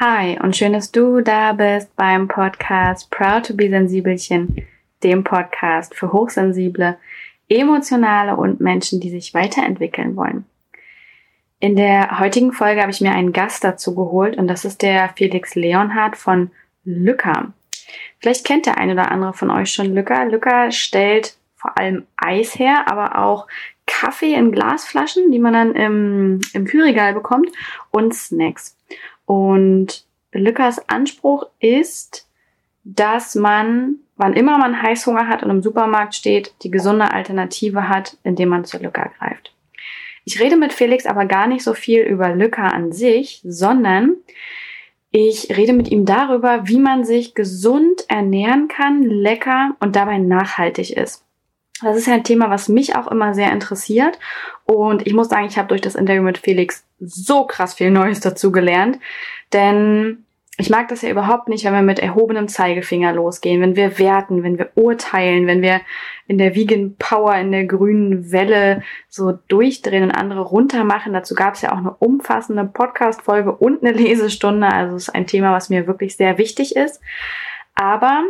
Hi 0.00 0.36
und 0.42 0.56
schön, 0.56 0.72
dass 0.72 0.90
du 0.90 1.20
da 1.20 1.52
bist 1.52 1.94
beim 1.94 2.26
Podcast 2.26 3.12
Proud 3.12 3.46
to 3.46 3.54
be 3.54 3.70
Sensibelchen, 3.70 4.66
dem 5.04 5.22
Podcast 5.22 5.94
für 5.94 6.12
Hochsensible, 6.12 6.98
emotionale 7.48 8.34
und 8.34 8.58
Menschen, 8.58 8.98
die 8.98 9.10
sich 9.10 9.34
weiterentwickeln 9.34 10.16
wollen. 10.16 10.46
In 11.60 11.76
der 11.76 12.18
heutigen 12.18 12.52
Folge 12.52 12.80
habe 12.80 12.90
ich 12.90 13.00
mir 13.02 13.12
einen 13.12 13.32
Gast 13.32 13.62
dazu 13.62 13.94
geholt 13.94 14.36
und 14.36 14.48
das 14.48 14.64
ist 14.64 14.82
der 14.82 15.10
Felix 15.10 15.54
Leonhardt 15.54 16.16
von 16.16 16.50
Lücker. 16.82 17.52
Vielleicht 18.18 18.44
kennt 18.44 18.66
der 18.66 18.78
eine 18.78 18.94
oder 18.94 19.12
andere 19.12 19.32
von 19.32 19.52
euch 19.52 19.72
schon 19.72 19.94
Lücker. 19.94 20.24
Lücker 20.24 20.72
stellt 20.72 21.36
vor 21.54 21.78
allem 21.78 22.04
Eis 22.16 22.58
her, 22.58 22.90
aber 22.90 23.20
auch 23.20 23.46
Kaffee 23.86 24.34
in 24.34 24.50
Glasflaschen, 24.50 25.30
die 25.30 25.38
man 25.38 25.52
dann 25.52 25.74
im, 25.76 26.40
im 26.52 26.64
Kühlregal 26.64 27.14
bekommt 27.14 27.50
und 27.92 28.12
Snacks. 28.12 28.76
Und 29.26 30.04
Lückers 30.32 30.88
Anspruch 30.88 31.46
ist, 31.60 32.28
dass 32.84 33.34
man, 33.34 33.96
wann 34.16 34.34
immer 34.34 34.58
man 34.58 34.82
Heißhunger 34.82 35.28
hat 35.28 35.42
und 35.42 35.50
im 35.50 35.62
Supermarkt 35.62 36.14
steht, 36.14 36.54
die 36.62 36.70
gesunde 36.70 37.12
Alternative 37.12 37.88
hat, 37.88 38.16
indem 38.24 38.50
man 38.50 38.64
zur 38.64 38.80
Lücker 38.80 39.10
greift. 39.18 39.54
Ich 40.24 40.40
rede 40.40 40.56
mit 40.56 40.72
Felix 40.72 41.06
aber 41.06 41.26
gar 41.26 41.46
nicht 41.46 41.62
so 41.62 41.74
viel 41.74 42.00
über 42.00 42.34
Lücker 42.34 42.72
an 42.72 42.92
sich, 42.92 43.40
sondern 43.44 44.16
ich 45.10 45.56
rede 45.56 45.74
mit 45.74 45.90
ihm 45.90 46.06
darüber, 46.06 46.66
wie 46.66 46.80
man 46.80 47.04
sich 47.04 47.34
gesund 47.34 48.04
ernähren 48.08 48.68
kann, 48.68 49.02
lecker 49.02 49.76
und 49.80 49.96
dabei 49.96 50.18
nachhaltig 50.18 50.96
ist. 50.96 51.23
Das 51.82 51.96
ist 51.96 52.06
ja 52.06 52.14
ein 52.14 52.24
Thema, 52.24 52.50
was 52.50 52.68
mich 52.68 52.96
auch 52.96 53.08
immer 53.08 53.34
sehr 53.34 53.52
interessiert. 53.52 54.18
Und 54.64 55.06
ich 55.06 55.12
muss 55.12 55.28
sagen, 55.28 55.46
ich 55.46 55.58
habe 55.58 55.68
durch 55.68 55.80
das 55.80 55.96
Interview 55.96 56.22
mit 56.22 56.38
Felix 56.38 56.84
so 57.00 57.44
krass 57.44 57.74
viel 57.74 57.90
Neues 57.90 58.20
dazu 58.20 58.52
gelernt. 58.52 58.98
Denn 59.52 60.24
ich 60.56 60.70
mag 60.70 60.86
das 60.86 61.02
ja 61.02 61.10
überhaupt 61.10 61.48
nicht, 61.48 61.64
wenn 61.64 61.72
wir 61.72 61.82
mit 61.82 61.98
erhobenem 61.98 62.46
Zeigefinger 62.46 63.12
losgehen, 63.12 63.60
wenn 63.60 63.74
wir 63.74 63.98
werten, 63.98 64.44
wenn 64.44 64.56
wir 64.56 64.70
urteilen, 64.76 65.48
wenn 65.48 65.62
wir 65.62 65.80
in 66.28 66.38
der 66.38 66.54
Vegan 66.54 66.94
Power, 66.96 67.34
in 67.34 67.50
der 67.50 67.64
grünen 67.64 68.30
Welle 68.30 68.82
so 69.08 69.32
durchdrehen 69.48 70.04
und 70.04 70.12
andere 70.12 70.42
runtermachen. 70.42 71.12
Dazu 71.12 71.34
gab 71.34 71.54
es 71.54 71.62
ja 71.62 71.72
auch 71.72 71.78
eine 71.78 71.94
umfassende 71.94 72.64
Podcast-Folge 72.64 73.50
und 73.50 73.82
eine 73.82 73.96
Lesestunde. 73.96 74.68
Also 74.68 74.94
es 74.94 75.08
ist 75.08 75.14
ein 75.14 75.26
Thema, 75.26 75.52
was 75.52 75.70
mir 75.70 75.88
wirklich 75.88 76.16
sehr 76.16 76.38
wichtig 76.38 76.76
ist. 76.76 77.00
Aber 77.74 78.22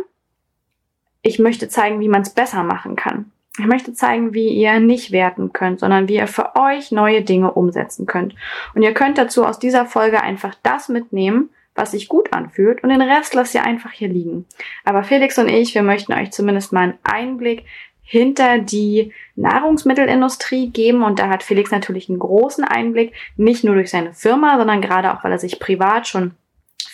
ich 1.21 1.37
möchte 1.37 1.69
zeigen, 1.69 1.99
wie 1.99 2.09
man 2.09 2.23
es 2.23 2.31
besser 2.31 2.63
machen 2.63 2.95
kann. 2.95 3.31
Ich 3.57 3.65
möchte 3.65 3.93
zeigen, 3.93 4.33
wie 4.33 4.49
ihr 4.49 4.79
nicht 4.79 5.11
werten 5.11 5.53
könnt, 5.53 5.79
sondern 5.79 6.09
wie 6.09 6.15
ihr 6.15 6.27
für 6.27 6.55
euch 6.55 6.91
neue 6.91 7.21
Dinge 7.21 7.53
umsetzen 7.53 8.05
könnt. 8.05 8.35
Und 8.73 8.81
ihr 8.81 8.93
könnt 8.93 9.17
dazu 9.17 9.45
aus 9.45 9.59
dieser 9.59 9.85
Folge 9.85 10.21
einfach 10.21 10.55
das 10.61 10.89
mitnehmen, 10.89 11.49
was 11.73 11.91
sich 11.91 12.07
gut 12.07 12.33
anfühlt 12.33 12.83
und 12.83 12.89
den 12.89 13.01
Rest 13.01 13.33
lasst 13.33 13.53
ihr 13.53 13.63
einfach 13.63 13.91
hier 13.91 14.07
liegen. 14.07 14.45
Aber 14.83 15.03
Felix 15.03 15.37
und 15.37 15.49
ich, 15.49 15.75
wir 15.75 15.83
möchten 15.83 16.13
euch 16.13 16.31
zumindest 16.31 16.71
mal 16.71 16.83
einen 16.83 16.99
Einblick 17.03 17.65
hinter 18.01 18.59
die 18.59 19.11
Nahrungsmittelindustrie 19.35 20.69
geben 20.69 21.03
und 21.03 21.19
da 21.19 21.27
hat 21.27 21.43
Felix 21.43 21.71
natürlich 21.71 22.07
einen 22.07 22.19
großen 22.19 22.63
Einblick, 22.63 23.13
nicht 23.35 23.63
nur 23.63 23.75
durch 23.75 23.89
seine 23.89 24.13
Firma, 24.13 24.57
sondern 24.57 24.81
gerade 24.81 25.13
auch, 25.13 25.23
weil 25.23 25.31
er 25.31 25.39
sich 25.39 25.59
privat 25.59 26.07
schon 26.07 26.31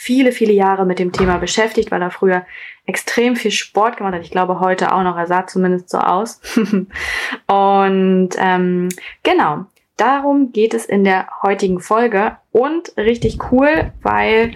viele, 0.01 0.31
viele 0.31 0.53
Jahre 0.53 0.83
mit 0.87 0.97
dem 0.97 1.11
Thema 1.11 1.37
beschäftigt, 1.37 1.91
weil 1.91 2.01
er 2.01 2.09
früher 2.09 2.43
extrem 2.87 3.35
viel 3.35 3.51
Sport 3.51 3.97
gemacht 3.97 4.15
hat. 4.15 4.23
Ich 4.23 4.31
glaube 4.31 4.59
heute 4.59 4.93
auch 4.93 5.03
noch, 5.03 5.15
er 5.15 5.27
sah 5.27 5.45
zumindest 5.45 5.91
so 5.91 5.99
aus. 5.99 6.41
und 6.55 8.29
ähm, 8.35 8.89
genau, 9.21 9.65
darum 10.01 10.51
geht 10.51 10.73
es 10.73 10.85
in 10.85 11.03
der 11.03 11.27
heutigen 11.43 11.79
Folge. 11.79 12.37
Und 12.51 12.97
richtig 12.97 13.39
cool, 13.51 13.93
weil 14.01 14.51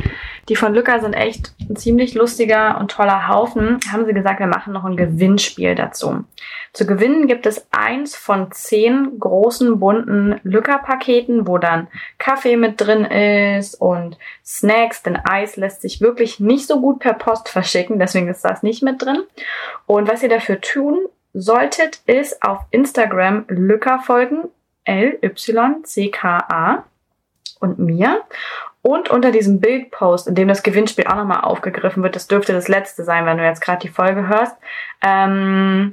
die 0.49 0.55
von 0.55 0.73
Lücker 0.73 0.99
sind 0.99 1.13
echt 1.13 1.53
ein 1.69 1.75
ziemlich 1.75 2.13
lustiger 2.13 2.77
und 2.79 2.91
toller 2.91 3.29
Haufen. 3.29 3.79
Haben 3.89 4.05
sie 4.05 4.13
gesagt, 4.13 4.39
wir 4.39 4.47
machen 4.47 4.73
noch 4.73 4.83
ein 4.83 4.97
Gewinnspiel 4.97 5.75
dazu. 5.75 6.25
Zu 6.73 6.85
gewinnen 6.85 7.27
gibt 7.27 7.45
es 7.45 7.67
eins 7.71 8.15
von 8.15 8.51
zehn 8.51 9.19
großen 9.19 9.79
bunten 9.79 10.41
Lücker-Paketen, 10.43 11.47
wo 11.47 11.57
dann 11.57 11.87
Kaffee 12.17 12.57
mit 12.57 12.81
drin 12.81 13.05
ist 13.05 13.75
und 13.75 14.17
Snacks, 14.43 15.03
denn 15.03 15.15
Eis 15.15 15.55
lässt 15.55 15.81
sich 15.81 16.01
wirklich 16.01 16.39
nicht 16.39 16.67
so 16.67 16.81
gut 16.81 16.99
per 16.99 17.13
Post 17.13 17.49
verschicken, 17.49 17.97
deswegen 17.97 18.27
ist 18.27 18.43
das 18.43 18.61
nicht 18.61 18.83
mit 18.83 19.01
drin. 19.01 19.23
Und 19.85 20.09
was 20.09 20.21
ihr 20.21 20.29
dafür 20.29 20.59
tun 20.59 20.99
solltet, 21.33 22.01
ist 22.07 22.43
auf 22.43 22.59
Instagram 22.71 23.45
Lücker 23.47 23.99
folgen, 23.99 24.49
L-Y-C-K-A 24.85 26.83
und 27.59 27.79
mir. 27.79 28.21
Und 28.81 29.09
unter 29.09 29.31
diesem 29.31 29.59
Bildpost, 29.59 30.27
in 30.27 30.35
dem 30.35 30.47
das 30.47 30.61
Gewinnspiel 30.61 31.07
auch 31.07 31.15
nochmal 31.15 31.41
aufgegriffen 31.41 32.03
wird, 32.03 32.15
das 32.15 32.27
dürfte 32.27 32.53
das 32.53 32.67
letzte 32.67 33.03
sein, 33.03 33.25
wenn 33.25 33.37
du 33.37 33.43
jetzt 33.43 33.61
gerade 33.61 33.79
die 33.79 33.89
Folge 33.89 34.27
hörst, 34.27 34.55
ähm, 35.01 35.91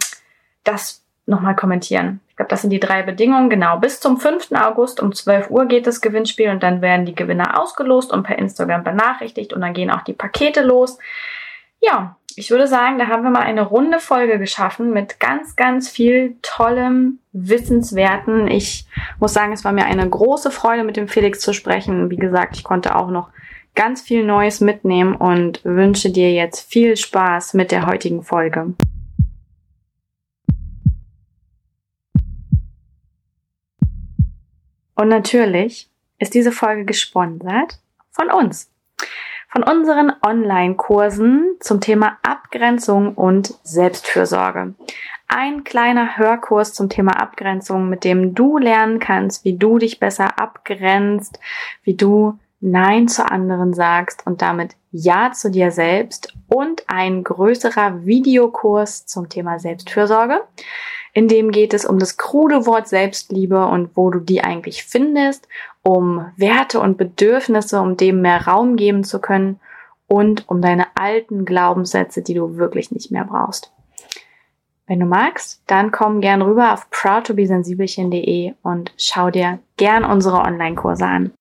das 0.65 1.03
nochmal 1.25 1.57
kommentieren. 1.57 2.21
Ich 2.29 2.37
glaube, 2.37 2.51
das 2.51 2.61
sind 2.61 2.71
die 2.71 2.81
drei 2.81 3.03
Bedingungen. 3.03 3.49
Genau, 3.49 3.79
bis 3.79 4.01
zum 4.01 4.19
5. 4.19 4.53
August 4.53 5.01
um 5.01 5.15
12 5.15 5.51
Uhr 5.51 5.67
geht 5.67 5.87
das 5.87 6.01
Gewinnspiel 6.01 6.51
und 6.51 6.63
dann 6.63 6.83
werden 6.83 7.07
die 7.07 7.15
Gewinner 7.15 7.61
ausgelost 7.61 8.13
und 8.13 8.25
per 8.25 8.39
Instagram 8.39 8.85
benachrichtigt 8.85 9.53
und 9.53 9.61
dann 9.63 9.75
gehen 9.75 9.91
auch 9.91 10.03
die 10.03 10.13
Pakete 10.13 10.63
los. 10.63 10.99
Ja, 11.81 12.17
ich 12.37 12.51
würde 12.51 12.67
sagen, 12.67 12.99
da 12.99 13.09
haben 13.09 13.23
wir 13.23 13.31
mal 13.31 13.43
eine 13.43 13.63
runde 13.63 14.01
Folge 14.01 14.39
geschaffen 14.39 14.93
mit 14.93 15.21
ganz, 15.21 15.57
ganz 15.57 15.89
viel 15.89 16.37
tollem, 16.43 17.19
wissenswerten. 17.33 18.49
Ich 18.49 18.87
muss 19.19 19.33
sagen, 19.33 19.53
es 19.53 19.65
war 19.65 19.73
mir 19.73 19.87
eine 19.87 20.09
große 20.09 20.51
Freude, 20.51 20.85
mit 20.85 20.97
dem 20.97 21.09
Felix 21.09 21.41
zu 21.41 21.53
sprechen. 21.53 22.11
Wie 22.11 22.17
gesagt, 22.17 22.57
ich 22.57 22.65
konnte 22.65 22.97
auch 22.97 23.11
noch 23.11 23.31
ganz 23.75 24.03
viel 24.03 24.25
Neues 24.25 24.61
mitnehmen 24.61 25.15
und 25.15 25.65
wünsche 25.65 26.11
dir 26.11 26.33
jetzt 26.33 26.71
viel 26.71 26.97
Spaß 26.97 27.55
mit 27.55 27.71
der 27.73 27.87
heutigen 27.87 28.23
Folge. 28.23 28.75
Und 34.95 35.09
natürlich 35.09 35.89
ist 36.19 36.35
diese 36.35 36.53
Folge 36.53 36.85
gesponsert 36.85 37.81
von 38.11 38.31
uns 38.31 38.71
von 39.53 39.63
unseren 39.63 40.13
Online-Kursen 40.23 41.57
zum 41.61 41.81
Thema 41.81 42.17
Abgrenzung 42.23 43.15
und 43.15 43.55
Selbstfürsorge. 43.63 44.75
Ein 45.29 45.63
kleiner 45.63 46.17
Hörkurs 46.17 46.73
zum 46.73 46.89
Thema 46.89 47.21
Abgrenzung, 47.21 47.91
mit 47.91 48.05
dem 48.05 48.35
du 48.35 48.57
lernen 48.57 48.99
kannst, 48.99 49.45
wie 49.45 49.57
du 49.57 49.79
dich 49.79 50.01
besser 50.01 50.39
abgrenzt, 50.39 51.39
wie 51.85 51.95
du 51.95 52.39
Nein 52.61 53.09
zu 53.09 53.31
anderen 53.31 53.75
sagst 53.75 54.27
und 54.27 54.41
damit 54.41 54.77
Ja 54.91 55.33
zu 55.33 55.51
dir 55.51 55.71
selbst 55.71 56.33
und 56.49 56.85
ein 56.87 57.23
größerer 57.23 58.07
Videokurs 58.07 59.05
zum 59.07 59.29
Thema 59.29 59.59
Selbstfürsorge. 59.59 60.41
In 61.13 61.29
dem 61.29 61.51
geht 61.51 61.75
es 61.75 61.85
um 61.85 61.99
das 61.99 62.17
krude 62.17 62.67
Wort 62.67 62.89
Selbstliebe 62.89 63.67
und 63.67 63.97
wo 63.97 64.11
du 64.11 64.19
die 64.19 64.43
eigentlich 64.43 64.85
findest, 64.85 65.47
um 65.83 66.27
Werte 66.37 66.81
und 66.81 66.97
Bedürfnisse, 66.97 67.81
um 67.81 67.97
dem 67.97 68.23
mehr 68.23 68.47
Raum 68.47 68.77
geben 68.77 69.05
zu 69.05 69.21
können 69.21 69.61
und 70.07 70.49
um 70.49 70.63
deine 70.63 70.87
alten 70.95 71.45
Glaubenssätze, 71.45 72.23
die 72.23 72.35
du 72.35 72.57
wirklich 72.57 72.93
nicht 72.93 73.11
mehr 73.11 73.25
brauchst. 73.25 73.73
Wenn 74.87 75.01
du 75.01 75.07
magst, 75.07 75.63
dann 75.67 75.93
komm 75.93 76.21
gern 76.21 76.43
rüber 76.43 76.73
auf 76.73 76.91
proudtobesensibelchen.de 76.91 78.55
und 78.63 78.93
schau 78.97 79.31
dir 79.31 79.59
gern 79.77 80.05
unsere 80.05 80.39
Online-Kurse 80.39 81.05
an. 81.07 81.33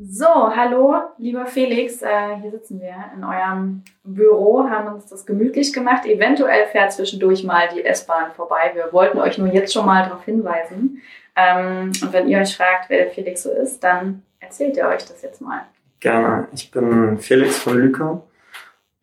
So, 0.00 0.54
hallo, 0.54 0.94
lieber 1.18 1.46
Felix. 1.46 2.02
Äh, 2.02 2.36
hier 2.40 2.52
sitzen 2.52 2.80
wir 2.80 2.94
in 3.16 3.24
eurem 3.24 3.82
Büro, 4.04 4.62
haben 4.70 4.94
uns 4.94 5.06
das 5.06 5.26
gemütlich 5.26 5.72
gemacht. 5.72 6.06
Eventuell 6.06 6.66
fährt 6.66 6.92
zwischendurch 6.92 7.42
mal 7.42 7.68
die 7.74 7.84
S-Bahn 7.84 8.30
vorbei. 8.30 8.70
Wir 8.74 8.92
wollten 8.92 9.18
euch 9.18 9.38
nur 9.38 9.48
jetzt 9.48 9.72
schon 9.72 9.86
mal 9.86 10.04
darauf 10.04 10.24
hinweisen. 10.24 11.02
Ähm, 11.34 11.90
und 12.00 12.12
wenn 12.12 12.28
ihr 12.28 12.38
euch 12.38 12.56
fragt, 12.56 12.88
wer 12.90 12.98
der 12.98 13.10
Felix 13.10 13.42
so 13.42 13.50
ist, 13.50 13.82
dann 13.82 14.22
erzählt 14.38 14.76
ihr 14.76 14.86
euch 14.86 15.04
das 15.04 15.20
jetzt 15.22 15.40
mal. 15.40 15.62
Gerne. 15.98 16.46
Ich 16.52 16.70
bin 16.70 17.18
Felix 17.18 17.58
von 17.58 17.76
Lücker, 17.76 18.22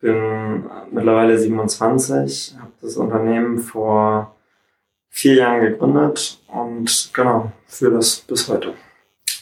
bin 0.00 0.64
mittlerweile 0.92 1.36
27, 1.36 2.56
habe 2.58 2.72
das 2.80 2.96
Unternehmen 2.96 3.58
vor 3.58 4.34
vier 5.10 5.34
Jahren 5.34 5.60
gegründet 5.60 6.40
und 6.48 7.10
genau, 7.12 7.52
führe 7.66 7.96
das 7.96 8.16
bis 8.16 8.48
heute 8.48 8.72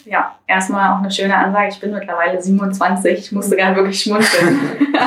ja, 0.05 0.39
erstmal 0.47 0.93
auch 0.93 0.99
eine 0.99 1.11
schöne 1.11 1.37
Ansage. 1.37 1.69
Ich 1.71 1.81
bin 1.81 1.93
mittlerweile 1.93 2.41
27. 2.41 3.19
Ich 3.19 3.33
musste 3.33 3.57
gar 3.57 3.75
wirklich 3.77 4.03
schmunzeln. 4.03 4.61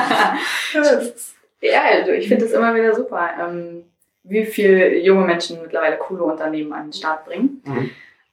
ja, 1.60 1.80
also 1.92 2.12
ich 2.12 2.28
finde 2.28 2.44
es 2.44 2.52
immer 2.52 2.74
wieder 2.74 2.94
super, 2.94 3.30
ähm, 3.40 3.84
wie 4.24 4.44
viele 4.44 4.98
junge 4.98 5.26
Menschen 5.26 5.60
mittlerweile 5.62 5.96
coole 5.96 6.22
Unternehmen 6.22 6.72
an 6.72 6.86
den 6.86 6.92
Start 6.92 7.24
bringen. 7.24 7.62
Mhm. 7.64 7.90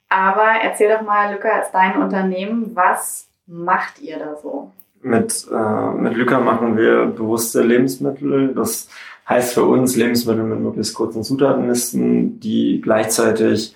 Aber 0.09 0.61
erzähl 0.61 0.89
doch 0.89 1.01
mal, 1.01 1.33
Luca, 1.33 1.49
als 1.49 1.71
dein 1.71 2.01
Unternehmen, 2.01 2.71
was 2.75 3.27
macht 3.47 4.01
ihr 4.01 4.17
da 4.17 4.35
so? 4.35 4.71
Mit, 5.01 5.47
äh, 5.51 5.91
mit 5.93 6.15
Luca 6.15 6.39
machen 6.39 6.77
wir 6.77 7.05
bewusste 7.05 7.61
Lebensmittel. 7.61 8.53
Das 8.53 8.89
heißt 9.27 9.53
für 9.53 9.63
uns 9.63 9.95
Lebensmittel 9.95 10.43
mit 10.43 10.59
möglichst 10.59 10.95
kurzen 10.95 11.23
Zutatenlisten, 11.23 12.39
die 12.39 12.81
gleichzeitig 12.81 13.75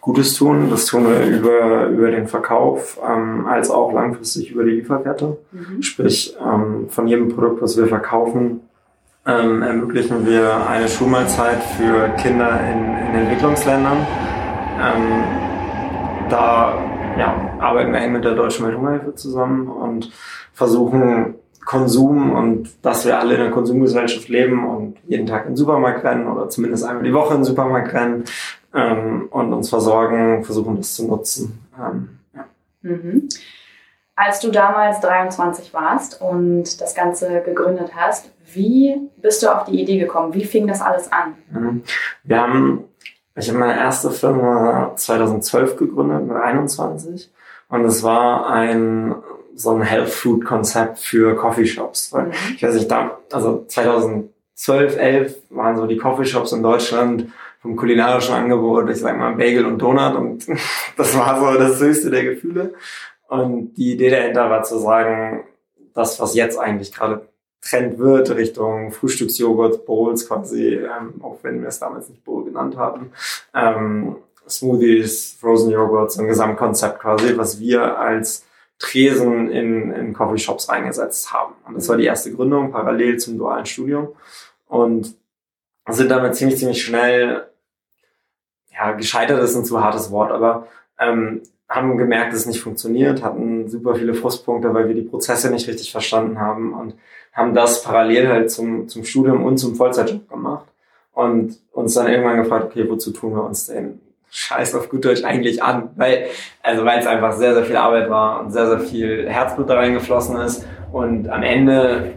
Gutes 0.00 0.34
tun. 0.34 0.68
Das 0.70 0.86
tun 0.86 1.06
wir 1.08 1.24
über, 1.26 1.86
über 1.86 2.10
den 2.10 2.28
Verkauf, 2.28 2.98
ähm, 3.02 3.46
als 3.46 3.70
auch 3.70 3.92
langfristig 3.92 4.50
über 4.50 4.64
die 4.64 4.72
Lieferkette. 4.72 5.38
Mhm. 5.52 5.82
Sprich, 5.82 6.36
ähm, 6.38 6.88
von 6.90 7.08
jedem 7.08 7.28
Produkt, 7.30 7.62
was 7.62 7.76
wir 7.76 7.86
verkaufen, 7.86 8.60
ähm, 9.26 9.62
ermöglichen 9.62 10.26
wir 10.26 10.66
eine 10.68 10.86
Schulmahlzeit 10.88 11.62
für 11.78 12.10
Kinder 12.20 12.60
in, 12.60 12.84
in 12.84 13.22
Entwicklungsländern. 13.22 14.06
Ähm, 14.78 15.24
da 16.28 16.74
ja, 17.18 17.56
arbeiten 17.58 17.92
wir 17.92 18.00
eng 18.00 18.12
mit 18.12 18.24
der 18.24 18.34
Deutschen 18.34 18.66
Welthungerhilfe 18.66 19.14
zusammen 19.14 19.68
und 19.68 20.10
versuchen 20.52 21.36
Konsum 21.64 22.32
und 22.32 22.68
dass 22.82 23.06
wir 23.06 23.18
alle 23.18 23.34
in 23.34 23.40
einer 23.40 23.50
Konsumgesellschaft 23.50 24.28
leben 24.28 24.66
und 24.66 24.96
jeden 25.06 25.26
Tag 25.26 25.44
in 25.44 25.52
den 25.52 25.56
Supermarkt 25.56 26.04
rennen 26.04 26.26
oder 26.26 26.48
zumindest 26.48 26.84
einmal 26.84 27.04
die 27.04 27.14
Woche 27.14 27.34
in 27.34 27.40
den 27.40 27.44
Supermarkt 27.44 27.92
rennen 27.92 28.24
ähm, 28.74 29.28
und 29.30 29.52
uns 29.52 29.68
versorgen, 29.68 30.44
versuchen 30.44 30.76
das 30.76 30.94
zu 30.94 31.06
nutzen. 31.06 31.66
Ähm, 31.78 32.18
ja. 32.34 32.44
mhm. 32.82 33.28
Als 34.16 34.40
du 34.40 34.50
damals 34.50 35.00
23 35.00 35.74
warst 35.74 36.20
und 36.20 36.80
das 36.80 36.94
Ganze 36.94 37.40
gegründet 37.40 37.90
hast, 37.96 38.30
wie 38.52 39.10
bist 39.16 39.42
du 39.42 39.48
auf 39.48 39.64
die 39.64 39.80
Idee 39.80 39.98
gekommen? 39.98 40.34
Wie 40.34 40.44
fing 40.44 40.68
das 40.68 40.80
alles 40.80 41.10
an? 41.10 41.34
Mhm. 41.50 41.82
Wir 42.22 42.40
haben, 42.40 42.84
ich 43.34 43.48
habe 43.48 43.58
meine 43.58 43.76
erste 43.76 44.10
Firma 44.10 44.92
2012 44.94 45.76
gegründet 45.76 46.26
mit 46.28 46.36
21 46.36 47.32
und 47.68 47.84
es 47.84 48.02
war 48.04 48.48
ein 48.48 49.16
so 49.54 49.74
ein 49.74 49.82
Health 49.82 50.10
Food 50.10 50.44
Konzept 50.44 50.98
für 50.98 51.36
Coffeeshops. 51.36 52.12
Mhm. 52.12 52.32
Ich 52.56 52.62
weiß 52.62 52.74
nicht, 52.74 52.90
da, 52.90 53.18
also 53.32 53.64
2012, 53.66 54.96
11 54.96 55.36
waren 55.50 55.76
so 55.76 55.86
die 55.86 55.96
Coffeeshops 55.96 56.52
in 56.52 56.62
Deutschland 56.62 57.32
vom 57.60 57.76
kulinarischen 57.76 58.34
Angebot, 58.34 58.90
ich 58.90 58.98
sag 58.98 59.16
mal 59.16 59.34
Bagel 59.36 59.64
und 59.64 59.78
Donut 59.78 60.14
und 60.16 60.46
das 60.96 61.16
war 61.16 61.40
so 61.40 61.58
das 61.58 61.80
höchste 61.80 62.10
der 62.10 62.24
Gefühle. 62.24 62.74
Und 63.28 63.74
die 63.74 63.92
Idee 63.92 64.10
dahinter 64.10 64.50
war 64.50 64.62
zu 64.62 64.78
sagen, 64.78 65.44
das, 65.94 66.20
was 66.20 66.34
jetzt 66.34 66.58
eigentlich 66.58 66.92
gerade 66.92 67.26
Trend 67.62 67.98
wird, 67.98 68.30
Richtung 68.30 68.92
Frühstücksjoghurt, 68.92 69.86
Bowls 69.86 70.28
quasi, 70.28 70.74
ähm, 70.74 71.14
auch 71.22 71.38
wenn 71.42 71.62
wir 71.62 71.68
es 71.68 71.78
damals 71.78 72.10
nicht 72.10 72.22
Bowl 72.24 72.44
genannt 72.44 72.76
haben, 72.76 73.12
ähm, 73.54 74.16
Smoothies, 74.46 75.38
Frozen 75.40 75.70
Joghurts, 75.70 76.18
ein 76.18 76.26
Gesamtkonzept 76.26 77.00
quasi, 77.00 77.36
was 77.38 77.58
wir 77.58 77.98
als 77.98 78.44
Tresen 78.78 79.50
in, 79.50 79.92
in 79.92 80.12
Coffeeshops 80.12 80.68
reingesetzt 80.68 81.32
haben. 81.32 81.54
Und 81.66 81.74
das 81.74 81.88
war 81.88 81.96
die 81.96 82.04
erste 82.04 82.32
Gründung 82.32 82.72
parallel 82.72 83.18
zum 83.18 83.38
dualen 83.38 83.66
Studium. 83.66 84.08
Und 84.66 85.14
sind 85.88 86.10
damit 86.10 86.34
ziemlich, 86.34 86.58
ziemlich 86.58 86.82
schnell, 86.82 87.46
ja, 88.72 88.92
gescheitert 88.92 89.42
ist 89.42 89.54
ein 89.54 89.64
zu 89.64 89.82
hartes 89.82 90.10
Wort, 90.10 90.32
aber 90.32 90.66
ähm, 90.98 91.42
haben 91.68 91.96
gemerkt, 91.96 92.32
dass 92.32 92.40
es 92.40 92.46
nicht 92.46 92.60
funktioniert, 92.60 93.22
hatten 93.22 93.68
super 93.68 93.94
viele 93.94 94.14
Frustpunkte, 94.14 94.72
weil 94.74 94.88
wir 94.88 94.94
die 94.94 95.02
Prozesse 95.02 95.50
nicht 95.50 95.68
richtig 95.68 95.92
verstanden 95.92 96.38
haben 96.38 96.72
und 96.72 96.94
haben 97.32 97.54
das 97.54 97.82
parallel 97.82 98.28
halt 98.28 98.50
zum, 98.50 98.88
zum 98.88 99.04
Studium 99.04 99.44
und 99.44 99.58
zum 99.58 99.74
Vollzeitjob 99.74 100.28
gemacht 100.28 100.66
und 101.12 101.58
uns 101.72 101.94
dann 101.94 102.08
irgendwann 102.08 102.42
gefragt, 102.42 102.66
okay, 102.66 102.88
wozu 102.88 103.12
tun 103.12 103.34
wir 103.34 103.44
uns 103.44 103.66
den 103.66 104.00
Scheiß 104.34 104.74
auf 104.74 104.88
gut 104.88 105.04
Deutsch 105.04 105.22
eigentlich 105.22 105.62
an? 105.62 105.90
Weil, 105.94 106.26
also 106.62 106.84
weil 106.84 106.98
es 106.98 107.06
einfach 107.06 107.32
sehr, 107.32 107.54
sehr 107.54 107.64
viel 107.64 107.76
Arbeit 107.76 108.10
war 108.10 108.40
und 108.40 108.50
sehr, 108.50 108.66
sehr 108.66 108.80
viel 108.80 109.28
Herzblut 109.28 109.70
da 109.70 109.74
reingeflossen 109.74 110.36
ist 110.38 110.66
und 110.92 111.28
am 111.28 111.42
Ende, 111.44 112.14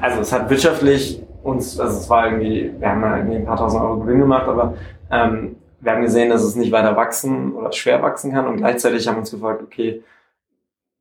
also 0.00 0.20
es 0.22 0.32
hat 0.32 0.48
wirtschaftlich 0.48 1.22
uns, 1.42 1.78
also 1.78 1.98
es 1.98 2.08
war 2.08 2.26
irgendwie, 2.26 2.72
wir 2.78 2.88
haben 2.88 3.02
ja 3.02 3.18
irgendwie 3.18 3.36
ein 3.36 3.44
paar 3.44 3.58
tausend 3.58 3.82
Euro 3.82 4.00
Gewinn 4.00 4.20
gemacht, 4.20 4.48
aber 4.48 4.74
ähm, 5.10 5.56
wir 5.80 5.92
haben 5.92 6.02
gesehen, 6.02 6.30
dass 6.30 6.42
es 6.42 6.56
nicht 6.56 6.72
weiter 6.72 6.96
wachsen 6.96 7.52
oder 7.52 7.72
schwer 7.72 8.00
wachsen 8.02 8.32
kann 8.32 8.48
und 8.48 8.56
gleichzeitig 8.56 9.06
haben 9.06 9.18
uns 9.18 9.30
gefragt, 9.30 9.62
okay, 9.62 10.02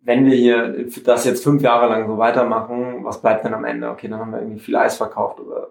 wenn 0.01 0.25
wir 0.25 0.35
hier 0.35 0.85
das 1.05 1.23
jetzt 1.23 1.41
fünf 1.41 1.61
Jahre 1.61 1.87
lang 1.87 2.05
so 2.07 2.17
weitermachen, 2.17 3.05
was 3.05 3.21
bleibt 3.21 3.45
denn 3.45 3.53
am 3.53 3.63
Ende? 3.63 3.89
Okay, 3.89 4.09
dann 4.09 4.19
haben 4.19 4.31
wir 4.31 4.39
irgendwie 4.39 4.59
viel 4.59 4.75
Eis 4.75 4.97
verkauft 4.97 5.39
oder 5.39 5.69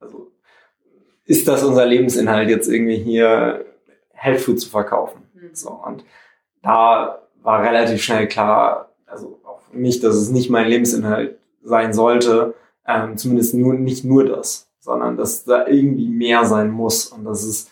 also 0.00 0.32
ist 1.26 1.46
das 1.46 1.62
unser 1.62 1.86
Lebensinhalt 1.86 2.50
jetzt 2.50 2.66
irgendwie 2.66 2.96
hier 2.96 3.64
Health 4.20 4.40
Food 4.40 4.60
zu 4.60 4.68
verkaufen? 4.68 5.22
Mhm. 5.34 5.54
So 5.54 5.70
und 5.70 6.04
da 6.62 7.22
war 7.42 7.62
relativ 7.62 8.02
schnell 8.02 8.28
klar, 8.28 8.90
also 9.06 9.40
auch 9.44 9.60
für 9.62 9.76
mich, 9.76 10.00
dass 10.00 10.14
es 10.14 10.30
nicht 10.30 10.50
mein 10.50 10.68
Lebensinhalt 10.68 11.38
sein 11.62 11.92
sollte, 11.92 12.54
ähm, 12.86 13.16
zumindest 13.16 13.54
nur 13.54 13.74
nicht 13.74 14.04
nur 14.04 14.24
das, 14.24 14.68
sondern 14.78 15.16
dass 15.16 15.44
da 15.44 15.66
irgendwie 15.66 16.08
mehr 16.08 16.44
sein 16.44 16.70
muss 16.70 17.06
und 17.06 17.24
dass 17.24 17.44
es 17.44 17.70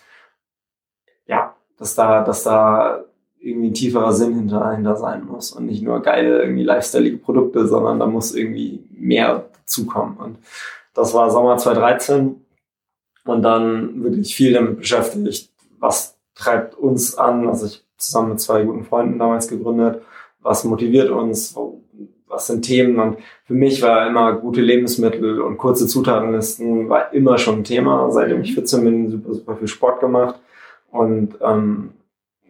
ja, 1.26 1.54
dass 1.76 1.94
da, 1.94 2.24
dass 2.24 2.42
da 2.44 3.04
irgendwie 3.38 3.68
ein 3.68 3.74
tieferer 3.74 4.12
Sinn 4.12 4.34
hinter, 4.34 4.72
hinter 4.72 4.96
sein 4.96 5.24
muss 5.24 5.52
und 5.52 5.66
nicht 5.66 5.82
nur 5.82 6.00
geile, 6.02 6.42
irgendwie 6.42 6.64
lifestyleige 6.64 7.18
Produkte, 7.18 7.66
sondern 7.66 7.98
da 8.00 8.06
muss 8.06 8.34
irgendwie 8.34 8.84
mehr 8.90 9.48
zukommen. 9.64 10.16
Und 10.16 10.38
das 10.94 11.14
war 11.14 11.30
Sommer 11.30 11.56
2013 11.56 12.44
und 13.24 13.42
dann 13.42 14.02
wirklich 14.02 14.34
viel 14.34 14.52
damit 14.52 14.78
beschäftigt, 14.78 15.52
was 15.78 16.17
treibt 16.38 16.74
uns 16.74 17.16
an, 17.18 17.48
also 17.48 17.66
ich 17.66 17.84
zusammen 17.98 18.30
mit 18.30 18.40
zwei 18.40 18.62
guten 18.62 18.84
Freunden 18.84 19.18
damals 19.18 19.48
gegründet, 19.48 20.02
was 20.40 20.64
motiviert 20.64 21.10
uns, 21.10 21.54
was 22.28 22.46
sind 22.46 22.62
Themen 22.62 22.98
und 23.00 23.18
für 23.44 23.54
mich 23.54 23.82
war 23.82 24.06
immer 24.06 24.32
gute 24.34 24.60
Lebensmittel 24.60 25.40
und 25.40 25.58
kurze 25.58 25.86
Zutatenlisten 25.86 26.88
war 26.88 27.12
immer 27.12 27.38
schon 27.38 27.56
ein 27.56 27.64
Thema, 27.64 28.10
seitdem 28.10 28.42
ich 28.42 28.54
14 28.54 28.84
bin, 28.84 29.10
super, 29.10 29.34
super 29.34 29.56
viel 29.56 29.68
Sport 29.68 30.00
gemacht 30.00 30.40
und 30.90 31.36
ähm, 31.42 31.90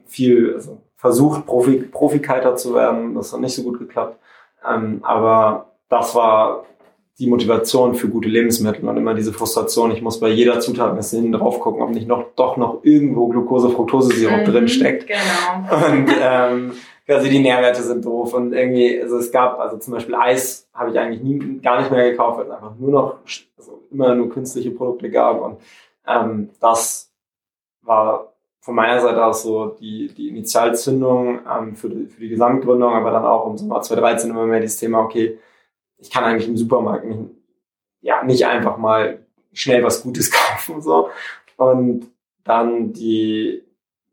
viel 0.07 0.55
also 0.55 0.79
versucht, 0.99 1.47
Profi, 1.47 1.77
Profikiter 1.77 2.57
zu 2.57 2.75
werden. 2.75 3.15
Das 3.15 3.33
hat 3.33 3.41
nicht 3.41 3.55
so 3.55 3.63
gut 3.63 3.79
geklappt. 3.79 4.19
Ähm, 4.69 5.01
aber 5.03 5.73
das 5.89 6.15
war 6.15 6.67
die 7.19 7.27
Motivation 7.27 7.95
für 7.95 8.09
gute 8.09 8.29
Lebensmittel 8.29 8.89
und 8.89 8.97
immer 8.97 9.15
diese 9.15 9.33
Frustration. 9.33 9.91
Ich 9.91 10.03
muss 10.03 10.21
bei 10.21 10.29
jeder 10.29 10.61
Zutat 10.61 10.91
ein 10.91 10.97
bisschen 10.97 11.23
hinten 11.23 11.39
drauf 11.39 11.59
gucken, 11.59 11.83
ob 11.83 11.91
nicht 11.91 12.07
noch 12.07 12.27
doch 12.37 12.57
noch 12.57 12.81
irgendwo 12.85 13.27
Glucose, 13.29 13.71
Fructose-Sirup 13.71 14.41
mhm, 14.41 14.45
drin 14.45 14.69
steckt. 14.69 15.09
Genau. 15.09 15.87
Und 15.87 16.09
ähm, 16.21 16.73
quasi 17.07 17.29
die 17.29 17.41
Nährwerte 17.41 17.83
sind 17.83 18.05
doof 18.05 18.35
und 18.35 18.53
irgendwie, 18.53 19.01
also 19.03 19.17
es 19.17 19.33
gab, 19.33 19.59
also 19.59 19.79
zum 19.79 19.95
Beispiel 19.95 20.15
Eis 20.15 20.69
habe 20.73 20.91
ich 20.91 20.99
eigentlich 20.99 21.23
nie, 21.23 21.59
gar 21.61 21.81
nicht 21.81 21.91
mehr 21.91 22.11
gekauft, 22.11 22.39
weil 22.39 22.47
es 22.47 22.53
einfach 22.53 22.75
nur 22.79 22.91
noch, 22.91 23.17
also 23.57 23.83
immer 23.91 24.15
nur 24.15 24.29
künstliche 24.29 24.71
Produkte 24.71 25.11
gab 25.11 25.41
und 25.41 25.57
ähm, 26.07 26.51
das 26.61 27.11
war 27.83 28.35
von 28.61 28.75
meiner 28.75 29.01
Seite 29.01 29.25
aus 29.25 29.43
so 29.43 29.77
die, 29.81 30.13
die 30.15 30.29
Initialzündung 30.29 31.41
ähm, 31.51 31.75
für, 31.75 31.89
die, 31.89 32.07
für 32.07 32.21
die 32.21 32.29
Gesamtgründung, 32.29 32.93
aber 32.93 33.11
dann 33.11 33.25
auch 33.25 33.49
im 33.49 33.57
Sommer 33.57 33.81
2013 33.81 34.31
immer 34.31 34.45
mehr 34.45 34.61
dieses 34.61 34.77
Thema, 34.77 35.01
okay, 35.01 35.39
ich 35.99 36.11
kann 36.11 36.25
eigentlich 36.25 36.49
im 36.49 36.57
Supermarkt 36.57 37.05
nicht, 37.05 37.31
ja, 38.01 38.23
nicht 38.23 38.47
einfach 38.47 38.79
mal 38.79 39.27
schnell 39.53 39.83
was 39.83 40.03
Gutes 40.03 40.31
kaufen 40.31 40.81
so. 40.81 41.11
Und 41.57 42.07
dann 42.45 42.93
die, 42.93 43.63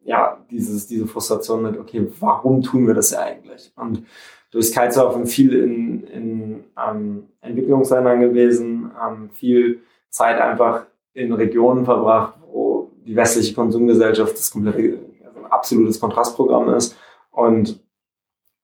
ja, 0.04 0.44
dieses, 0.50 0.88
diese 0.88 1.08
Frustration 1.08 1.63
mit, 1.63 1.77
okay, 1.77 2.08
warum 2.20 2.62
tun 2.62 2.88
wir 2.88 2.94
das 2.94 3.12
ja 3.12 3.20
eigentlich? 3.20 3.72
Und 3.75 4.06
durch 4.51 4.72
Kitesurfen 4.72 5.25
viel 5.25 5.54
in, 5.54 6.04
in 6.08 6.63
ähm, 6.77 7.27
Entwicklungsländern 7.42 8.22
gewesen, 8.22 8.92
ähm, 9.06 9.30
viel 9.32 9.82
Zeit 10.10 10.39
einfach 10.39 10.86
in 11.13 11.34
Regionen 11.34 11.86
verbracht, 11.86 12.36
wo 12.51 12.92
die 13.06 13.15
westliche 13.15 13.54
Konsumgesellschaft 13.54 14.34
das 14.34 14.51
komplette, 14.51 15.00
also 15.25 15.39
ein 15.39 15.51
absolutes 15.51 16.00
Kontrastprogramm 16.00 16.74
ist. 16.74 16.98
Und 17.32 17.80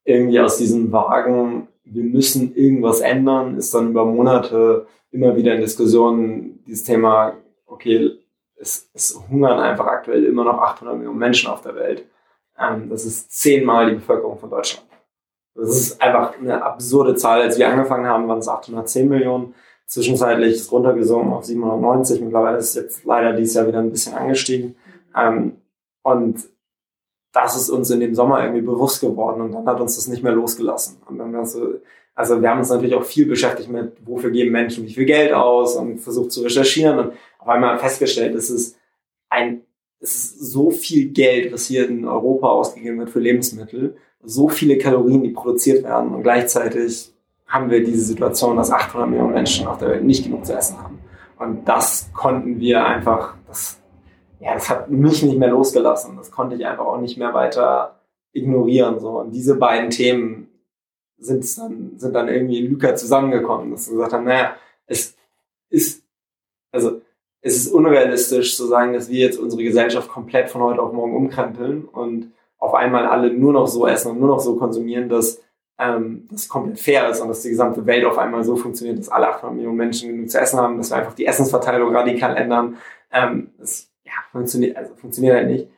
irgendwie 0.04 0.40
aus 0.40 0.56
diesem 0.56 0.92
Wagen, 0.92 1.68
wir 1.84 2.04
müssen 2.04 2.54
irgendwas 2.54 3.00
ändern, 3.00 3.56
ist 3.56 3.74
dann 3.74 3.90
über 3.90 4.04
Monate 4.04 4.86
immer 5.10 5.36
wieder 5.36 5.54
in 5.54 5.60
Diskussionen 5.60 6.62
dieses 6.66 6.84
Thema, 6.84 7.34
okay, 7.66 8.12
es, 8.56 8.88
es 8.94 9.20
hungern 9.28 9.58
einfach 9.58 9.86
aktuell 9.86 10.24
immer 10.24 10.44
noch 10.44 10.58
800 10.58 10.96
Millionen 10.96 11.18
Menschen 11.18 11.50
auf 11.50 11.60
der 11.62 11.74
Welt. 11.74 12.06
Ähm, 12.58 12.88
das 12.88 13.04
ist 13.04 13.30
zehnmal 13.30 13.90
die 13.90 13.96
Bevölkerung 13.96 14.38
von 14.38 14.50
Deutschland. 14.50 14.86
Das 15.54 15.68
ist 15.68 16.00
einfach 16.00 16.38
eine 16.38 16.62
absurde 16.62 17.14
Zahl. 17.14 17.42
Als 17.42 17.58
wir 17.58 17.68
angefangen 17.68 18.06
haben, 18.06 18.28
waren 18.28 18.38
es 18.38 18.48
810 18.48 19.08
Millionen. 19.08 19.54
Zwischenzeitlich 19.86 20.54
ist 20.54 20.72
runtergesunken 20.72 21.32
auf 21.32 21.44
790. 21.44 22.22
Mittlerweile 22.22 22.56
ist 22.56 22.70
es 22.70 22.74
jetzt 22.74 23.04
leider 23.04 23.34
dieses 23.34 23.54
Jahr 23.54 23.66
wieder 23.66 23.80
ein 23.80 23.90
bisschen 23.90 24.14
angestiegen. 24.14 24.76
Ähm, 25.14 25.58
und 26.02 26.38
das 27.32 27.56
ist 27.56 27.70
uns 27.70 27.90
in 27.90 28.00
dem 28.00 28.14
Sommer 28.14 28.42
irgendwie 28.42 28.62
bewusst 28.62 29.00
geworden 29.00 29.40
und 29.40 29.52
dann 29.52 29.66
hat 29.66 29.80
uns 29.80 29.96
das 29.96 30.06
nicht 30.06 30.22
mehr 30.22 30.32
losgelassen. 30.32 30.98
Und 31.08 31.18
dann 31.18 31.34
also, 31.34 31.74
also 32.14 32.40
wir 32.40 32.50
haben 32.50 32.58
uns 32.58 32.68
natürlich 32.68 32.94
auch 32.94 33.04
viel 33.04 33.26
beschäftigt 33.26 33.70
mit, 33.70 33.96
wofür 34.04 34.30
geben 34.30 34.52
Menschen 34.52 34.84
wie 34.84 34.92
viel 34.92 35.06
Geld 35.06 35.32
aus 35.32 35.76
und 35.76 35.98
versucht 35.98 36.30
zu 36.30 36.42
recherchieren 36.42 36.98
und 36.98 37.12
auf 37.38 37.48
einmal 37.48 37.78
festgestellt, 37.78 38.34
es 38.34 38.50
ist 38.50 38.76
ein, 39.30 39.62
es 40.00 40.14
ist 40.14 40.52
so 40.52 40.70
viel 40.70 41.08
Geld, 41.08 41.52
was 41.52 41.66
hier 41.66 41.88
in 41.88 42.06
Europa 42.06 42.48
ausgegeben 42.48 42.98
wird 42.98 43.10
für 43.10 43.20
Lebensmittel, 43.20 43.96
so 44.22 44.48
viele 44.48 44.78
Kalorien, 44.78 45.22
die 45.22 45.30
produziert 45.30 45.84
werden 45.84 46.14
und 46.14 46.22
gleichzeitig 46.22 47.12
haben 47.46 47.70
wir 47.70 47.84
diese 47.84 48.04
Situation, 48.04 48.56
dass 48.56 48.70
800 48.70 49.10
Millionen 49.10 49.34
Menschen 49.34 49.66
auf 49.66 49.78
der 49.78 49.88
Welt 49.90 50.04
nicht 50.04 50.24
genug 50.24 50.46
zu 50.46 50.54
essen 50.54 50.82
haben. 50.82 50.98
Und 51.38 51.68
das 51.68 52.10
konnten 52.14 52.58
wir 52.60 52.86
einfach, 52.86 53.34
das, 53.46 53.81
ja, 54.42 54.54
das 54.54 54.68
hat 54.68 54.90
mich 54.90 55.22
nicht 55.22 55.38
mehr 55.38 55.50
losgelassen. 55.50 56.16
Das 56.16 56.32
konnte 56.32 56.56
ich 56.56 56.66
einfach 56.66 56.84
auch 56.84 57.00
nicht 57.00 57.16
mehr 57.16 57.32
weiter 57.32 58.00
ignorieren. 58.32 58.98
So. 58.98 59.20
Und 59.20 59.30
diese 59.30 59.54
beiden 59.54 59.90
Themen 59.90 60.48
sind 61.16 61.58
dann, 61.58 61.92
sind 61.96 62.12
dann 62.12 62.26
irgendwie 62.26 62.58
in 62.58 62.72
Luca 62.72 62.96
zusammengekommen, 62.96 63.70
dass 63.70 63.88
wir 63.88 63.94
gesagt 63.94 64.14
haben, 64.14 64.24
naja, 64.24 64.56
es 64.86 65.14
ist, 65.70 66.02
also, 66.72 67.00
es 67.40 67.56
ist 67.56 67.68
unrealistisch 67.72 68.56
zu 68.56 68.66
sagen, 68.66 68.94
dass 68.94 69.08
wir 69.08 69.20
jetzt 69.20 69.38
unsere 69.38 69.62
Gesellschaft 69.62 70.08
komplett 70.08 70.50
von 70.50 70.62
heute 70.62 70.82
auf 70.82 70.92
morgen 70.92 71.14
umkrempeln 71.14 71.84
und 71.84 72.32
auf 72.58 72.74
einmal 72.74 73.06
alle 73.06 73.32
nur 73.32 73.52
noch 73.52 73.68
so 73.68 73.86
essen 73.86 74.10
und 74.10 74.18
nur 74.18 74.28
noch 74.28 74.40
so 74.40 74.56
konsumieren, 74.56 75.08
dass 75.08 75.40
ähm, 75.78 76.26
das 76.32 76.48
komplett 76.48 76.80
fair 76.80 77.08
ist 77.08 77.20
und 77.20 77.28
dass 77.28 77.42
die 77.42 77.50
gesamte 77.50 77.86
Welt 77.86 78.04
auf 78.04 78.18
einmal 78.18 78.42
so 78.42 78.56
funktioniert, 78.56 78.98
dass 78.98 79.08
alle 79.08 79.28
800 79.28 79.54
Millionen 79.54 79.76
Menschen 79.76 80.08
genug 80.08 80.30
zu 80.30 80.40
essen 80.40 80.58
haben, 80.58 80.78
dass 80.78 80.90
wir 80.90 80.96
einfach 80.96 81.14
die 81.14 81.26
Essensverteilung 81.26 81.94
radikal 81.94 82.36
ändern. 82.36 82.78
Ähm, 83.12 83.50
das 83.58 83.91
ja, 84.12 84.24
funktioniert, 84.30 84.76
also 84.76 84.94
funktioniert 84.94 85.36
halt 85.36 85.48
nicht. 85.48 85.68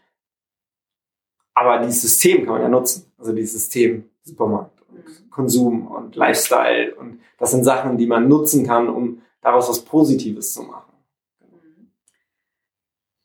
Aber 1.55 1.79
dieses 1.79 2.03
System 2.03 2.45
kann 2.45 2.55
man 2.55 2.63
ja 2.63 2.69
nutzen. 2.69 3.13
Also 3.17 3.33
dieses 3.33 3.53
System 3.53 4.11
Supermarkt 4.23 4.81
und 4.89 5.05
mhm. 5.05 5.31
Konsum 5.31 5.87
und 5.87 6.17
Lifestyle 6.17 6.95
und 6.97 7.21
das 7.39 7.51
sind 7.51 7.65
Sachen, 7.65 7.99
die 7.99 8.07
man 8.07 8.29
nutzen 8.29 8.67
kann, 8.67 8.89
um 8.89 9.23
daraus 9.41 9.69
was 9.69 9.85
Positives 9.85 10.53
zu 10.53 10.63
machen. 10.63 10.93
Mhm. 11.41 11.91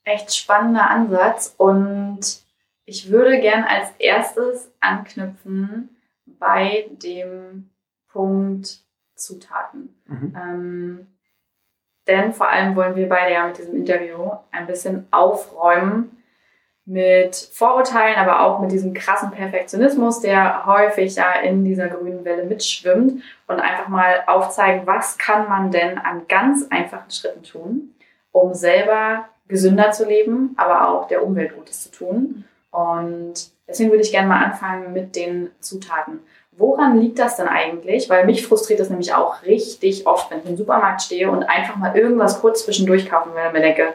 Echt 0.03 0.35
spannender 0.35 0.89
Ansatz 0.89 1.55
und 1.57 2.43
ich 2.85 3.09
würde 3.09 3.39
gern 3.39 3.63
als 3.63 3.89
erstes 3.99 4.71
anknüpfen 4.79 5.95
bei 6.25 6.89
dem 6.91 7.69
Punkt 8.07 8.83
Zutaten. 9.15 10.01
Mhm. 10.05 10.35
Ähm, 10.35 11.07
denn 12.09 12.33
vor 12.33 12.49
allem 12.49 12.75
wollen 12.75 12.95
wir 12.95 13.07
beide 13.07 13.33
ja 13.33 13.47
mit 13.47 13.57
diesem 13.57 13.75
Interview 13.75 14.31
ein 14.51 14.67
bisschen 14.67 15.07
aufräumen 15.11 16.19
mit 16.89 17.35
Vorurteilen, 17.53 18.17
aber 18.17 18.41
auch 18.41 18.59
mit 18.59 18.71
diesem 18.71 18.95
krassen 18.95 19.29
Perfektionismus, 19.29 20.21
der 20.21 20.65
häufig 20.65 21.15
ja 21.15 21.33
in 21.33 21.63
dieser 21.63 21.87
grünen 21.87 22.25
Welle 22.25 22.45
mitschwimmt 22.45 23.21
und 23.45 23.59
einfach 23.59 23.89
mal 23.89 24.23
aufzeigen, 24.25 24.87
was 24.87 25.19
kann 25.19 25.47
man 25.47 25.69
denn 25.69 25.99
an 25.99 26.27
ganz 26.27 26.65
einfachen 26.71 27.11
Schritten 27.11 27.43
tun, 27.43 27.93
um 28.31 28.55
selber 28.55 29.25
gesünder 29.47 29.91
zu 29.91 30.07
leben, 30.07 30.55
aber 30.57 30.89
auch 30.89 31.07
der 31.07 31.23
Umwelt 31.23 31.55
Gutes 31.55 31.83
zu 31.83 31.91
tun. 31.91 32.45
Und 32.71 33.51
deswegen 33.67 33.91
würde 33.91 34.03
ich 34.03 34.11
gerne 34.11 34.27
mal 34.27 34.43
anfangen 34.43 34.91
mit 34.91 35.15
den 35.15 35.51
Zutaten. 35.59 36.21
Woran 36.59 36.99
liegt 36.99 37.19
das 37.19 37.37
denn 37.37 37.47
eigentlich? 37.47 38.09
Weil 38.09 38.25
mich 38.25 38.45
frustriert 38.45 38.81
das 38.81 38.89
nämlich 38.89 39.13
auch 39.13 39.43
richtig 39.43 40.05
oft, 40.05 40.29
wenn 40.29 40.39
ich 40.39 40.45
im 40.45 40.57
Supermarkt 40.57 41.01
stehe 41.01 41.31
und 41.31 41.43
einfach 41.43 41.77
mal 41.77 41.95
irgendwas 41.95 42.41
kurz 42.41 42.65
zwischendurch 42.65 43.09
kaufen 43.09 43.33
will 43.33 43.47
und 43.47 43.53
mir 43.53 43.61
denke, 43.61 43.93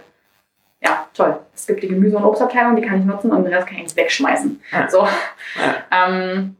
ja, 0.82 1.06
toll, 1.12 1.38
es 1.54 1.66
gibt 1.66 1.82
die 1.82 1.88
Gemüse- 1.88 2.16
und 2.16 2.24
Obstabteilung, 2.24 2.74
die 2.74 2.82
kann 2.82 3.00
ich 3.00 3.04
nutzen 3.04 3.32
und 3.32 3.44
den 3.44 3.52
Rest 3.52 3.66
kann 3.66 3.78
ich 3.78 3.94
wegschmeißen. 3.94 4.62
Ja. 4.72 4.88
So. 4.88 5.06
Ja. 5.56 6.06
Ähm, 6.08 6.56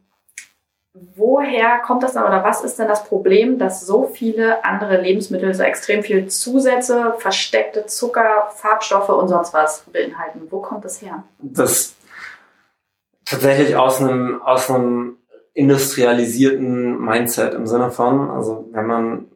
woher 1.16 1.78
kommt 1.78 2.02
das 2.02 2.12
dann 2.12 2.24
oder 2.24 2.44
was 2.44 2.62
ist 2.62 2.78
denn 2.78 2.86
das 2.86 3.04
Problem, 3.04 3.58
dass 3.58 3.86
so 3.86 4.04
viele 4.04 4.62
andere 4.62 5.00
Lebensmittel 5.00 5.54
so 5.54 5.62
extrem 5.62 6.02
viel 6.02 6.26
Zusätze, 6.26 7.14
versteckte 7.18 7.86
Zucker, 7.86 8.50
Farbstoffe 8.54 9.08
und 9.08 9.28
sonst 9.28 9.54
was 9.54 9.84
beinhalten? 9.90 10.48
Wo 10.50 10.60
kommt 10.60 10.84
das 10.84 11.00
her? 11.00 11.24
Das 11.38 11.96
tatsächlich 13.24 13.74
aus 13.74 14.00
einem, 14.00 14.42
aus 14.42 14.70
einem 14.70 15.16
industrialisierten 15.54 17.00
Mindset 17.00 17.54
im 17.54 17.66
Sinne 17.66 17.90
von, 17.90 18.28
also 18.30 18.68
wenn 18.72 18.86
man 18.86 19.26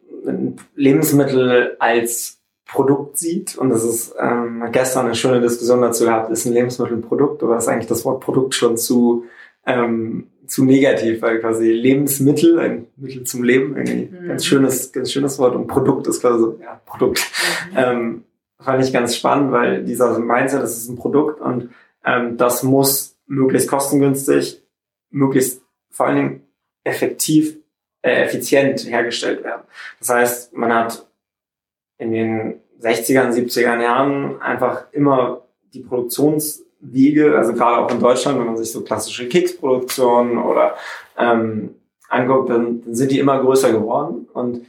Lebensmittel 0.75 1.77
als 1.79 2.39
Produkt 2.67 3.17
sieht, 3.17 3.57
und 3.57 3.71
das 3.71 3.85
ist 3.85 4.15
ähm, 4.21 4.63
gestern 4.73 5.07
eine 5.07 5.15
schöne 5.15 5.41
Diskussion 5.41 5.81
dazu 5.81 6.05
gehabt, 6.05 6.31
ist 6.31 6.45
ein 6.45 6.53
Lebensmittel 6.53 6.99
ein 6.99 7.03
Produkt 7.03 7.43
oder 7.43 7.57
ist 7.57 7.69
eigentlich 7.69 7.87
das 7.87 8.05
Wort 8.05 8.21
Produkt 8.21 8.55
schon 8.55 8.77
zu, 8.77 9.25
ähm, 9.65 10.27
zu 10.47 10.65
negativ, 10.65 11.23
weil 11.23 11.39
quasi 11.39 11.71
Lebensmittel, 11.71 12.59
ein 12.59 12.87
Mittel 12.97 13.23
zum 13.23 13.43
Leben, 13.43 13.77
irgendwie 13.77 14.15
mhm. 14.15 14.29
ganz 14.29 14.45
schönes, 14.45 14.93
ganz 14.93 15.13
schönes 15.13 15.39
Wort 15.39 15.55
und 15.55 15.67
Produkt 15.67 16.09
ist 16.09 16.21
quasi 16.21 16.41
so, 16.41 16.59
ja, 16.61 16.81
Produkt. 16.85 17.25
Mhm. 17.71 17.77
Ähm, 17.77 18.25
fand 18.61 18.85
ich 18.85 18.93
ganz 18.93 19.17
spannend, 19.17 19.53
weil 19.53 19.85
dieser 19.85 20.19
Mindset, 20.19 20.63
das 20.63 20.77
ist 20.77 20.89
ein 20.89 20.97
Produkt 20.97 21.41
und 21.41 21.71
ähm, 22.05 22.37
das 22.37 22.63
muss 22.63 23.17
möglichst 23.27 23.69
kostengünstig, 23.69 24.63
möglichst 25.11 25.63
vor 25.91 26.07
allen 26.07 26.17
Dingen 26.17 26.49
effektiv, 26.85 27.57
äh, 28.03 28.23
effizient 28.25 28.85
hergestellt 28.87 29.45
werden. 29.45 29.63
Das 29.99 30.09
heißt, 30.11 30.57
man 30.57 30.73
hat 30.73 31.07
in 31.99 32.13
den 32.13 32.61
60er, 32.81 33.31
70er 33.31 33.81
Jahren 33.81 34.41
einfach 34.41 34.85
immer 34.93 35.43
die 35.75 35.81
Produktionswege, 35.81 37.37
also 37.37 37.53
gerade 37.53 37.79
auch 37.79 37.91
in 37.91 38.01
Deutschland, 38.01 38.39
wenn 38.39 38.47
man 38.47 38.57
sich 38.57 38.71
so 38.71 38.83
klassische 38.83 39.29
Keksproduktionen 39.29 40.39
oder 40.39 40.77
ähm, 41.19 41.75
anguckt, 42.09 42.51
dann, 42.51 42.83
dann 42.83 42.95
sind 42.95 43.11
die 43.11 43.19
immer 43.19 43.41
größer 43.41 43.73
geworden 43.73 44.29
und 44.33 44.67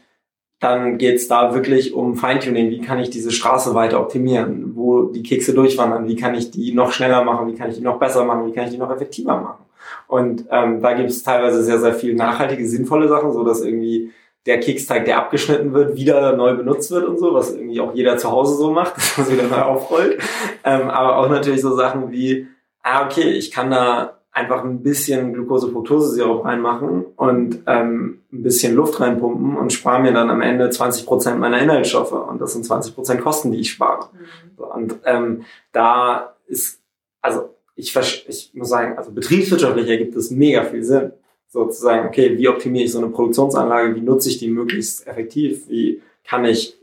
dann 0.60 0.98
geht's 0.98 1.28
da 1.30 1.54
wirklich 1.54 1.94
um 1.94 2.16
Feintuning. 2.16 2.70
Wie 2.70 2.82
kann 2.82 3.00
ich 3.00 3.10
diese 3.10 3.32
Straße 3.32 3.74
weiter 3.76 4.02
optimieren? 4.02 4.76
Wo 4.76 5.04
die 5.04 5.24
Kekse 5.24 5.54
durchwandern? 5.54 6.08
Wie 6.08 6.18
kann 6.18 6.36
ich 6.36 6.52
die 6.52 6.74
noch 6.74 6.92
schneller 6.92 7.24
machen? 7.24 7.48
Wie 7.48 7.56
kann 7.56 7.70
ich 7.70 7.78
die 7.78 7.84
noch 7.84 7.98
besser 7.98 8.26
machen? 8.26 8.46
Wie 8.46 8.52
kann 8.52 8.66
ich 8.66 8.72
die 8.72 8.78
noch 8.78 8.92
effektiver 8.92 9.40
machen? 9.40 9.64
Und 10.10 10.46
ähm, 10.50 10.82
da 10.82 10.94
gibt 10.94 11.12
es 11.12 11.22
teilweise 11.22 11.64
sehr, 11.64 11.78
sehr 11.78 11.94
viel 11.94 12.16
nachhaltige, 12.16 12.68
sinnvolle 12.68 13.08
Sachen, 13.08 13.32
so 13.32 13.44
dass 13.44 13.62
irgendwie 13.62 14.12
der 14.48 14.60
Keksteig, 14.60 15.06
der 15.06 15.20
abgeschnitten 15.20 15.72
wird, 15.72 15.96
wieder 15.96 16.36
neu 16.36 16.56
benutzt 16.56 16.90
wird 16.90 17.06
und 17.06 17.20
so, 17.20 17.36
was 17.36 17.54
irgendwie 17.54 17.80
auch 17.80 17.94
jeder 17.94 18.18
zu 18.18 18.32
Hause 18.32 18.56
so 18.56 18.72
macht, 18.72 18.98
dass 18.98 19.18
man 19.20 19.28
es 19.28 19.34
wieder 19.34 19.48
neu 19.48 19.62
aufrollt. 19.62 20.20
Ähm, 20.64 20.90
aber 20.90 21.18
auch 21.18 21.30
natürlich 21.30 21.62
so 21.62 21.76
Sachen 21.76 22.12
wie, 22.12 22.48
ah, 22.82 23.06
okay, 23.06 23.30
ich 23.30 23.52
kann 23.52 23.70
da 23.70 24.18
einfach 24.32 24.64
ein 24.64 24.82
bisschen 24.82 25.32
Glucose-Fructose-Sirup 25.34 26.44
reinmachen 26.44 27.06
und 27.16 27.62
ähm, 27.68 28.24
ein 28.34 28.42
bisschen 28.42 28.76
Luft 28.76 29.00
reinpumpen 29.00 29.58
und 29.58 29.72
spare 29.72 30.02
mir 30.02 30.12
dann 30.12 30.32
am 30.32 30.42
Ende 30.42 30.72
20 30.72 31.06
Prozent 31.06 31.40
meiner 31.40 31.60
Inhaltsstoffe. 31.60 32.14
Und 32.14 32.42
das 32.42 32.54
sind 32.54 32.66
20 32.66 32.96
Prozent 32.96 33.22
Kosten, 33.22 33.52
die 33.52 33.60
ich 33.60 33.70
spare. 33.70 34.10
Mhm. 34.12 34.64
Und 34.64 34.96
ähm, 35.06 35.44
da 35.72 36.34
ist, 36.48 36.82
also 37.22 37.59
ich, 37.80 37.96
ich 38.28 38.52
muss 38.54 38.70
sagen, 38.70 38.98
also 38.98 39.12
betriebswirtschaftlich 39.12 39.88
ergibt 39.88 40.16
es 40.16 40.32
mega 40.32 40.64
viel 40.66 40.84
Sinn. 40.84 41.12
Sozusagen, 41.48 42.08
okay, 42.08 42.38
wie 42.38 42.48
optimiere 42.48 42.86
ich 42.86 42.92
so 42.92 43.00
eine 43.00 43.08
Produktionsanlage, 43.08 43.96
wie 43.96 44.02
nutze 44.02 44.30
ich 44.30 44.38
die 44.38 44.50
möglichst 44.50 45.08
effektiv, 45.08 45.68
wie 45.70 46.02
kann 46.24 46.46
ich 46.46 46.78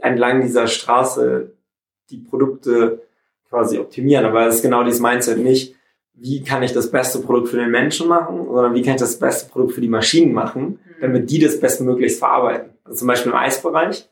entlang 0.00 0.42
dieser 0.42 0.66
Straße 0.66 1.52
die 2.10 2.18
Produkte 2.18 3.02
quasi 3.48 3.78
optimieren. 3.78 4.24
Aber 4.24 4.46
es 4.46 4.56
ist 4.56 4.62
genau 4.62 4.82
dieses 4.82 5.00
Mindset 5.00 5.38
nicht, 5.38 5.76
wie 6.14 6.42
kann 6.42 6.62
ich 6.64 6.72
das 6.72 6.90
beste 6.90 7.20
Produkt 7.20 7.48
für 7.48 7.58
den 7.58 7.70
Menschen 7.70 8.08
machen, 8.08 8.46
sondern 8.46 8.74
wie 8.74 8.82
kann 8.82 8.94
ich 8.94 9.00
das 9.00 9.18
beste 9.18 9.50
Produkt 9.50 9.74
für 9.74 9.80
die 9.80 9.88
Maschinen 9.88 10.32
machen, 10.32 10.62
mhm. 10.62 11.00
damit 11.00 11.30
die 11.30 11.38
das 11.38 11.60
bestmöglichst 11.60 12.18
verarbeiten. 12.18 12.70
Also 12.84 12.98
zum 12.98 13.08
Beispiel 13.08 13.30
im 13.30 13.38
Eisbereich 13.38 14.08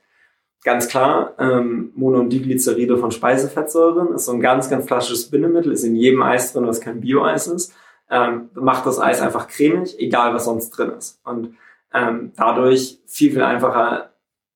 ganz 0.67 0.89
klar, 0.89 1.35
ähm, 1.39 1.93
Mono- 1.95 2.19
und 2.19 2.31
Diglyceride 2.31 2.99
von 2.99 3.13
Speisefettsäuren 3.13 4.13
ist 4.13 4.25
so 4.25 4.33
ein 4.33 4.41
ganz, 4.41 4.69
ganz 4.69 4.85
klassisches 4.85 5.31
Bindemittel, 5.31 5.71
ist 5.71 5.85
in 5.85 5.95
jedem 5.95 6.21
Eis 6.23 6.53
drin, 6.53 6.67
was 6.67 6.81
kein 6.81 7.01
Bio-Eis 7.01 7.47
ist. 7.47 7.73
Ähm, 8.11 8.51
macht 8.55 8.85
das 8.85 8.99
Eis 8.99 9.21
einfach 9.21 9.47
cremig, 9.47 9.97
egal 10.01 10.35
was 10.35 10.45
sonst 10.45 10.71
drin 10.71 10.91
ist. 10.99 11.21
Und 11.25 11.57
ähm, 11.95 12.33
dadurch 12.37 12.99
viel, 13.07 13.31
viel 13.31 13.45
einfacher 13.45 14.11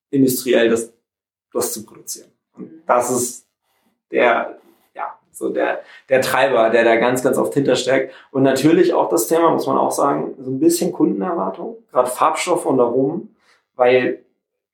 industriell 0.09 0.69
das, 0.69 0.91
das 1.53 1.71
zu 1.71 1.85
produzieren. 1.85 2.29
Und 2.57 2.69
das 2.85 3.09
ist 3.09 3.47
der, 4.11 4.57
ja, 4.93 5.17
so 5.31 5.47
der, 5.47 5.81
der 6.09 6.21
Treiber, 6.21 6.71
der 6.71 6.83
da 6.83 6.97
ganz, 6.97 7.23
ganz 7.23 7.37
oft 7.37 7.53
hintersteckt. 7.53 8.13
Und 8.31 8.43
natürlich 8.43 8.93
auch 8.93 9.07
das 9.07 9.27
Thema, 9.27 9.51
muss 9.51 9.65
man 9.65 9.77
auch 9.77 9.91
sagen, 9.91 10.33
so 10.41 10.51
ein 10.51 10.59
bisschen 10.59 10.91
Kundenerwartung, 10.91 11.77
gerade 11.89 12.09
Farbstoffe 12.09 12.65
und 12.65 12.81
Aromen, 12.81 13.33
weil, 13.75 14.25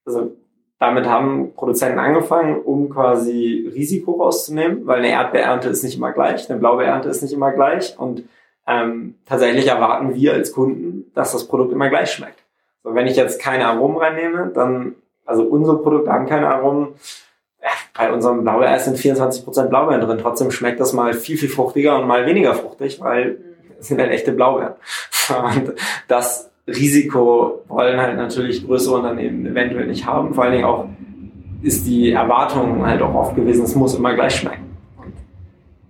also 0.04 0.32
damit 0.80 1.08
haben 1.08 1.54
Produzenten 1.56 2.00
angefangen, 2.00 2.62
um 2.62 2.90
quasi 2.90 3.70
Risiko 3.74 4.24
rauszunehmen, 4.24 4.86
weil 4.86 5.00
eine 5.00 5.10
Erdbeerernte 5.10 5.70
ist 5.70 5.84
nicht 5.84 5.98
immer 5.98 6.12
gleich, 6.12 6.50
eine 6.50 6.60
Blaubeerernte 6.60 7.10
ist 7.10 7.22
nicht 7.22 7.34
immer 7.34 7.52
gleich 7.52 7.98
und 7.98 8.24
ähm, 8.68 9.16
tatsächlich 9.26 9.68
erwarten 9.68 10.14
wir 10.14 10.34
als 10.34 10.52
Kunden, 10.52 11.12
dass 11.16 11.32
das 11.32 11.48
Produkt 11.48 11.72
immer 11.72 11.90
gleich 11.90 12.12
schmeckt. 12.12 12.44
So, 12.84 12.94
wenn 12.94 13.08
ich 13.08 13.16
jetzt 13.16 13.42
keine 13.42 13.66
Aromen 13.68 13.98
reinnehme, 13.98 14.52
dann, 14.54 14.96
also 15.26 15.44
unsere 15.44 15.82
Produkte 15.82 16.12
haben 16.12 16.28
keine 16.28 16.50
Aromen, 16.50 16.96
bei 17.98 18.12
unserem 18.12 18.44
Blaubeer 18.44 18.80
sind 18.80 18.98
24% 18.98 19.68
Blaubeeren 19.68 20.02
drin, 20.02 20.20
trotzdem 20.22 20.52
schmeckt 20.52 20.80
das 20.80 20.94
mal 20.94 21.14
viel, 21.14 21.38
viel 21.38 21.50
fruchtiger 21.50 22.00
und 22.00 22.08
mal 22.08 22.26
weniger 22.26 22.54
fruchtig, 22.54 23.00
weil 23.02 23.40
es 23.80 23.88
sind 23.88 24.00
halt 24.00 24.12
echte 24.12 24.32
Blaubeeren. 24.32 24.76
Und 25.30 25.74
das 26.08 26.52
Risiko 26.68 27.64
wollen 27.68 28.00
halt 28.00 28.18
natürlich 28.18 28.66
größere 28.66 28.96
Unternehmen 28.96 29.46
eventuell 29.46 29.88
nicht 29.88 30.06
haben. 30.06 30.34
Vor 30.34 30.44
allen 30.44 30.54
Dingen 30.54 30.66
auch 30.66 30.88
ist 31.62 31.88
die 31.88 32.12
Erwartung 32.12 32.86
halt 32.86 33.02
auch 33.02 33.14
oft 33.14 33.36
gewesen, 33.36 33.64
es 33.64 33.76
muss 33.76 33.96
immer 33.96 34.14
gleich 34.14 34.36
schmecken. 34.36 34.68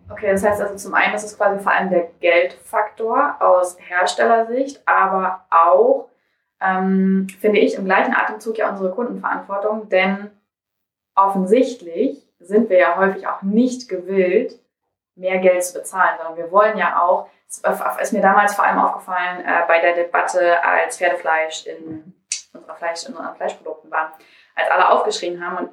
Okay, 0.10 0.32
das 0.32 0.44
heißt 0.44 0.62
also 0.62 0.76
zum 0.76 0.94
einen 0.94 1.14
ist 1.14 1.26
es 1.26 1.38
quasi 1.38 1.62
vor 1.62 1.72
allem 1.72 1.90
der 1.90 2.08
Geldfaktor 2.22 3.36
aus 3.40 3.78
Herstellersicht, 3.80 4.82
aber 4.86 5.46
auch, 5.52 6.10
ähm, 6.62 7.28
finde 7.40 7.60
ich, 7.60 7.76
im 7.76 7.86
gleichen 7.86 8.16
Atemzug 8.16 8.58
ja 8.58 8.70
unsere 8.70 8.92
Kundenverantwortung, 8.92 9.90
denn 9.90 10.32
offensichtlich 11.14 12.26
sind 12.40 12.70
wir 12.70 12.80
ja 12.80 12.98
häufig 12.98 13.28
auch 13.28 13.42
nicht 13.42 13.90
gewillt, 13.90 14.60
mehr 15.16 15.40
Geld 15.40 15.64
zu 15.64 15.74
bezahlen, 15.74 16.16
sondern 16.18 16.38
wir 16.38 16.52
wollen 16.52 16.78
ja 16.78 17.02
auch, 17.02 17.28
ist 18.02 18.14
mir 18.14 18.22
damals 18.22 18.56
vor 18.56 18.66
allem 18.66 18.80
aufgefallen 18.80 19.44
äh, 19.46 19.64
bei 19.68 19.80
der 19.80 19.94
Debatte, 19.94 20.64
als 20.64 20.98
Pferdefleisch 20.98 21.66
in 21.66 22.14
unserer 22.54 22.76
Fleisch, 22.76 23.06
in 23.06 23.16
unseren 23.16 23.36
Fleischprodukten 23.36 23.90
war, 23.90 24.14
als 24.56 24.70
alle 24.70 24.90
aufgeschrien 24.90 25.46
haben 25.46 25.58
und 25.58 25.70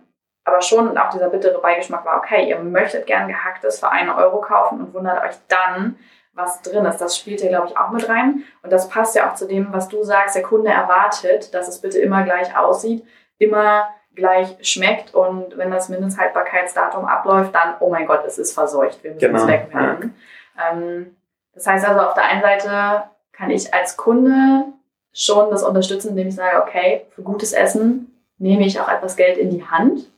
aber 0.47 0.61
schon 0.61 0.97
auch 0.99 1.09
dieser 1.09 1.31
bittere 1.31 1.59
Beigeschmack 1.59 2.05
war, 2.05 2.19
okay, 2.19 2.47
ihr 2.49 2.59
möchtet 2.59 3.07
gern 3.07 3.29
gehacktes 3.29 3.81
für 3.81 3.91
einen 3.91 4.11
Euro 4.11 4.43
kaufen 4.43 4.79
und 4.79 4.95
wundert 4.95 5.25
euch 5.25 5.37
dann, 5.49 5.97
was 6.35 6.61
drin 6.61 6.85
ist. 6.85 6.99
Das 6.99 7.17
spielt 7.17 7.41
hier, 7.41 7.49
glaube 7.49 7.69
ich, 7.69 7.79
auch 7.79 7.91
mit 7.91 8.07
rein. 8.09 8.45
Und 8.63 8.71
das 8.71 8.89
passt 8.89 9.15
ja 9.15 9.31
auch 9.31 9.35
zu 9.35 9.47
dem, 9.47 9.73
was 9.73 9.89
du 9.89 10.03
sagst. 10.03 10.37
Der 10.37 10.43
Kunde 10.43 10.71
erwartet, 10.71 11.55
dass 11.55 11.69
es 11.69 11.81
bitte 11.81 11.99
immer 11.99 12.25
gleich 12.25 12.57
aussieht, 12.57 13.07
immer 13.39 13.89
gleich 14.15 14.57
schmeckt 14.61 15.15
und 15.15 15.57
wenn 15.57 15.71
das 15.71 15.89
Mindesthaltbarkeitsdatum 15.89 17.05
abläuft, 17.05 17.55
dann, 17.55 17.75
oh 17.81 17.91
mein 17.91 18.07
Gott, 18.07 18.25
es 18.27 18.39
ist 18.39 18.53
verseucht, 18.53 19.03
wir 19.03 19.13
müssen 19.13 19.27
genau. 19.27 19.43
es 19.43 19.49
wegwerfen. 19.49 20.15
Ja. 20.57 20.71
Ähm, 20.71 21.17
das 21.55 21.67
heißt 21.67 21.87
also, 21.87 22.01
auf 22.01 22.15
der 22.15 22.25
einen 22.25 22.43
Seite 22.43 23.05
kann 23.33 23.51
ich 23.51 23.73
als 23.73 23.97
Kunde 23.97 24.65
schon 25.13 25.51
das 25.51 25.63
unterstützen, 25.63 26.11
indem 26.11 26.29
ich 26.29 26.35
sage, 26.35 26.63
okay, 26.63 27.07
für 27.11 27.23
gutes 27.23 27.53
Essen 27.53 28.21
nehme 28.39 28.67
ich 28.67 28.81
auch 28.81 28.89
etwas 28.89 29.17
Geld 29.17 29.39
in 29.39 29.51
die 29.51 29.65
Hand, 29.65 30.11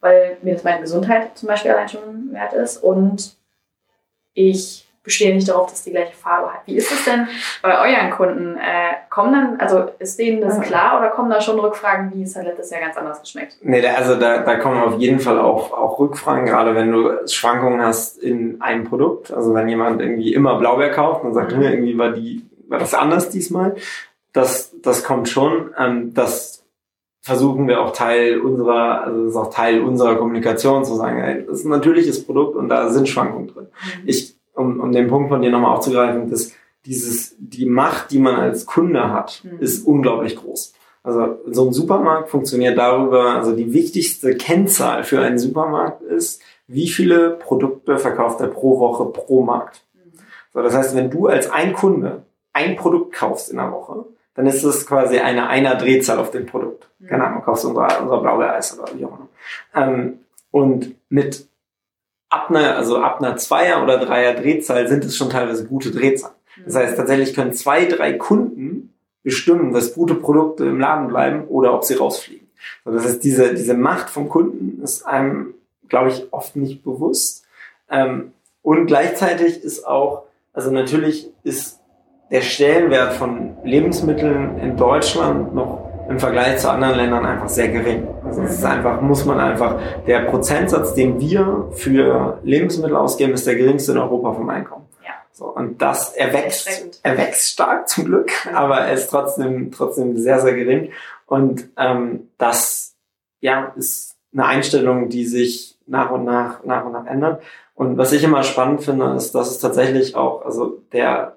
weil 0.00 0.36
mir 0.42 0.54
das 0.54 0.64
meine 0.64 0.80
Gesundheit 0.80 1.38
zum 1.38 1.48
Beispiel 1.48 1.70
allein 1.70 1.88
schon 1.88 2.32
wert 2.32 2.52
ist. 2.52 2.78
Und 2.78 3.36
ich 4.34 4.89
bestehe 5.02 5.34
nicht 5.34 5.48
darauf, 5.48 5.70
dass 5.70 5.82
die 5.82 5.90
gleiche 5.90 6.14
Farbe 6.14 6.52
hat. 6.52 6.60
Wie 6.66 6.76
ist 6.76 6.92
es 6.92 7.04
denn 7.04 7.26
bei 7.62 7.78
euren 7.80 8.10
Kunden? 8.10 8.56
Äh, 8.56 8.96
kommen 9.08 9.32
dann, 9.32 9.60
also 9.60 9.90
ist 9.98 10.18
denen 10.18 10.42
das 10.42 10.60
klar 10.60 10.98
oder 10.98 11.08
kommen 11.08 11.30
da 11.30 11.40
schon 11.40 11.58
Rückfragen, 11.58 12.12
wie 12.14 12.22
es 12.22 12.36
hat 12.36 12.44
letztes 12.44 12.70
Jahr 12.70 12.82
ganz 12.82 12.96
anders 12.96 13.20
geschmeckt? 13.20 13.56
Nee, 13.62 13.86
also 13.86 14.16
da, 14.16 14.38
da 14.38 14.56
kommen 14.56 14.80
auf 14.82 14.98
jeden 14.98 15.18
Fall 15.18 15.38
auch, 15.38 15.72
auch 15.72 15.98
Rückfragen, 15.98 16.46
gerade 16.46 16.74
wenn 16.74 16.92
du 16.92 17.26
Schwankungen 17.26 17.80
hast 17.82 18.18
in 18.18 18.60
einem 18.60 18.84
Produkt. 18.84 19.32
Also 19.32 19.54
wenn 19.54 19.68
jemand 19.68 20.02
irgendwie 20.02 20.34
immer 20.34 20.58
Blaubeer 20.58 20.90
kauft 20.90 21.24
und 21.24 21.32
sagt, 21.32 21.56
mhm. 21.56 21.62
irgendwie 21.62 21.96
war 21.96 22.10
die, 22.10 22.44
war 22.68 22.78
das 22.78 22.92
anders 22.94 23.30
diesmal. 23.30 23.76
Das, 24.32 24.74
das 24.82 25.02
kommt 25.02 25.28
schon. 25.28 25.70
Ähm, 25.78 26.12
das 26.12 26.66
versuchen 27.22 27.68
wir 27.68 27.80
auch 27.80 27.92
Teil 27.92 28.38
unserer, 28.38 29.04
also 29.04 29.24
das 29.24 29.30
ist 29.30 29.36
auch 29.36 29.52
Teil 29.52 29.80
unserer 29.80 30.16
Kommunikation 30.16 30.84
zu 30.84 30.94
sagen, 30.94 31.18
ey, 31.20 31.44
das 31.46 31.60
ist 31.60 31.64
ein 31.64 31.70
natürliches 31.70 32.24
Produkt 32.24 32.56
und 32.56 32.68
da 32.68 32.90
sind 32.90 33.08
Schwankungen 33.08 33.48
drin. 33.48 33.66
Mhm. 33.66 34.08
Ich 34.08 34.39
um, 34.54 34.80
um 34.80 34.92
den 34.92 35.08
Punkt 35.08 35.28
von 35.28 35.42
dir 35.42 35.50
nochmal 35.50 35.76
aufzugreifen, 35.76 36.30
dass 36.30 36.52
dieses, 36.86 37.36
die 37.38 37.66
Macht, 37.66 38.10
die 38.10 38.18
man 38.18 38.36
als 38.36 38.66
Kunde 38.66 39.12
hat, 39.12 39.42
mhm. 39.44 39.58
ist 39.60 39.86
unglaublich 39.86 40.36
groß. 40.36 40.74
Also 41.02 41.38
so 41.46 41.66
ein 41.66 41.72
Supermarkt 41.72 42.28
funktioniert 42.28 42.76
darüber, 42.76 43.34
also 43.34 43.54
die 43.54 43.72
wichtigste 43.72 44.36
Kennzahl 44.36 45.04
für 45.04 45.20
einen 45.20 45.38
Supermarkt 45.38 46.02
ist, 46.02 46.42
wie 46.66 46.88
viele 46.88 47.30
Produkte 47.30 47.98
verkauft 47.98 48.40
er 48.40 48.48
pro 48.48 48.78
Woche 48.78 49.06
pro 49.06 49.42
Markt. 49.42 49.84
Mhm. 49.94 50.18
So, 50.52 50.62
das 50.62 50.74
heißt, 50.74 50.94
wenn 50.94 51.10
du 51.10 51.26
als 51.26 51.50
ein 51.50 51.72
Kunde 51.72 52.22
ein 52.52 52.76
Produkt 52.76 53.14
kaufst 53.14 53.50
in 53.50 53.56
der 53.56 53.72
Woche, 53.72 54.04
dann 54.34 54.46
ist 54.46 54.62
es 54.62 54.86
quasi 54.86 55.18
eine 55.18 55.48
einer 55.48 55.74
Drehzahl 55.74 56.18
auf 56.18 56.30
dem 56.30 56.46
Produkt. 56.46 56.88
Mhm. 56.98 57.06
Keine 57.06 57.26
Ahnung, 57.26 57.42
kaufst 57.42 57.64
unser, 57.64 58.02
unser 58.02 58.20
blaue 58.20 58.50
Eis 58.50 58.78
oder 58.78 58.90
wie 58.94 59.04
auch 59.04 59.18
immer. 59.18 59.28
Ähm, 59.74 60.18
und 60.50 60.94
mit 61.08 61.46
ab 62.30 62.48
einer, 62.48 62.76
also 62.76 62.98
ab 62.98 63.20
einer 63.20 63.36
Zweier- 63.36 63.82
oder 63.82 63.98
Dreier 63.98 64.34
Drehzahl 64.34 64.88
sind 64.88 65.04
es 65.04 65.16
schon 65.16 65.30
teilweise 65.30 65.66
gute 65.66 65.90
Drehzahlen. 65.90 66.36
Das 66.64 66.76
heißt, 66.76 66.96
tatsächlich 66.96 67.34
können 67.34 67.52
zwei, 67.52 67.84
drei 67.86 68.14
Kunden 68.14 68.94
bestimmen, 69.22 69.72
dass 69.72 69.94
gute 69.94 70.14
Produkte 70.14 70.64
im 70.64 70.80
Laden 70.80 71.08
bleiben 71.08 71.44
oder 71.48 71.74
ob 71.74 71.84
sie 71.84 71.94
rausfliegen. 71.94 72.46
das 72.84 73.04
heißt, 73.04 73.24
diese, 73.24 73.54
diese 73.54 73.74
Macht 73.74 74.10
vom 74.10 74.28
Kunden 74.28 74.82
ist 74.82 75.06
einem, 75.06 75.54
glaube 75.88 76.10
ich, 76.10 76.32
oft 76.32 76.56
nicht 76.56 76.82
bewusst. 76.82 77.44
Ähm, 77.90 78.32
und 78.62 78.86
gleichzeitig 78.86 79.62
ist 79.62 79.86
auch, 79.86 80.24
also 80.52 80.70
natürlich 80.70 81.28
ist 81.42 81.80
der 82.30 82.42
Stellenwert 82.42 83.14
von 83.14 83.56
Lebensmitteln 83.64 84.58
in 84.58 84.76
Deutschland 84.76 85.54
noch 85.54 85.89
im 86.10 86.18
Vergleich 86.18 86.58
zu 86.58 86.68
anderen 86.68 86.96
Ländern 86.96 87.24
einfach 87.24 87.48
sehr 87.48 87.68
gering. 87.68 88.08
Also 88.24 88.42
es 88.42 88.58
ist 88.58 88.64
einfach, 88.64 89.00
muss 89.00 89.24
man 89.24 89.38
einfach, 89.38 89.80
der 90.08 90.22
Prozentsatz, 90.22 90.92
den 90.94 91.20
wir 91.20 91.68
für 91.72 92.40
Lebensmittel 92.42 92.96
ausgeben, 92.96 93.32
ist 93.32 93.46
der 93.46 93.54
geringste 93.54 93.92
in 93.92 93.98
Europa 93.98 94.32
vom 94.32 94.50
Einkommen. 94.50 94.86
Ja. 95.04 95.12
So, 95.32 95.46
und 95.46 95.80
das 95.80 96.12
erwächst, 96.16 97.00
erwächst 97.04 97.52
stark 97.52 97.88
zum 97.88 98.06
Glück, 98.06 98.32
aber 98.52 98.78
er 98.78 98.92
ist 98.92 99.08
trotzdem, 99.08 99.70
trotzdem 99.70 100.16
sehr, 100.16 100.40
sehr 100.40 100.54
gering. 100.54 100.90
Und 101.26 101.68
ähm, 101.76 102.28
das 102.38 102.96
ja, 103.40 103.72
ist 103.76 104.16
eine 104.32 104.46
Einstellung, 104.46 105.10
die 105.10 105.24
sich 105.24 105.78
nach 105.86 106.10
und 106.10 106.24
nach, 106.24 106.64
nach 106.64 106.84
und 106.84 106.92
nach 106.92 107.06
ändert. 107.06 107.40
Und 107.74 107.98
was 107.98 108.12
ich 108.12 108.24
immer 108.24 108.42
spannend 108.42 108.82
finde, 108.82 109.14
ist, 109.14 109.32
dass 109.32 109.48
es 109.48 109.60
tatsächlich 109.60 110.16
auch, 110.16 110.44
also 110.44 110.82
der 110.92 111.36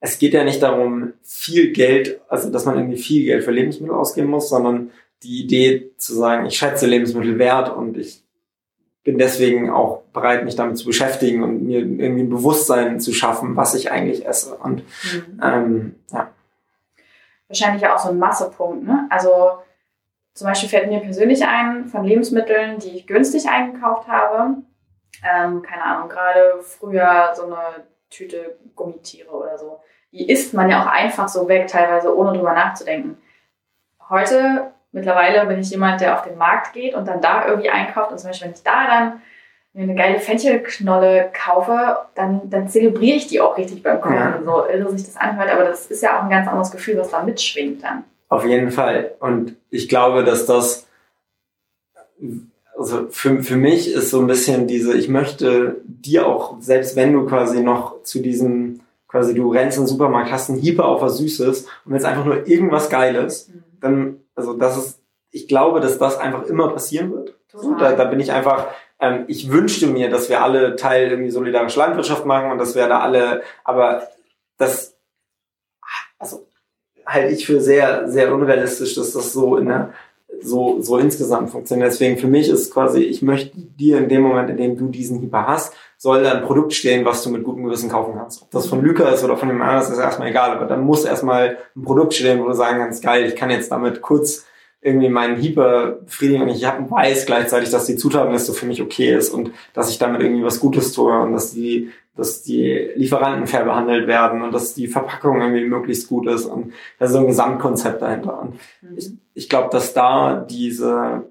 es 0.00 0.18
geht 0.18 0.32
ja 0.32 0.44
nicht 0.44 0.62
darum, 0.62 1.12
viel 1.22 1.72
Geld, 1.72 2.20
also 2.28 2.50
dass 2.50 2.64
man 2.64 2.76
irgendwie 2.76 2.98
viel 2.98 3.24
Geld 3.24 3.44
für 3.44 3.50
Lebensmittel 3.50 3.94
ausgeben 3.94 4.28
muss, 4.28 4.48
sondern 4.48 4.90
die 5.22 5.42
Idee 5.42 5.92
zu 5.98 6.14
sagen, 6.14 6.46
ich 6.46 6.56
schätze 6.56 6.86
Lebensmittel 6.86 7.38
wert 7.38 7.74
und 7.74 7.98
ich 7.98 8.24
bin 9.04 9.18
deswegen 9.18 9.70
auch 9.70 10.02
bereit, 10.12 10.44
mich 10.44 10.56
damit 10.56 10.78
zu 10.78 10.86
beschäftigen 10.86 11.42
und 11.42 11.64
mir 11.64 11.78
irgendwie 11.78 12.22
ein 12.22 12.30
Bewusstsein 12.30 13.00
zu 13.00 13.12
schaffen, 13.12 13.56
was 13.56 13.74
ich 13.74 13.90
eigentlich 13.90 14.26
esse. 14.26 14.56
Und 14.56 14.82
mhm. 15.12 15.40
ähm, 15.42 15.94
ja. 16.10 16.30
Wahrscheinlich 17.48 17.82
ja 17.82 17.94
auch 17.94 17.98
so 17.98 18.10
ein 18.10 18.18
Massepunkt, 18.18 18.86
ne? 18.86 19.06
Also 19.10 19.30
zum 20.34 20.46
Beispiel 20.46 20.68
fällt 20.68 20.88
mir 20.88 21.00
persönlich 21.00 21.44
ein 21.44 21.86
von 21.86 22.04
Lebensmitteln, 22.04 22.78
die 22.78 22.90
ich 22.90 23.06
günstig 23.06 23.48
eingekauft 23.48 24.06
habe. 24.08 24.62
Ähm, 25.22 25.62
keine 25.62 25.84
Ahnung, 25.84 26.08
gerade 26.08 26.62
früher 26.62 27.32
so 27.34 27.44
eine 27.44 27.84
Tüte 28.10 28.56
Gummitiere 28.74 29.30
oder 29.30 29.56
so 29.56 29.80
die 30.12 30.28
isst 30.28 30.54
man 30.54 30.68
ja 30.68 30.82
auch 30.82 30.86
einfach 30.86 31.28
so 31.28 31.48
weg, 31.48 31.68
teilweise 31.68 32.16
ohne 32.16 32.36
drüber 32.36 32.52
nachzudenken. 32.52 33.16
Heute, 34.08 34.72
mittlerweile 34.92 35.46
bin 35.46 35.60
ich 35.60 35.70
jemand, 35.70 36.00
der 36.00 36.14
auf 36.14 36.22
den 36.22 36.36
Markt 36.36 36.72
geht 36.72 36.94
und 36.94 37.06
dann 37.06 37.20
da 37.20 37.46
irgendwie 37.46 37.70
einkauft. 37.70 38.10
Und 38.10 38.18
zum 38.18 38.30
Beispiel, 38.30 38.48
wenn 38.48 38.54
ich 38.54 38.62
da 38.62 38.86
dann 38.86 39.22
mir 39.72 39.84
eine 39.84 39.94
geile 39.94 40.18
Fenchelknolle 40.18 41.30
kaufe, 41.32 41.96
dann, 42.16 42.50
dann 42.50 42.68
zelebriere 42.68 43.16
ich 43.16 43.28
die 43.28 43.40
auch 43.40 43.56
richtig 43.56 43.84
beim 43.84 44.00
Kochen. 44.00 44.16
Ja. 44.16 44.40
So 44.44 44.66
irre 44.66 44.90
sich 44.90 45.04
das 45.04 45.16
anhört, 45.16 45.50
aber 45.50 45.62
das 45.62 45.86
ist 45.86 46.02
ja 46.02 46.18
auch 46.18 46.24
ein 46.24 46.30
ganz 46.30 46.48
anderes 46.48 46.72
Gefühl, 46.72 46.98
was 46.98 47.10
da 47.10 47.22
mitschwingt 47.22 47.84
dann. 47.84 48.02
Auf 48.28 48.44
jeden 48.44 48.72
Fall. 48.72 49.12
Und 49.20 49.54
ich 49.70 49.88
glaube, 49.88 50.24
dass 50.24 50.46
das, 50.46 50.88
also 52.80 53.08
für, 53.10 53.42
für 53.42 53.56
mich 53.56 53.92
ist 53.92 54.10
so 54.10 54.20
ein 54.20 54.26
bisschen 54.26 54.66
diese, 54.66 54.96
ich 54.96 55.08
möchte 55.08 55.82
dir 55.84 56.26
auch, 56.26 56.56
selbst 56.60 56.96
wenn 56.96 57.12
du 57.12 57.26
quasi 57.26 57.62
noch 57.62 58.02
zu 58.02 58.20
diesem 58.20 58.80
quasi 59.06 59.34
du 59.34 59.50
rennst 59.50 59.76
in 59.76 59.82
den 59.82 59.88
Supermarkt, 59.88 60.30
hast 60.30 60.50
einen 60.50 60.60
Hieper 60.60 60.84
auf 60.84 61.02
was 61.02 61.18
Süßes 61.18 61.66
und 61.84 61.92
willst 61.92 62.06
einfach 62.06 62.24
nur 62.24 62.46
irgendwas 62.46 62.88
Geiles, 62.88 63.48
mhm. 63.48 63.64
dann, 63.80 64.20
also 64.36 64.54
das 64.54 64.76
ist, 64.76 65.00
ich 65.32 65.48
glaube, 65.48 65.80
dass 65.80 65.98
das 65.98 66.18
einfach 66.18 66.44
immer 66.44 66.68
passieren 66.68 67.12
wird. 67.12 67.34
So, 67.52 67.74
da, 67.74 67.92
da 67.92 68.04
bin 68.04 68.20
ich 68.20 68.30
einfach, 68.30 68.68
ähm, 69.00 69.24
ich 69.26 69.50
wünschte 69.50 69.88
mir, 69.88 70.10
dass 70.10 70.28
wir 70.28 70.42
alle 70.42 70.76
Teil 70.76 71.10
irgendwie 71.10 71.32
solidarische 71.32 71.80
Landwirtschaft 71.80 72.24
machen 72.24 72.52
und 72.52 72.58
dass 72.58 72.76
wir 72.76 72.86
da 72.86 73.00
alle, 73.00 73.42
aber 73.64 74.08
das, 74.58 74.96
also 76.18 76.46
halte 77.04 77.34
ich 77.34 77.44
für 77.44 77.60
sehr, 77.60 78.08
sehr 78.08 78.32
unrealistisch, 78.32 78.94
dass 78.94 79.12
das 79.12 79.32
so 79.32 79.56
in 79.56 79.66
der 79.66 79.92
so, 80.42 80.80
so 80.80 80.98
insgesamt 80.98 81.50
funktioniert. 81.50 81.90
Deswegen 81.90 82.16
für 82.16 82.26
mich 82.26 82.48
ist 82.48 82.72
quasi, 82.72 83.00
ich 83.02 83.22
möchte 83.22 83.56
dir 83.56 83.98
in 83.98 84.08
dem 84.08 84.22
Moment, 84.22 84.50
in 84.50 84.56
dem 84.56 84.76
du 84.76 84.88
diesen 84.88 85.20
Hyper 85.20 85.46
hast, 85.46 85.74
soll 85.96 86.22
da 86.22 86.32
ein 86.32 86.42
Produkt 86.42 86.72
stehen, 86.72 87.04
was 87.04 87.22
du 87.22 87.30
mit 87.30 87.44
gutem 87.44 87.64
Gewissen 87.64 87.90
kaufen 87.90 88.14
kannst. 88.16 88.42
Ob 88.42 88.50
das 88.50 88.66
von 88.66 88.82
Lyca 88.82 89.08
ist 89.10 89.22
oder 89.22 89.36
von 89.36 89.48
dem 89.48 89.60
anderen, 89.60 89.92
ist 89.92 89.98
erstmal 89.98 90.28
egal. 90.28 90.56
Aber 90.56 90.66
dann 90.66 90.82
muss 90.82 91.04
erstmal 91.04 91.58
ein 91.76 91.82
Produkt 91.82 92.14
stehen, 92.14 92.40
wo 92.40 92.46
du 92.46 92.54
sagen 92.54 92.78
kannst, 92.78 93.02
geil, 93.02 93.26
ich 93.26 93.36
kann 93.36 93.50
jetzt 93.50 93.70
damit 93.70 94.00
kurz 94.00 94.46
irgendwie 94.82 95.08
meinen 95.10 95.36
Hyper 95.36 95.98
befriedigen 96.04 96.42
und 96.42 96.48
ich 96.48 96.62
weiß 96.62 97.26
gleichzeitig, 97.26 97.70
dass 97.70 97.86
die 97.86 97.96
Zutatenliste 97.96 98.52
für 98.54 98.66
mich 98.66 98.80
okay 98.80 99.14
ist 99.14 99.28
und 99.30 99.50
dass 99.74 99.90
ich 99.90 99.98
damit 99.98 100.22
irgendwie 100.22 100.44
was 100.44 100.60
Gutes 100.60 100.92
tue 100.92 101.18
und 101.20 101.32
dass 101.32 101.52
die, 101.52 101.90
dass 102.16 102.42
die 102.42 102.90
Lieferanten 102.94 103.46
fair 103.46 103.64
behandelt 103.64 104.06
werden 104.06 104.40
und 104.40 104.54
dass 104.54 104.72
die 104.74 104.88
Verpackung 104.88 105.40
irgendwie 105.40 105.66
möglichst 105.66 106.08
gut 106.08 106.26
ist 106.26 106.46
und 106.46 106.72
da 106.98 107.04
ist 107.04 107.12
so 107.12 107.18
ein 107.18 107.26
Gesamtkonzept 107.26 108.00
dahinter. 108.00 108.40
Und 108.40 108.54
mhm. 108.80 108.96
ich, 108.96 109.10
ich 109.34 109.48
glaube, 109.50 109.68
dass 109.70 109.92
da 109.92 110.46
diese 110.48 111.24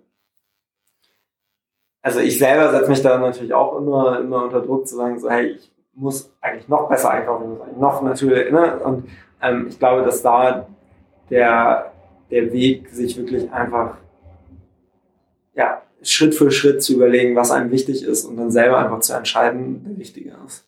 also 2.01 2.19
ich 2.19 2.39
selber 2.39 2.71
setze 2.71 2.89
mich 2.89 3.01
da 3.01 3.17
natürlich 3.17 3.53
auch 3.53 3.77
immer, 3.77 4.19
immer 4.19 4.43
unter 4.45 4.61
Druck 4.61 4.87
zu 4.87 4.95
sagen, 4.95 5.19
so, 5.19 5.29
hey, 5.29 5.47
ich 5.47 5.71
muss 5.93 6.31
eigentlich 6.41 6.67
noch 6.67 6.87
besser 6.87 7.11
einkaufen, 7.11 7.43
ich 7.43 7.49
muss 7.49 7.61
eigentlich 7.61 7.77
noch 7.77 8.01
natürlich, 8.01 8.51
ne? 8.51 8.79
Und 8.79 9.09
ähm, 9.41 9.67
ich 9.69 9.79
glaube, 9.79 10.03
dass 10.03 10.21
da 10.21 10.65
der, 11.29 11.88
der 12.31 12.51
Weg, 12.51 12.89
sich 12.89 13.17
wirklich 13.17 13.51
einfach 13.51 13.97
ja, 15.53 15.81
Schritt 16.01 16.35
für 16.35 16.51
Schritt 16.51 16.81
zu 16.83 16.93
überlegen, 16.93 17.35
was 17.35 17.51
einem 17.51 17.71
wichtig 17.71 18.03
ist 18.03 18.25
und 18.25 18.37
dann 18.37 18.51
selber 18.51 18.77
einfach 18.79 18.99
zu 19.01 19.13
entscheiden, 19.13 19.83
der 19.83 19.97
richtige 19.97 20.35
ist. 20.45 20.65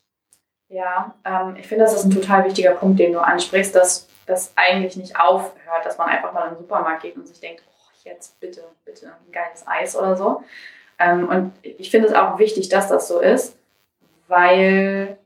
Ja, 0.68 1.14
ähm, 1.24 1.56
ich 1.58 1.66
finde, 1.66 1.84
das 1.84 1.94
ist 1.94 2.04
ein 2.04 2.10
total 2.10 2.44
wichtiger 2.44 2.72
Punkt, 2.72 2.98
den 2.98 3.12
du 3.12 3.20
ansprichst, 3.20 3.74
dass 3.74 4.08
das 4.26 4.52
eigentlich 4.56 4.96
nicht 4.96 5.18
aufhört, 5.18 5.84
dass 5.84 5.98
man 5.98 6.08
einfach 6.08 6.32
mal 6.32 6.48
in 6.48 6.54
den 6.54 6.58
Supermarkt 6.58 7.02
geht 7.02 7.16
und 7.16 7.26
sich 7.26 7.40
denkt, 7.40 7.62
oh, 7.66 7.90
jetzt 8.04 8.38
bitte, 8.40 8.62
bitte 8.84 9.06
ein 9.06 9.32
geiles 9.32 9.66
Eis 9.66 9.96
oder 9.96 10.16
so, 10.16 10.42
Ähm, 10.98 11.28
und 11.28 11.52
ich 11.62 11.90
finde 11.90 12.08
es 12.08 12.14
auch 12.14 12.38
wichtig, 12.38 12.68
dass 12.68 12.88
das 12.88 13.08
so 13.08 13.20
ist, 13.20 13.56
weil 14.28 15.18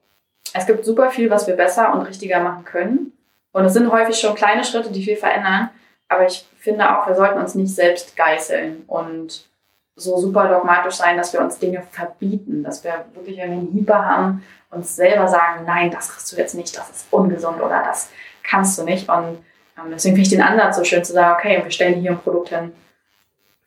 es 0.55 0.67
gibt 0.67 0.85
super 0.85 1.11
viel, 1.11 1.29
was 1.31 1.47
wir 1.47 1.55
besser 1.55 1.93
und 1.93 2.03
richtiger 2.03 2.41
machen 2.41 2.65
können. 2.65 3.13
Und 3.53 3.65
es 3.65 3.73
sind 3.73 3.93
häufig 3.93 4.19
schon 4.19 4.35
kleine 4.35 4.65
Schritte, 4.65 4.91
die 4.91 5.03
viel 5.03 5.17
verändern. 5.17 5.71
Aber 6.09 6.27
ich 6.27 6.47
finde 6.59 6.97
auch, 6.97 7.07
wir 7.07 7.15
sollten 7.15 7.39
uns 7.39 7.55
nicht 7.55 7.75
selbst 7.75 8.17
geißeln 8.17 8.85
und 8.87 9.49
so 9.97 10.19
super 10.19 10.49
dogmatisch 10.49 10.95
sein, 10.95 11.17
dass 11.17 11.33
wir 11.33 11.41
uns 11.41 11.59
Dinge 11.59 11.83
verbieten, 11.91 12.63
dass 12.63 12.85
wir 12.85 13.07
wirklich 13.15 13.41
einen 13.41 13.69
Hieber 13.73 14.05
haben, 14.05 14.45
uns 14.71 14.95
selber 14.95 15.27
sagen, 15.27 15.65
nein, 15.65 15.91
das 15.91 16.11
kriegst 16.11 16.31
du 16.31 16.37
jetzt 16.37 16.55
nicht, 16.55 16.77
das 16.77 16.91
ist 16.91 17.07
ungesund 17.11 17.61
oder 17.61 17.83
das 17.83 18.11
kannst 18.43 18.79
du 18.79 18.85
nicht. 18.85 19.09
Und 19.09 19.39
ähm, 19.79 19.91
deswegen 19.91 20.15
finde 20.15 20.23
ich 20.23 20.29
den 20.29 20.43
Ansatz 20.43 20.77
so 20.77 20.85
schön 20.85 21.05
zu 21.05 21.13
sagen, 21.13 21.37
okay, 21.39 21.63
wir 21.63 21.71
stellen 21.71 22.01
hier 22.01 22.13
ein 22.13 22.21
Produkt 22.21 22.51
hin. 22.51 22.73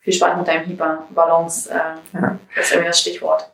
Viel 0.00 0.12
Spaß 0.12 0.38
mit 0.38 0.48
deinem 0.48 0.66
Hyper. 0.66 1.04
Balance, 1.10 1.70
äh, 1.70 2.18
ja. 2.18 2.38
das 2.54 2.66
ist 2.66 2.72
irgendwie 2.72 2.88
das 2.88 3.00
Stichwort. 3.00 3.50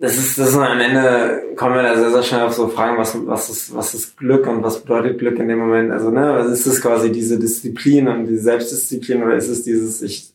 Das 0.00 0.16
ist, 0.16 0.38
das 0.38 0.50
ist 0.50 0.56
am 0.56 0.80
Ende, 0.80 1.54
kommen 1.56 1.74
wir 1.74 1.82
da 1.82 1.94
sehr, 1.94 2.10
sehr 2.10 2.22
schnell 2.22 2.40
auf 2.42 2.54
so 2.54 2.68
Fragen, 2.68 2.96
was, 2.96 3.14
was 3.26 3.50
ist, 3.50 3.74
was 3.74 3.92
ist 3.92 4.16
Glück 4.16 4.46
und 4.46 4.62
was 4.62 4.80
bedeutet 4.80 5.18
Glück 5.18 5.38
in 5.38 5.48
dem 5.48 5.58
Moment? 5.58 5.92
Also, 5.92 6.10
ne, 6.10 6.38
ist 6.50 6.66
es 6.66 6.80
quasi 6.80 7.12
diese 7.12 7.38
Disziplin 7.38 8.08
und 8.08 8.24
diese 8.24 8.40
Selbstdisziplin 8.40 9.22
oder 9.22 9.36
ist 9.36 9.48
es 9.48 9.62
dieses, 9.62 10.00
ich 10.00 10.32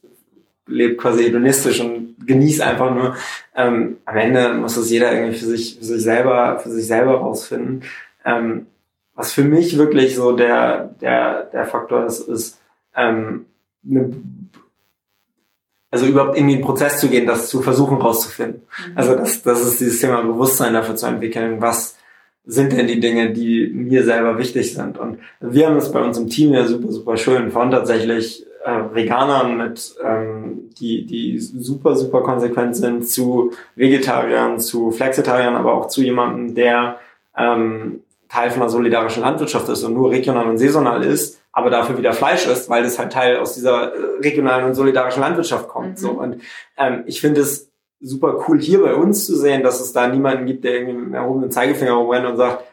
lebe 0.67 0.95
quasi 0.97 1.23
hedonistisch 1.23 1.81
und 1.81 2.15
genieße 2.27 2.63
einfach 2.63 2.93
nur. 2.93 3.15
Ähm, 3.55 3.97
am 4.05 4.17
Ende 4.17 4.53
muss 4.53 4.75
das 4.75 4.91
jeder 4.91 5.11
irgendwie 5.11 5.37
für 5.37 5.45
sich, 5.45 5.77
für 5.79 5.85
sich 5.85 6.03
selber, 6.03 6.59
für 6.59 6.69
sich 6.69 6.85
selber 6.85 7.15
rausfinden. 7.15 7.81
Ähm, 8.23 8.67
was 9.15 9.33
für 9.33 9.43
mich 9.43 9.79
wirklich 9.79 10.15
so 10.15 10.35
der, 10.35 10.95
der, 11.01 11.45
der 11.45 11.65
Faktor 11.65 12.05
ist, 12.05 12.27
ist, 12.27 12.59
ähm, 12.95 13.47
eine, 13.89 14.13
also 15.95 16.07
überhaupt 16.07 16.37
in 16.37 16.49
den 16.49 16.61
Prozess 16.61 16.99
zu 16.99 17.07
gehen, 17.07 17.25
das 17.25 17.47
zu 17.47 17.61
versuchen 17.61 17.97
rauszufinden. 17.97 18.63
Mhm. 18.63 18.97
Also 18.97 19.15
das, 19.15 19.41
das 19.43 19.61
ist 19.61 19.79
dieses 19.79 20.01
Thema 20.01 20.21
Bewusstsein 20.21 20.73
dafür 20.73 20.97
zu 20.97 21.05
entwickeln, 21.05 21.61
was 21.61 21.97
sind 22.45 22.73
denn 22.73 22.87
die 22.87 22.99
Dinge, 22.99 23.31
die 23.31 23.71
mir 23.73 24.03
selber 24.03 24.37
wichtig 24.37 24.73
sind. 24.73 24.97
Und 24.97 25.19
wir 25.39 25.67
haben 25.67 25.77
es 25.77 25.91
bei 25.91 26.03
uns 26.03 26.17
im 26.17 26.29
Team 26.29 26.53
ja 26.53 26.65
super, 26.65 26.91
super 26.91 27.15
schön 27.15 27.49
von 27.49 27.71
tatsächlich 27.71 28.45
äh, 28.65 28.93
Veganern 28.93 29.57
mit, 29.57 29.95
ähm, 30.03 30.69
die, 30.79 31.05
die 31.05 31.39
super, 31.39 31.95
super 31.95 32.21
konsequent 32.21 32.75
sind, 32.75 33.07
zu 33.07 33.51
Vegetariern, 33.75 34.59
zu 34.59 34.91
Flexitariern, 34.91 35.55
aber 35.55 35.75
auch 35.75 35.87
zu 35.87 36.01
jemandem, 36.01 36.55
der 36.55 36.97
ähm, 37.37 38.01
Teil 38.27 38.51
von 38.51 38.63
einer 38.63 38.69
solidarischen 38.69 39.23
Landwirtschaft 39.23 39.69
ist 39.69 39.83
und 39.85 39.93
nur 39.93 40.11
regional 40.11 40.47
und 40.47 40.57
saisonal 40.57 41.03
ist, 41.03 41.39
aber 41.55 41.69
dafür 41.69 41.97
wieder 41.97 42.13
Fleisch 42.13 42.45
ist, 42.45 42.69
weil 42.69 42.83
das 42.83 42.99
halt 42.99 43.13
Teil 43.13 43.37
aus 43.37 43.55
dieser 43.55 43.93
äh, 43.93 44.19
regionalen 44.19 44.65
und 44.65 44.75
solidarischen 44.75 45.21
Landwirtschaft 45.21 45.69
kommt. 45.69 45.91
Mhm. 45.91 45.97
So 45.97 46.11
und 46.11 46.41
ähm, 46.77 47.03
ich 47.07 47.21
finde 47.21 47.41
es 47.41 47.71
super 48.01 48.43
cool 48.47 48.59
hier 48.59 48.81
bei 48.81 48.93
uns 48.93 49.25
zu 49.25 49.35
sehen, 49.37 49.63
dass 49.63 49.79
es 49.79 49.93
da 49.93 50.07
niemanden 50.07 50.45
gibt, 50.45 50.65
der 50.65 50.73
irgendwie 50.75 50.97
mit 50.97 51.13
erhobenen 51.13 51.49
Zeigefinger 51.49 51.93
rumrennt 51.93 52.27
und 52.27 52.37
sagt, 52.37 52.65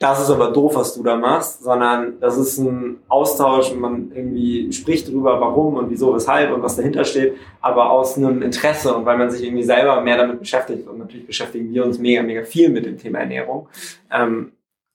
das 0.00 0.20
ist 0.20 0.30
aber 0.30 0.50
doof, 0.50 0.74
was 0.74 0.94
du 0.94 1.04
da 1.04 1.14
machst, 1.14 1.62
sondern 1.62 2.18
das 2.18 2.36
ist 2.36 2.58
ein 2.58 2.98
Austausch 3.08 3.70
und 3.70 3.80
man 3.80 4.10
irgendwie 4.12 4.72
spricht 4.72 5.08
darüber, 5.08 5.40
warum 5.40 5.76
und 5.76 5.88
wieso, 5.88 6.12
weshalb 6.12 6.52
und 6.52 6.62
was 6.62 6.74
dahinter 6.74 7.04
steht, 7.04 7.36
aber 7.60 7.90
aus 7.90 8.16
einem 8.16 8.42
Interesse 8.42 8.96
und 8.96 9.06
weil 9.06 9.16
man 9.16 9.30
sich 9.30 9.44
irgendwie 9.44 9.62
selber 9.62 10.00
mehr 10.00 10.16
damit 10.16 10.40
beschäftigt 10.40 10.88
und 10.88 10.98
natürlich 10.98 11.28
beschäftigen 11.28 11.72
wir 11.72 11.84
uns 11.84 12.00
mega, 12.00 12.24
mega 12.24 12.42
viel 12.42 12.68
mit 12.70 12.84
dem 12.84 12.98
Thema 12.98 13.20
Ernährung. 13.20 13.68
Ähm, 14.10 14.50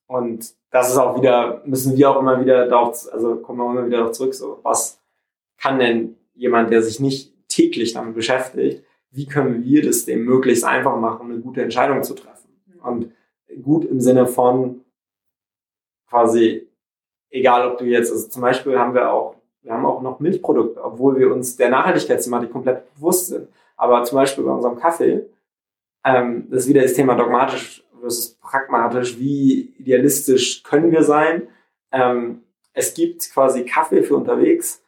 und 0.08 0.59
das 0.72 0.92
ist 0.92 0.98
auch 0.98 1.20
wieder, 1.20 1.62
müssen 1.66 1.98
wir 1.98 2.10
auch 2.10 2.20
immer 2.20 2.40
wieder 2.42 2.68
darauf, 2.68 3.12
also 3.12 3.38
kommen 3.38 3.60
wir 3.60 3.72
immer 3.72 3.88
wieder 3.88 3.98
darauf 4.00 4.12
zurück, 4.14 4.34
so, 4.34 4.60
was 4.64 5.02
kann 5.58 5.80
denn 5.80 6.16
jemand, 6.34 6.72
der 6.72 6.82
sich 6.82 7.00
nicht 7.00 7.34
täglich 7.48 7.94
damit 7.94 8.16
beschäftigt, 8.16 8.84
wie 9.12 9.26
können 9.26 9.64
wir 9.64 9.84
das 9.86 10.06
dem 10.06 10.24
möglichst 10.24 10.64
einfach 10.64 10.96
machen, 10.98 11.32
eine 11.32 11.40
gute 11.40 11.62
Entscheidung 11.62 12.04
zu 12.04 12.14
treffen? 12.14 12.50
Und 12.82 13.12
gut 13.64 13.86
im 13.86 14.00
Sinne 14.00 14.28
von, 14.28 14.82
quasi, 16.08 16.68
egal 17.30 17.70
ob 17.70 17.78
du 17.78 17.86
jetzt, 17.86 18.12
also 18.12 18.28
zum 18.28 18.42
Beispiel 18.42 18.78
haben 18.78 18.94
wir 18.94 19.12
auch, 19.12 19.36
wir 19.62 19.74
haben 19.74 19.86
auch 19.86 20.02
noch 20.02 20.20
Milchprodukte, 20.20 20.82
obwohl 20.84 21.18
wir 21.20 21.32
uns 21.34 21.56
der 21.56 21.70
Nachhaltigkeitsthematik 21.70 22.52
komplett 22.52 22.94
bewusst 22.96 23.28
sind. 23.28 23.50
Aber 23.76 24.04
zum 24.04 24.18
Beispiel 24.18 24.44
bei 24.44 24.52
unserem 24.52 24.78
Kaffee, 24.78 25.26
ähm, 26.06 26.48
das 26.50 26.62
ist 26.62 26.70
wieder 26.70 26.82
das 26.82 26.94
Thema 26.94 27.16
dogmatisch 27.16 27.84
versus 28.00 28.36
pragmatisch, 28.42 29.18
wie 29.20 29.74
idealistisch 29.78 30.64
können 30.64 30.92
wir 30.92 31.04
sein. 31.04 31.48
Ähm, 31.92 32.42
es 32.74 32.94
gibt 32.94 33.32
quasi 33.34 33.66
Kaffee 33.66 34.04
für 34.04 34.16
unterwegs 34.16 34.82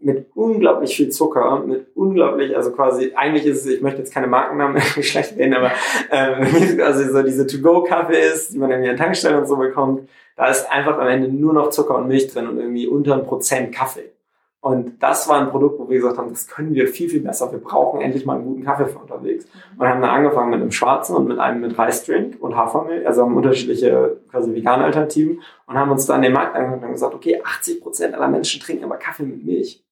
mit 0.00 0.26
unglaublich 0.34 0.96
viel 0.96 1.08
Zucker, 1.08 1.60
mit 1.66 1.88
unglaublich, 1.96 2.56
also 2.56 2.70
quasi, 2.72 3.12
eigentlich 3.16 3.46
ist 3.46 3.64
es, 3.64 3.66
ich 3.66 3.80
möchte 3.80 3.98
jetzt 3.98 4.14
keine 4.14 4.28
Markennamen 4.28 4.80
schlecht 5.02 5.36
nennen, 5.36 5.54
aber 5.54 5.72
ähm, 6.10 6.80
also 6.84 7.12
so 7.12 7.22
diese 7.22 7.46
To-Go-Kaffee 7.46 8.20
ist, 8.20 8.52
die 8.52 8.58
man 8.58 8.70
irgendwie 8.70 8.90
an 8.90 8.96
Tankstellen 8.96 9.38
und 9.38 9.46
so 9.46 9.56
bekommt, 9.56 10.08
da 10.36 10.48
ist 10.48 10.70
einfach 10.70 10.98
am 10.98 11.08
Ende 11.08 11.28
nur 11.28 11.52
noch 11.52 11.70
Zucker 11.70 11.96
und 11.96 12.06
Milch 12.06 12.32
drin 12.32 12.46
und 12.46 12.58
irgendwie 12.58 12.86
unter 12.86 13.14
ein 13.14 13.24
Prozent 13.24 13.74
Kaffee. 13.74 14.12
Und 14.60 15.00
das 15.00 15.28
war 15.28 15.40
ein 15.40 15.50
Produkt, 15.50 15.78
wo 15.78 15.88
wir 15.88 15.98
gesagt 15.98 16.18
haben, 16.18 16.30
das 16.30 16.48
können 16.48 16.74
wir 16.74 16.88
viel, 16.88 17.08
viel 17.08 17.20
besser. 17.20 17.50
Wir 17.52 17.60
brauchen 17.60 18.00
endlich 18.00 18.26
mal 18.26 18.34
einen 18.34 18.44
guten 18.44 18.64
Kaffee 18.64 18.86
für 18.86 18.98
unterwegs. 18.98 19.46
Und 19.78 19.86
haben 19.86 20.00
dann 20.00 20.10
angefangen 20.10 20.50
mit 20.50 20.60
einem 20.60 20.72
schwarzen 20.72 21.14
und 21.14 21.28
mit 21.28 21.38
einem 21.38 21.60
mit 21.60 21.78
Reisdrink 21.78 22.42
und 22.42 22.56
Hafermilch, 22.56 23.06
also 23.06 23.22
haben 23.22 23.36
unterschiedliche 23.36 24.20
quasi 24.28 24.52
vegane 24.52 24.84
Alternativen 24.84 25.42
und 25.66 25.74
haben 25.74 25.92
uns 25.92 26.06
dann 26.06 26.22
den 26.22 26.32
Markt 26.32 26.56
angeguckt 26.56 26.84
und 26.84 26.92
gesagt, 26.92 27.14
okay, 27.14 27.40
80 27.42 27.80
Prozent 27.80 28.14
aller 28.14 28.28
Menschen 28.28 28.60
trinken 28.60 28.84
aber 28.84 28.96
Kaffee 28.96 29.22
mit 29.22 29.44
Milch. 29.44 29.84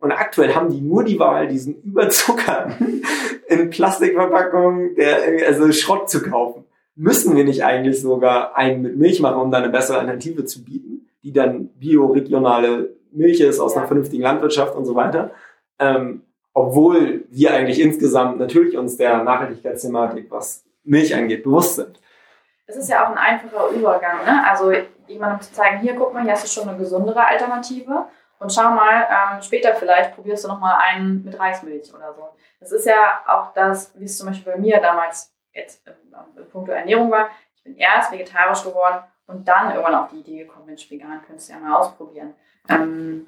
Und 0.00 0.12
aktuell 0.12 0.54
haben 0.54 0.70
die 0.70 0.80
nur 0.80 1.04
die 1.04 1.18
Wahl, 1.18 1.46
diesen 1.46 1.80
überzuckerten 1.82 3.04
in 3.48 3.70
Plastikverpackungen, 3.70 4.96
der 4.96 5.24
irgendwie, 5.24 5.44
also 5.44 5.70
Schrott 5.70 6.10
zu 6.10 6.22
kaufen 6.22 6.64
müssen 6.98 7.36
wir 7.36 7.44
nicht 7.44 7.64
eigentlich 7.64 8.00
sogar 8.00 8.56
einen 8.56 8.82
mit 8.82 8.96
Milch 8.96 9.20
machen, 9.20 9.40
um 9.40 9.52
dann 9.52 9.62
eine 9.62 9.72
bessere 9.72 9.98
Alternative 9.98 10.44
zu 10.44 10.64
bieten, 10.64 11.06
die 11.22 11.32
dann 11.32 11.68
bioregionale 11.78 12.97
Milch 13.12 13.40
ist 13.40 13.60
aus 13.60 13.74
ja. 13.74 13.80
einer 13.80 13.86
vernünftigen 13.86 14.22
Landwirtschaft 14.22 14.74
und 14.74 14.84
so 14.84 14.94
weiter. 14.94 15.30
Ähm, 15.78 16.24
obwohl 16.54 17.24
wir 17.30 17.54
eigentlich 17.54 17.80
insgesamt 17.80 18.38
natürlich 18.38 18.76
uns 18.76 18.96
der 18.96 19.22
Nachhaltigkeitsthematik, 19.22 20.30
was 20.30 20.64
Milch 20.82 21.14
angeht, 21.14 21.44
bewusst 21.44 21.76
sind. 21.76 22.00
Es 22.66 22.76
ist 22.76 22.88
ja 22.88 23.04
auch 23.04 23.10
ein 23.10 23.18
einfacher 23.18 23.68
Übergang. 23.70 24.24
Ne? 24.24 24.44
Also 24.46 24.72
jemandem 25.06 25.40
zu 25.40 25.52
zeigen, 25.52 25.78
hier 25.78 25.94
guck 25.94 26.12
mal, 26.12 26.22
hier 26.22 26.32
hast 26.32 26.44
du 26.44 26.60
schon 26.60 26.68
eine 26.68 26.78
gesündere 26.78 27.24
Alternative 27.26 28.06
und 28.38 28.52
schau 28.52 28.70
mal, 28.70 29.06
ähm, 29.08 29.42
später 29.42 29.74
vielleicht 29.74 30.14
probierst 30.14 30.44
du 30.44 30.48
nochmal 30.48 30.78
einen 30.80 31.24
mit 31.24 31.38
Reismilch 31.38 31.92
oder 31.94 32.12
so. 32.14 32.28
Das 32.60 32.72
ist 32.72 32.86
ja 32.86 33.20
auch 33.26 33.52
das, 33.54 33.92
wie 33.98 34.04
es 34.04 34.18
zum 34.18 34.28
Beispiel 34.28 34.52
bei 34.52 34.58
mir 34.58 34.80
damals 34.80 35.32
jetzt 35.52 35.86
im, 35.86 35.94
im 36.36 36.48
Punkt 36.50 36.68
Ernährung 36.70 37.10
war. 37.10 37.28
Ich 37.54 37.64
bin 37.64 37.76
erst 37.76 38.12
vegetarisch 38.12 38.62
geworden 38.64 39.02
und 39.26 39.46
dann 39.46 39.70
irgendwann 39.70 39.94
auf 39.94 40.10
die 40.10 40.20
Idee 40.20 40.44
gekommen, 40.44 40.66
Mensch, 40.66 40.90
vegan 40.90 41.22
könntest 41.26 41.48
du 41.48 41.52
ja 41.54 41.58
mal 41.58 41.76
ausprobieren. 41.76 42.34
Ähm, 42.68 43.26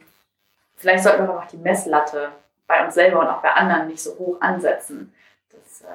vielleicht 0.77 1.05
sollten 1.05 1.27
wir 1.27 1.39
auch 1.39 1.47
die 1.47 1.59
Messlatte 1.59 2.31
bei 2.67 2.85
uns 2.85 2.95
selber 2.95 3.21
und 3.21 3.27
auch 3.27 3.43
bei 3.43 3.53
anderen 3.53 3.89
nicht 3.89 4.03
so 4.03 4.17
hoch 4.19 4.41
ansetzen. 4.41 5.13
Das 5.51 5.83
äh, 5.83 5.87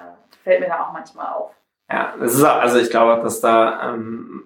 fällt 0.43 0.59
mir 0.59 0.67
da 0.67 0.85
auch 0.85 0.93
manchmal 0.93 1.33
auf. 1.33 1.51
Ja, 1.89 2.15
das 2.19 2.33
ist 2.33 2.43
also 2.43 2.79
ich 2.79 2.89
glaube, 2.89 3.21
dass 3.21 3.39
da, 3.41 3.93
ähm, 3.93 4.43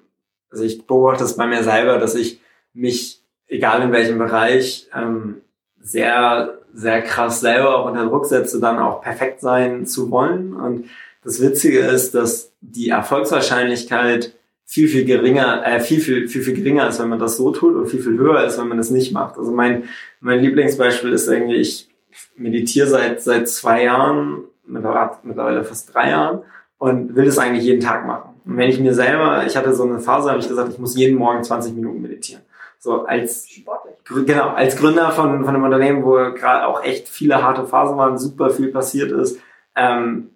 also 0.51 0.63
ich 0.63 0.85
beobachte 0.85 1.23
es 1.23 1.37
bei 1.37 1.47
mir 1.47 1.63
selber, 1.63 1.97
dass 1.97 2.15
ich 2.15 2.41
mich, 2.73 3.23
egal 3.47 3.81
in 3.81 3.91
welchem 3.91 4.17
Bereich, 4.17 4.89
ähm, 4.93 5.41
sehr, 5.79 6.57
sehr 6.73 7.01
krass 7.01 7.39
selber 7.39 7.77
auch 7.77 7.85
unter 7.85 8.05
Druck 8.05 8.25
setze, 8.25 8.59
dann 8.59 8.79
auch 8.79 9.01
perfekt 9.01 9.41
sein 9.41 9.85
zu 9.85 10.11
wollen 10.11 10.53
und 10.53 10.89
das 11.23 11.41
Witzige 11.41 11.79
ist, 11.79 12.15
dass 12.15 12.53
die 12.61 12.89
Erfolgswahrscheinlichkeit 12.89 14.33
viel, 14.69 14.87
viel 14.87 15.03
geringer, 15.03 15.65
äh, 15.65 15.79
viel, 15.79 15.99
viel, 15.99 16.27
viel, 16.27 16.43
viel 16.43 16.53
geringer 16.53 16.87
ist, 16.87 16.99
wenn 16.99 17.09
man 17.09 17.17
das 17.17 17.37
so 17.37 17.49
tut 17.49 17.75
und 17.75 17.87
viel, 17.87 18.01
viel 18.03 18.19
höher 18.19 18.43
ist, 18.43 18.59
wenn 18.59 18.67
man 18.67 18.77
das 18.77 18.91
nicht 18.91 19.11
macht. 19.11 19.35
Also 19.35 19.51
mein, 19.51 19.85
mein 20.19 20.41
Lieblingsbeispiel 20.41 21.11
ist 21.11 21.27
irgendwie, 21.27 21.55
ich 21.55 21.89
meditiere 22.35 22.85
seit, 22.85 23.19
seit 23.19 23.49
zwei 23.49 23.85
Jahren, 23.85 24.43
mittlerweile 24.67 25.63
fast 25.63 25.91
drei 25.91 26.11
Jahren 26.11 26.43
und 26.77 27.15
will 27.15 27.25
das 27.25 27.39
eigentlich 27.39 27.63
jeden 27.63 27.81
Tag 27.81 28.05
machen. 28.05 28.35
Und 28.45 28.57
wenn 28.57 28.69
ich 28.69 28.79
mir 28.79 28.93
selber, 28.93 29.43
ich 29.47 29.57
hatte 29.57 29.73
so 29.73 29.85
eine 29.85 29.99
Phase, 29.99 30.29
habe 30.29 30.39
ich 30.39 30.47
gesagt, 30.47 30.71
ich 30.71 30.77
muss 30.77 30.95
jeden 30.95 31.17
Morgen 31.17 31.43
20 31.43 31.73
Minuten 31.73 32.03
meditieren. 32.03 32.43
So 32.77 33.05
als 33.05 33.49
Sportlich. 33.49 33.95
genau 34.27 34.49
als 34.49 34.77
Gründer 34.77 35.09
von 35.11 35.45
von 35.45 35.55
einem 35.55 35.63
Unternehmen, 35.63 36.05
wo 36.05 36.11
gerade 36.11 36.67
auch 36.67 36.83
echt 36.83 37.07
viele 37.09 37.41
harte 37.41 37.65
Phasen 37.65 37.97
waren, 37.97 38.19
super 38.19 38.51
viel 38.51 38.67
passiert 38.67 39.11
ist, 39.11 39.39
ähm, 39.75 40.29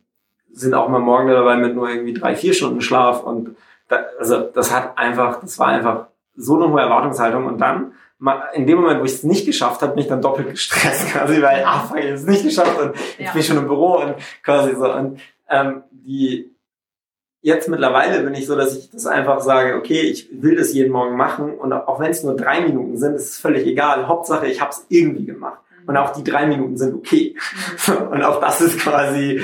sind 0.51 0.73
auch 0.73 0.89
mal 0.89 0.99
morgen 0.99 1.27
dabei 1.27 1.55
mit 1.57 1.75
nur 1.75 1.87
irgendwie 1.87 2.13
drei, 2.13 2.35
vier 2.35 2.55
Stunden 2.55 2.81
Schlaf 2.81 3.23
und 3.23 3.55
da, 3.87 4.05
also 4.19 4.41
das 4.41 4.73
hat 4.73 4.97
einfach, 4.97 5.41
das 5.41 5.59
war 5.59 5.67
einfach 5.67 6.07
so 6.35 6.55
eine 6.55 6.71
hohe 6.71 6.81
Erwartungshaltung 6.81 7.45
und 7.45 7.59
dann 7.59 7.93
in 8.53 8.67
dem 8.67 8.79
Moment, 8.79 9.01
wo 9.01 9.05
ich 9.05 9.13
es 9.13 9.23
nicht 9.23 9.45
geschafft 9.45 9.81
habe, 9.81 9.93
bin 9.93 10.03
ich 10.03 10.07
dann 10.07 10.21
doppelt 10.21 10.49
gestresst 10.49 11.07
quasi, 11.11 11.41
weil 11.41 11.63
ach, 11.65 11.93
ich 11.95 12.03
habe 12.03 12.13
es 12.13 12.25
nicht 12.25 12.43
geschafft 12.43 12.79
und 12.79 12.95
ja. 13.17 13.25
ich 13.25 13.31
bin 13.31 13.43
schon 13.43 13.57
im 13.57 13.67
Büro 13.67 13.97
und 13.97 14.15
quasi 14.43 14.75
so 14.75 14.91
und 14.93 15.19
ähm, 15.49 15.83
die 15.91 16.53
jetzt 17.41 17.67
mittlerweile 17.67 18.23
bin 18.23 18.33
ich 18.33 18.47
so, 18.47 18.55
dass 18.55 18.77
ich 18.77 18.89
das 18.89 19.05
einfach 19.05 19.41
sage, 19.41 19.75
okay, 19.75 19.99
ich 19.99 20.29
will 20.31 20.55
das 20.55 20.73
jeden 20.73 20.93
Morgen 20.93 21.17
machen 21.17 21.55
und 21.55 21.73
auch 21.73 21.99
wenn 21.99 22.11
es 22.11 22.23
nur 22.23 22.35
drei 22.35 22.61
Minuten 22.61 22.97
sind, 22.97 23.15
ist 23.15 23.31
es 23.31 23.37
völlig 23.37 23.67
egal. 23.67 24.07
Hauptsache, 24.07 24.47
ich 24.47 24.61
habe 24.61 24.71
es 24.71 24.85
irgendwie 24.87 25.25
gemacht. 25.25 25.59
Und 25.85 25.97
auch 25.97 26.13
die 26.13 26.23
drei 26.23 26.45
Minuten 26.45 26.77
sind 26.77 26.95
okay. 26.95 27.35
Mhm. 27.87 28.07
Und 28.11 28.23
auch 28.23 28.39
das 28.39 28.61
ist 28.61 28.79
quasi 28.79 29.43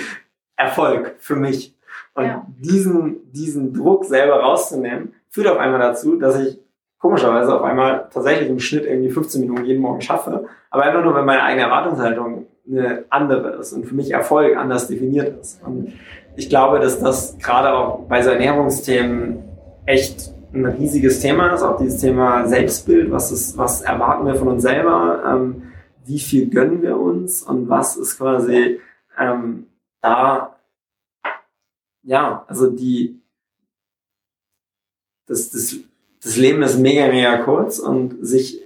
Erfolg 0.56 1.16
für 1.20 1.36
mich. 1.36 1.76
Und 2.20 2.26
Ja. 2.26 2.46
diesen, 2.60 3.32
diesen 3.32 3.74
Druck 3.74 4.06
selber 4.06 4.40
rauszunehmen, 4.42 5.14
führt 5.30 5.48
auf 5.48 5.58
einmal 5.58 5.80
dazu, 5.80 6.16
dass 6.18 6.40
ich 6.40 6.60
komischerweise 7.00 7.56
auf 7.56 7.64
einmal 7.64 8.08
tatsächlich 8.14 8.50
im 8.50 8.60
Schnitt 8.60 8.86
irgendwie 8.86 9.10
15 9.10 9.42
Minuten 9.42 9.66
jeden 9.66 9.82
Morgen 9.82 10.02
schaffe. 10.02 10.46
Aber 10.70 10.84
einfach 10.84 11.04
nur, 11.04 11.16
wenn 11.16 11.26
meine 11.26 11.44
eigene 11.44 11.64
Erwartungshaltung 11.66 12.46
eine 12.70 13.06
andere 13.10 13.58
ist 13.58 13.74
und 13.74 13.86
für 13.86 13.96
mich 13.96 14.12
Erfolg 14.12 14.56
anders 14.56 14.88
definiert 14.88 15.40
ist. 15.42 15.62
Und 15.66 15.94
ich 16.36 16.50
glaube, 16.50 16.80
dass 16.80 17.00
das 17.00 17.38
gerade 17.40 17.74
auch 17.74 18.02
bei 18.08 18.22
so 18.22 18.30
Ernährungsthemen 18.30 19.40
echt 19.86 20.32
ein 20.54 20.66
riesiges 20.66 21.20
Thema 21.20 21.54
ist, 21.54 21.64
auch 21.64 21.78
dieses 21.78 22.02
Thema 22.02 22.46
Selbstbild, 22.48 23.12
was 23.12 23.32
ist, 23.32 23.58
was 23.58 23.82
erwarten 23.82 24.26
wir 24.26 24.36
von 24.36 24.48
uns 24.50 24.64
selber, 24.64 25.24
ähm, 25.26 25.64
wie 26.06 26.20
viel 26.20 26.50
gönnen 26.50 26.82
wir 26.82 26.98
uns 27.00 27.44
und 27.44 27.70
was 27.70 27.96
ist 27.98 28.18
quasi 28.18 28.80
ähm, 29.20 29.68
da, 30.02 30.56
ja, 32.04 32.44
also 32.48 32.70
die, 32.70 33.22
das, 35.28 35.52
das, 35.52 35.76
das 36.24 36.38
Leben 36.38 36.62
ist 36.64 36.78
mega, 36.78 37.08
mega 37.08 37.38
kurz 37.44 37.80
und 37.80 38.26
sich 38.26 38.62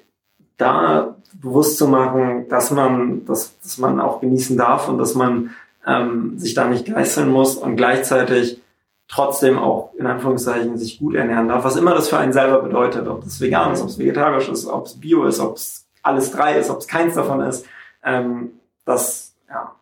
da 0.58 1.16
bewusst 1.34 1.78
zu 1.78 1.88
machen, 1.88 2.48
dass 2.48 2.72
man, 2.72 3.26
dass, 3.26 3.60
dass 3.60 3.78
man 3.78 4.00
auch 4.00 4.22
genießen 4.22 4.58
darf 4.58 4.88
und 4.88 4.98
dass 4.98 5.16
man 5.16 5.52
ähm, 5.86 6.38
sich 6.38 6.54
da 6.54 6.68
nicht 6.68 6.86
geißeln 6.86 7.30
muss 7.30 7.56
und 7.56 7.76
gleichzeitig 7.76 8.62
trotzdem 9.08 9.60
auch 9.60 9.94
in 9.96 10.08
Anführungszeichen 10.08 10.78
sich 10.78 11.00
gut 11.00 11.16
ernähren 11.16 11.48
darf, 11.48 11.64
was 11.64 11.76
immer 11.76 11.94
das 11.94 12.10
für 12.10 12.18
einen 12.18 12.34
selber 12.34 12.62
bedeutet, 12.62 13.08
ob 13.08 13.24
das 13.24 13.42
vegan 13.42 13.74
ist, 13.74 13.82
ob 13.82 13.90
es 13.90 14.00
vegetarisch 14.00 14.50
ist, 14.50 14.66
ob 14.66 14.86
es 14.86 15.00
bio 15.00 15.26
ist, 15.26 15.40
ob 15.40 15.58
es 15.58 15.86
alles 16.02 16.32
drei 16.32 16.58
ist, 16.58 16.70
ob 16.70 16.80
es 16.80 16.88
keins 16.88 17.16
davon 17.16 17.42
ist, 17.42 17.66
ähm, 18.04 18.52
das, 18.86 19.36
ja, 19.50 19.76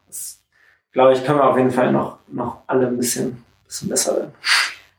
glaube 0.92 1.14
ich, 1.14 1.26
können 1.26 1.40
wir 1.40 1.50
auf 1.50 1.58
jeden 1.58 1.72
Fall 1.72 1.92
noch, 1.92 2.18
noch 2.28 2.58
alle 2.68 2.88
ein 2.88 2.98
bisschen, 2.98 3.44
bisschen 3.66 3.90
besser 3.90 4.16
werden. 4.16 4.34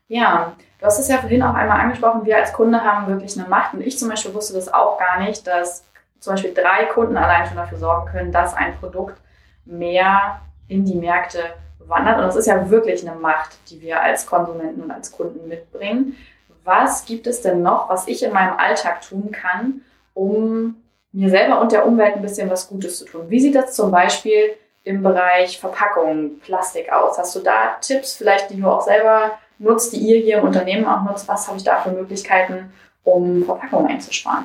Ja, 0.08 0.52
du 0.78 0.86
hast 0.86 0.98
es 0.98 1.08
ja 1.08 1.18
vorhin 1.18 1.42
auch 1.42 1.54
einmal 1.54 1.80
angesprochen, 1.80 2.24
wir 2.24 2.36
als 2.36 2.52
Kunde 2.52 2.82
haben 2.82 3.06
wirklich 3.06 3.38
eine 3.38 3.48
Macht 3.48 3.74
und 3.74 3.80
ich 3.80 3.98
zum 3.98 4.08
Beispiel 4.08 4.34
wusste 4.34 4.54
das 4.54 4.72
auch 4.72 4.98
gar 4.98 5.20
nicht, 5.20 5.46
dass 5.46 5.84
zum 6.20 6.34
Beispiel 6.34 6.54
drei 6.54 6.84
Kunden 6.86 7.16
allein 7.16 7.46
schon 7.46 7.56
dafür 7.56 7.78
sorgen 7.78 8.10
können, 8.10 8.32
dass 8.32 8.54
ein 8.54 8.76
Produkt 8.78 9.18
mehr 9.64 10.40
in 10.68 10.84
die 10.84 10.94
Märkte 10.94 11.40
wandert. 11.80 12.18
Und 12.18 12.24
das 12.24 12.36
ist 12.36 12.46
ja 12.46 12.70
wirklich 12.70 13.06
eine 13.06 13.18
Macht, 13.18 13.56
die 13.68 13.80
wir 13.80 14.00
als 14.00 14.26
Konsumenten 14.26 14.82
und 14.82 14.90
als 14.90 15.12
Kunden 15.12 15.48
mitbringen. 15.48 16.16
Was 16.64 17.04
gibt 17.04 17.26
es 17.26 17.42
denn 17.42 17.62
noch, 17.62 17.88
was 17.88 18.06
ich 18.06 18.22
in 18.22 18.32
meinem 18.32 18.56
Alltag 18.56 19.02
tun 19.02 19.32
kann, 19.32 19.80
um 20.14 20.76
mir 21.10 21.28
selber 21.28 21.60
und 21.60 21.72
der 21.72 21.86
Umwelt 21.86 22.14
ein 22.14 22.22
bisschen 22.22 22.48
was 22.48 22.68
Gutes 22.68 22.98
zu 22.98 23.04
tun? 23.04 23.28
Wie 23.28 23.40
sieht 23.40 23.56
das 23.56 23.74
zum 23.74 23.90
Beispiel 23.90 24.54
im 24.84 25.02
Bereich 25.02 25.58
Verpackung, 25.58 26.38
Plastik 26.40 26.92
aus? 26.92 27.18
Hast 27.18 27.34
du 27.36 27.40
da 27.40 27.76
Tipps 27.80 28.16
vielleicht, 28.16 28.50
die 28.50 28.60
du 28.60 28.68
auch 28.68 28.82
selber 28.82 29.32
nutzt, 29.58 29.92
die 29.92 29.98
ihr 29.98 30.18
hier 30.18 30.38
im 30.38 30.44
Unternehmen 30.44 30.86
auch 30.86 31.02
nutzt? 31.04 31.28
Was 31.28 31.46
habe 31.46 31.58
ich 31.58 31.64
da 31.64 31.80
für 31.80 31.90
Möglichkeiten, 31.90 32.72
um 33.04 33.44
Verpackungen 33.44 33.90
einzusparen? 33.90 34.44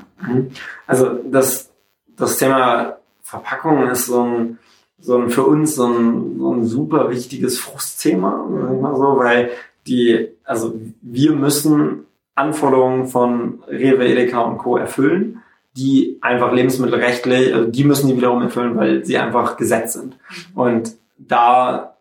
Also 0.86 1.20
das, 1.24 1.72
das 2.16 2.38
Thema 2.38 2.98
Verpackung 3.22 3.90
ist 3.90 4.06
so 4.06 4.24
ein, 4.24 4.60
so 5.00 5.18
ein 5.18 5.30
für 5.30 5.44
uns 5.44 5.76
so 5.76 5.88
ein, 5.88 6.40
so 6.40 6.54
ein 6.54 6.66
super 6.66 7.10
wichtiges 7.10 7.60
Frustthema, 7.60 8.48
sag 8.50 8.74
ich 8.74 8.82
mal 8.82 8.96
so, 8.96 9.18
weil 9.18 9.52
die, 9.86 10.30
also 10.44 10.74
wir 11.02 11.32
müssen 11.34 12.06
Anforderungen 12.36 13.08
von 13.08 13.64
Rewe, 13.68 14.08
Edeka 14.08 14.42
und 14.42 14.60
Co. 14.60 14.78
erfüllen, 14.78 15.42
die 15.78 16.18
einfach 16.22 16.52
lebensmittelrechtlich, 16.52 17.54
also 17.54 17.70
die 17.70 17.84
müssen 17.84 18.08
die 18.08 18.18
wiederum 18.18 18.42
erfüllen, 18.42 18.76
weil 18.76 19.06
sie 19.06 19.18
einfach 19.18 19.58
Gesetz 19.58 19.94
sind. 19.94 20.18
Und 20.56 20.94
da 21.18 21.98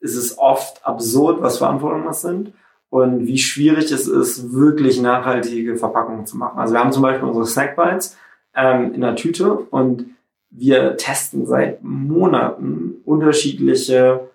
ist 0.00 0.16
es 0.16 0.36
oft 0.38 0.84
absurd, 0.84 1.40
was 1.40 1.58
für 1.58 1.68
Anforderungen 1.68 2.06
das 2.06 2.22
sind 2.22 2.52
und 2.88 3.26
wie 3.26 3.38
schwierig 3.38 3.92
es 3.92 4.08
ist, 4.08 4.52
wirklich 4.52 5.00
nachhaltige 5.00 5.76
Verpackungen 5.76 6.26
zu 6.26 6.36
machen. 6.36 6.58
Also 6.58 6.74
wir 6.74 6.80
haben 6.80 6.90
zum 6.90 7.02
Beispiel 7.02 7.28
unsere 7.28 7.46
Snackbites 7.46 8.16
ähm, 8.56 8.94
in 8.94 9.00
der 9.00 9.14
Tüte 9.14 9.52
und 9.52 10.06
wir 10.50 10.96
testen 10.96 11.46
seit 11.46 11.84
Monaten 11.84 12.96
unterschiedliche 13.04 14.28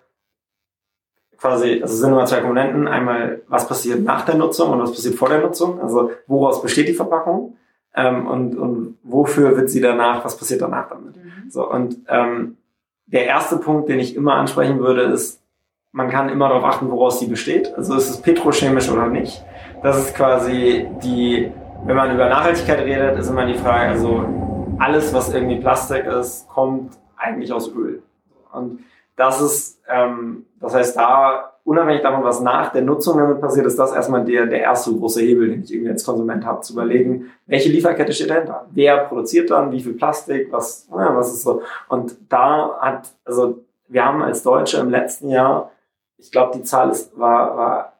quasi, 1.36 1.82
also 1.82 1.92
es 1.92 2.00
sind 2.00 2.12
immer 2.12 2.24
zwei 2.24 2.40
Komponenten. 2.40 2.88
Einmal, 2.88 3.42
was 3.48 3.68
passiert 3.68 4.02
nach 4.02 4.24
der 4.24 4.36
Nutzung 4.36 4.70
und 4.70 4.78
was 4.78 4.92
passiert 4.92 5.16
vor 5.16 5.28
der 5.28 5.42
Nutzung. 5.42 5.82
Also 5.82 6.12
woraus 6.26 6.62
besteht 6.62 6.88
die 6.88 6.94
Verpackung 6.94 7.58
ähm, 7.96 8.26
und, 8.26 8.56
und 8.56 8.98
wofür 9.02 9.56
wird 9.56 9.70
sie 9.70 9.80
danach, 9.80 10.24
was 10.24 10.36
passiert 10.36 10.62
danach 10.62 10.88
damit. 10.88 11.14
So, 11.48 11.68
und 11.68 11.96
ähm, 12.08 12.58
der 13.06 13.26
erste 13.26 13.56
Punkt, 13.56 13.88
den 13.88 13.98
ich 13.98 14.14
immer 14.14 14.34
ansprechen 14.34 14.78
würde, 14.80 15.02
ist, 15.02 15.42
man 15.92 16.10
kann 16.10 16.28
immer 16.28 16.48
darauf 16.48 16.64
achten, 16.64 16.90
woraus 16.90 17.20
sie 17.20 17.26
besteht. 17.26 17.72
Also 17.74 17.96
ist 17.96 18.10
es 18.10 18.20
petrochemisch 18.20 18.90
oder 18.90 19.06
nicht. 19.06 19.42
Das 19.82 19.98
ist 19.98 20.14
quasi 20.14 20.86
die, 21.02 21.50
wenn 21.84 21.96
man 21.96 22.14
über 22.14 22.28
Nachhaltigkeit 22.28 22.80
redet, 22.80 23.18
ist 23.18 23.30
immer 23.30 23.46
die 23.46 23.54
Frage, 23.54 23.88
also 23.90 24.26
alles, 24.78 25.14
was 25.14 25.32
irgendwie 25.32 25.56
Plastik 25.56 26.04
ist, 26.04 26.48
kommt 26.48 26.98
eigentlich 27.16 27.52
aus 27.52 27.72
Öl. 27.74 28.02
Und 28.52 28.80
das 29.16 29.40
ist, 29.40 29.80
ähm, 29.88 30.44
das 30.60 30.74
heißt, 30.74 30.96
da, 30.96 31.55
unabhängig 31.66 32.02
davon, 32.02 32.22
was 32.22 32.40
nach 32.40 32.70
der 32.70 32.82
Nutzung 32.82 33.18
damit 33.18 33.40
passiert, 33.40 33.66
ist 33.66 33.78
das 33.78 33.92
erstmal 33.92 34.24
der, 34.24 34.46
der 34.46 34.60
erste 34.60 34.92
große 34.94 35.20
Hebel, 35.20 35.50
den 35.50 35.62
ich 35.62 35.74
irgendwie 35.74 35.90
als 35.90 36.04
Konsument 36.04 36.46
habe, 36.46 36.60
zu 36.60 36.72
überlegen, 36.72 37.32
welche 37.46 37.70
Lieferkette 37.70 38.12
steht 38.12 38.30
dahinter? 38.30 38.66
Wer 38.70 38.98
produziert 38.98 39.50
dann? 39.50 39.72
Wie 39.72 39.80
viel 39.80 39.94
Plastik? 39.94 40.52
Was, 40.52 40.88
ja, 40.90 41.14
was 41.16 41.34
ist 41.34 41.42
so? 41.42 41.62
Und 41.88 42.16
da 42.28 42.78
hat, 42.80 43.08
also, 43.24 43.64
wir 43.88 44.04
haben 44.04 44.22
als 44.22 44.44
Deutsche 44.44 44.78
im 44.78 44.90
letzten 44.90 45.28
Jahr, 45.28 45.72
ich 46.18 46.30
glaube, 46.30 46.56
die 46.56 46.62
Zahl 46.62 46.90
ist, 46.90 47.18
war, 47.18 47.56
war, 47.56 47.92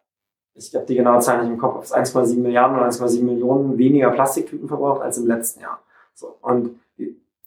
ich 0.55 0.73
habe 0.73 0.87
die 0.87 0.95
genaue 0.95 1.19
Zahl 1.19 1.43
nicht 1.43 1.53
im 1.53 1.59
Kopf, 1.59 1.83
es 1.83 1.93
1,7 1.93 2.39
Milliarden 2.39 2.77
oder 2.77 2.87
1,7 2.87 3.25
Millionen 3.25 3.77
weniger 3.79 4.11
Plastiktüten 4.11 4.69
verbraucht 4.69 5.03
als 5.03 5.19
im 5.19 5.27
letzten 5.27 5.61
Jahr. 5.61 5.83
So. 6.15 6.37
Und 6.41 6.79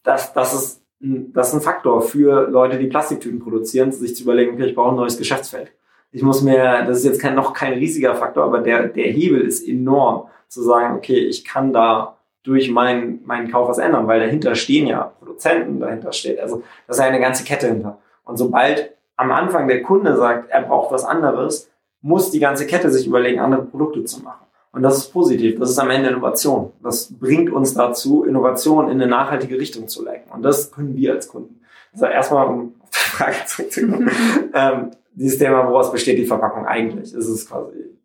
das, 0.04 0.34
das 0.34 0.54
ist, 0.54 0.82
das 1.00 1.48
ist 1.48 1.54
ein 1.54 1.62
Faktor 1.62 2.02
für 2.02 2.50
Leute, 2.50 2.78
die 2.78 2.88
Plastiktüten 2.88 3.40
produzieren, 3.40 3.94
sich 3.94 4.18
zu 4.18 4.24
überlegen, 4.24 4.54
okay, 4.54 4.66
ich 4.66 4.76
brauche 4.76 4.90
ein 4.90 4.98
neues 4.98 5.18
Geschäftsfeld. 5.18 5.72
Ich 6.12 6.24
muss 6.24 6.42
mir, 6.42 6.84
das 6.86 6.98
ist 6.98 7.06
jetzt 7.06 7.22
kein, 7.22 7.36
noch 7.36 7.54
kein 7.54 7.74
riesiger 7.74 8.16
Faktor, 8.16 8.44
aber 8.44 8.60
der, 8.60 8.88
der 8.88 9.06
Hebel 9.06 9.42
ist 9.42 9.68
enorm, 9.68 10.28
zu 10.48 10.64
sagen, 10.64 10.96
okay, 10.96 11.20
ich 11.20 11.46
kann 11.46 11.72
da 11.74 12.18
durch 12.44 12.72
meinen, 12.72 13.24
meinen 13.26 13.52
Kauf 13.52 13.70
was 13.70 13.78
ändern, 13.78 14.08
weil 14.08 14.20
dahinter 14.20 14.56
stehen 14.56 14.88
ja 14.88 15.12
Produzenten, 15.20 15.80
dahinter 15.80 16.12
steht, 16.12 16.40
also 16.40 16.64
da 16.88 16.94
ist 16.94 17.00
ja 17.00 17.06
eine 17.06 17.20
ganze 17.20 17.44
Kette 17.44 17.68
hinter. 17.68 18.00
Und 18.24 18.38
sobald 18.38 18.92
am 19.18 19.32
Anfang 19.32 19.68
der 19.68 19.84
Kunde 19.84 20.16
sagt, 20.16 20.50
er 20.50 20.64
braucht 20.64 20.92
was 20.92 21.04
anderes, 21.04 21.70
muss 22.02 22.32
die 22.32 22.40
ganze 22.40 22.66
Kette 22.66 22.90
sich 22.90 23.06
überlegen, 23.06 23.40
andere 23.40 23.64
Produkte 23.64 24.04
zu 24.06 24.24
machen. 24.24 24.46
Und 24.72 24.84
das 24.84 24.98
ist 24.98 25.12
positiv. 25.12 25.60
Das 25.60 25.70
ist 25.70 25.80
am 25.80 25.90
Ende 25.90 26.10
Innovation. 26.10 26.72
Das 26.82 27.12
bringt 27.12 27.52
uns 27.52 27.74
dazu, 27.74 28.24
Innovation 28.24 28.86
in 28.86 29.02
eine 29.02 29.08
nachhaltige 29.08 29.60
Richtung 29.60 29.88
zu 29.88 30.06
lenken. 30.06 30.32
Und 30.32 30.44
das 30.44 30.72
können 30.72 30.96
wir 30.96 31.14
als 31.14 31.28
Kunden. 31.28 31.62
Also 31.92 32.06
erstmal, 32.06 32.48
um 32.48 32.74
auf 32.80 32.90
die 32.92 32.98
Frage 32.98 33.36
zurückzukommen, 33.46 34.12
ähm, 34.54 34.92
dieses 35.20 35.38
Thema, 35.38 35.68
woraus 35.68 35.92
besteht 35.92 36.18
die 36.18 36.26
Verpackung 36.26 36.66
eigentlich? 36.66 37.14
Ist 37.14 37.28
es 37.28 37.48
quasi 37.48 37.98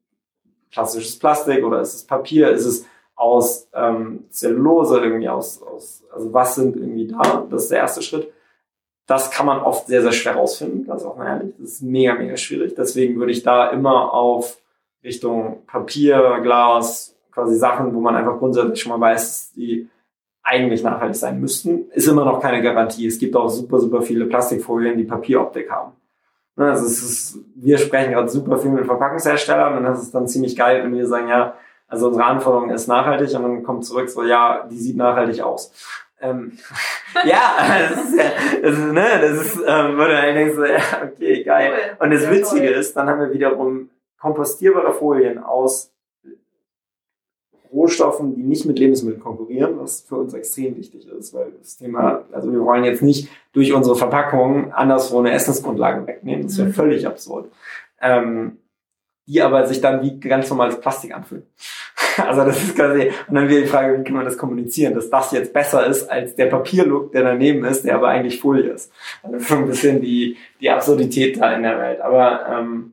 klassisches 0.73 1.17
Plastik 1.19 1.65
oder 1.65 1.81
ist 1.81 1.95
es 1.95 2.05
Papier? 2.05 2.51
Ist 2.51 2.67
es 2.67 2.87
aus 3.15 3.69
ähm, 3.73 4.25
Zellulose 4.31 4.99
irgendwie 4.99 5.29
aus, 5.29 5.63
aus, 5.63 6.03
also 6.13 6.33
was 6.33 6.57
sind 6.57 6.77
irgendwie 6.77 7.07
da? 7.07 7.47
Das 7.49 7.65
ist 7.65 7.71
der 7.71 7.79
erste 7.79 8.03
Schritt. 8.03 8.33
Das 9.07 9.31
kann 9.31 9.47
man 9.47 9.61
oft 9.61 9.87
sehr, 9.87 10.03
sehr 10.03 10.11
schwer 10.11 10.35
rausfinden, 10.35 10.87
ganz 10.87 11.05
offen 11.05 11.23
ehrlich. 11.25 11.55
Das 11.59 11.69
ist 11.69 11.83
mega, 11.83 12.15
mega 12.15 12.37
schwierig. 12.37 12.75
Deswegen 12.75 13.17
würde 13.21 13.31
ich 13.31 13.45
da 13.45 13.69
immer 13.69 14.13
auf 14.13 14.59
Richtung 15.05 15.65
Papier, 15.67 16.41
Glas, 16.43 17.17
quasi 17.31 17.55
Sachen, 17.55 17.95
wo 17.95 18.01
man 18.01 18.17
einfach 18.17 18.39
grundsätzlich 18.39 18.81
schon 18.81 18.91
mal 18.91 19.01
weiß, 19.01 19.53
die 19.53 19.89
eigentlich 20.43 20.83
nachhaltig 20.83 21.17
sein 21.17 21.41
müssten, 21.41 21.91
ist 21.91 22.09
immer 22.09 22.25
noch 22.25 22.41
keine 22.41 22.61
Garantie. 22.61 23.07
Es 23.07 23.19
gibt 23.19 23.37
auch 23.37 23.49
super, 23.49 23.79
super 23.79 24.03
viele 24.03 24.27
Plastikfolien, 24.27 24.99
die 24.99 25.05
Papieroptik 25.05 25.71
haben. 25.71 25.93
Ne, 26.57 26.71
Also 26.71 26.87
es 26.87 27.03
ist, 27.03 27.39
wir 27.57 27.79
sprechen 27.79 28.13
gerade 28.13 28.29
super 28.29 28.59
viel 28.59 28.71
mit 28.71 28.87
Verpackungsherstellern 28.87 29.77
und 29.77 29.85
das 29.85 30.03
ist 30.03 30.15
dann 30.15 30.29
ziemlich 30.29 30.57
geil, 30.57 30.85
wenn 30.85 30.95
wir 30.95 31.07
sagen, 31.07 31.29
ja, 31.29 31.55
also 31.89 32.09
unsere 32.09 32.25
Anforderung 32.25 32.71
ist 32.71 32.87
nachhaltig 32.87 33.35
und 33.35 33.43
dann 33.43 33.63
kommt 33.63 33.85
zurück 33.85 34.09
so, 34.09 34.23
ja, 34.23 34.67
die 34.71 34.79
sieht 34.79 34.97
nachhaltig 34.97 35.43
aus. 35.43 35.73
Ähm, 36.21 36.59
ja, 37.25 37.57
das 37.91 38.05
ist 38.05 38.17
ja, 38.17 38.25
das 38.63 38.73
ist, 38.73 38.93
ne, 38.93 39.07
das 39.21 39.47
ist, 39.47 39.57
ähm, 39.67 39.97
wo 39.97 40.03
du 40.03 40.13
dann 40.13 40.35
denkst 40.35 40.55
so, 40.55 40.65
ja, 40.65 40.81
okay, 41.05 41.43
geil. 41.43 41.73
Und 41.99 42.11
das 42.13 42.31
Witzige 42.31 42.71
ist, 42.71 42.97
dann 42.97 43.09
haben 43.09 43.21
wir 43.21 43.33
wiederum 43.33 43.91
kompostierbare 44.21 44.93
Folien 44.93 45.43
aus 45.43 45.94
Rohstoffen, 47.75 48.35
die 48.37 48.43
nicht 48.43 48.65
mit 48.67 48.79
Lebensmitteln 48.79 49.21
konkurrieren, 49.23 49.75
was 49.79 50.03
für 50.03 50.17
uns 50.17 50.33
extrem 50.33 50.77
wichtig 50.77 51.09
ist, 51.09 51.35
weil 51.35 51.53
das 51.61 51.77
Thema, 51.77 52.23
also 52.33 52.53
wir 52.53 52.61
wollen 52.65 52.85
jetzt 52.85 53.03
nicht 53.03 53.29
durch 53.53 53.73
unsere 53.75 53.97
Verpackung 53.97 54.73
anderswo 54.73 55.19
eine 55.19 55.33
Essensgrundlage 55.33 56.07
wegnehmen, 56.07 56.45
das 56.45 56.57
wäre 56.59 56.69
Mhm. 56.69 56.73
völlig 56.75 57.07
absurd. 57.07 57.51
Ähm, 58.01 58.59
die 59.27 59.41
aber 59.41 59.67
sich 59.67 59.81
dann 59.81 60.03
wie 60.03 60.21
ganz 60.21 60.51
normales 60.51 60.79
Plastik 60.81 61.15
anfühlen. 61.15 61.45
Also 62.17 62.45
das 62.45 62.63
ist 62.63 62.77
quasi, 62.77 63.11
und 63.27 63.35
dann 63.35 63.49
wieder 63.49 63.63
die 63.63 63.67
Frage, 63.67 63.99
wie 63.99 64.05
kann 64.05 64.15
man 64.15 64.25
das 64.25 64.39
kommunizieren, 64.39 64.95
dass 64.95 65.11
das 65.11 65.33
jetzt 65.33 65.53
besser 65.53 65.85
ist 65.85 66.09
als 66.09 66.37
der 66.37 66.47
Papierlook, 66.47 67.11
der 67.11 67.25
daneben 67.25 67.65
ist, 67.65 67.85
der 67.85 67.97
aber 67.97 68.07
eigentlich 68.07 68.41
Folie 68.41 68.71
ist. 68.71 68.93
Also 69.25 69.39
so 69.41 69.55
ein 69.57 69.67
bisschen 69.67 70.01
die, 70.01 70.37
die 70.61 70.71
Absurdität 70.71 71.41
da 71.41 71.53
in 71.55 71.65
der 71.65 71.77
Welt. 71.77 72.01
Aber 72.01 72.47
ähm, 72.49 72.93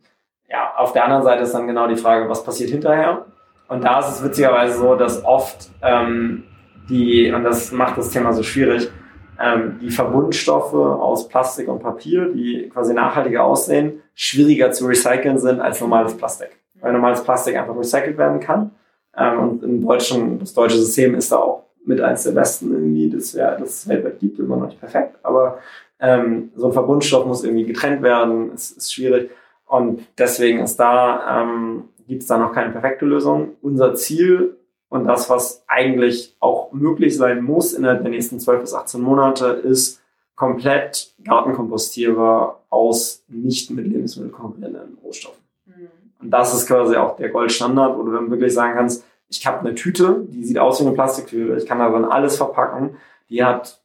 ja, 0.49 0.73
auf 0.75 0.93
der 0.93 1.03
anderen 1.05 1.21
Seite 1.21 1.43
ist 1.43 1.51
dann 1.51 1.67
genau 1.67 1.87
die 1.87 1.97
Frage, 1.97 2.27
was 2.29 2.43
passiert 2.43 2.71
hinterher? 2.71 3.27
Und 3.71 3.85
da 3.85 3.99
ist 3.99 4.09
es 4.09 4.21
witzigerweise 4.21 4.79
so, 4.79 4.95
dass 4.95 5.23
oft 5.23 5.69
ähm, 5.81 6.43
die, 6.89 7.31
und 7.31 7.45
das 7.45 7.71
macht 7.71 7.97
das 7.97 8.09
Thema 8.09 8.33
so 8.33 8.43
schwierig, 8.43 8.91
ähm, 9.39 9.79
die 9.81 9.89
Verbundstoffe 9.89 10.73
aus 10.73 11.29
Plastik 11.29 11.69
und 11.69 11.79
Papier, 11.79 12.33
die 12.33 12.67
quasi 12.67 12.93
nachhaltiger 12.93 13.45
aussehen, 13.45 14.01
schwieriger 14.13 14.73
zu 14.73 14.87
recyceln 14.87 15.39
sind 15.39 15.61
als 15.61 15.79
normales 15.79 16.17
Plastik. 16.17 16.49
Weil 16.81 16.91
normales 16.91 17.23
Plastik 17.23 17.55
einfach 17.55 17.77
recycelt 17.77 18.17
werden 18.17 18.41
kann. 18.41 18.71
Ähm, 19.15 19.39
und 19.39 19.63
im 19.63 19.81
deutschen, 19.81 20.39
das 20.39 20.53
deutsche 20.53 20.75
System 20.75 21.15
ist 21.15 21.31
da 21.31 21.37
auch 21.37 21.63
mit 21.85 22.01
eins 22.01 22.23
der 22.23 22.31
besten 22.31 22.73
irgendwie, 22.73 23.09
das 23.09 23.33
wäre 23.35 23.55
das 23.57 23.87
weltweit 23.87 24.19
gibt, 24.19 24.37
immer 24.37 24.57
noch 24.57 24.65
nicht 24.65 24.81
perfekt. 24.81 25.15
Aber 25.23 25.59
ähm, 26.01 26.51
so 26.57 26.67
ein 26.67 26.73
Verbundstoff 26.73 27.25
muss 27.25 27.45
irgendwie 27.45 27.67
getrennt 27.67 28.01
werden, 28.01 28.51
ist, 28.51 28.75
ist 28.75 28.93
schwierig. 28.93 29.31
Und 29.65 30.01
deswegen 30.17 30.59
ist 30.59 30.75
da, 30.75 31.43
ähm, 31.43 31.85
gibt 32.11 32.23
es 32.23 32.27
da 32.27 32.37
noch 32.37 32.51
keine 32.51 32.73
perfekte 32.73 33.05
Lösung. 33.05 33.55
Unser 33.61 33.95
Ziel 33.95 34.57
und 34.89 35.05
das, 35.05 35.29
was 35.29 35.63
eigentlich 35.65 36.35
auch 36.41 36.73
möglich 36.73 37.15
sein 37.15 37.41
muss 37.41 37.71
innerhalb 37.71 38.01
der 38.01 38.11
nächsten 38.11 38.37
12 38.37 38.59
bis 38.59 38.73
18 38.73 38.99
Monate, 38.99 39.45
ist 39.45 40.01
komplett 40.35 41.13
gartenkompostierbar 41.23 42.65
aus 42.69 43.23
nicht 43.29 43.71
mit 43.71 43.87
Lebensmittel 43.87 44.29
konkurrierenden 44.29 44.97
Rohstoffen. 45.01 45.41
Mhm. 45.65 45.87
Und 46.19 46.31
das 46.31 46.53
ist 46.53 46.67
quasi 46.67 46.97
auch 46.97 47.15
der 47.15 47.29
Goldstandard, 47.29 47.97
wo 47.97 48.03
du 48.03 48.11
dann 48.11 48.29
wirklich 48.29 48.53
sagen 48.53 48.73
kannst, 48.75 49.05
ich 49.29 49.47
habe 49.47 49.61
eine 49.61 49.73
Tüte, 49.73 50.25
die 50.27 50.43
sieht 50.43 50.59
aus 50.59 50.81
wie 50.81 50.87
eine 50.87 50.93
Plastiktüte, 50.93 51.55
ich 51.55 51.65
kann 51.65 51.79
da 51.79 51.89
dann 51.89 52.03
alles 52.03 52.35
verpacken, 52.35 52.97
die 53.29 53.41
hat 53.41 53.81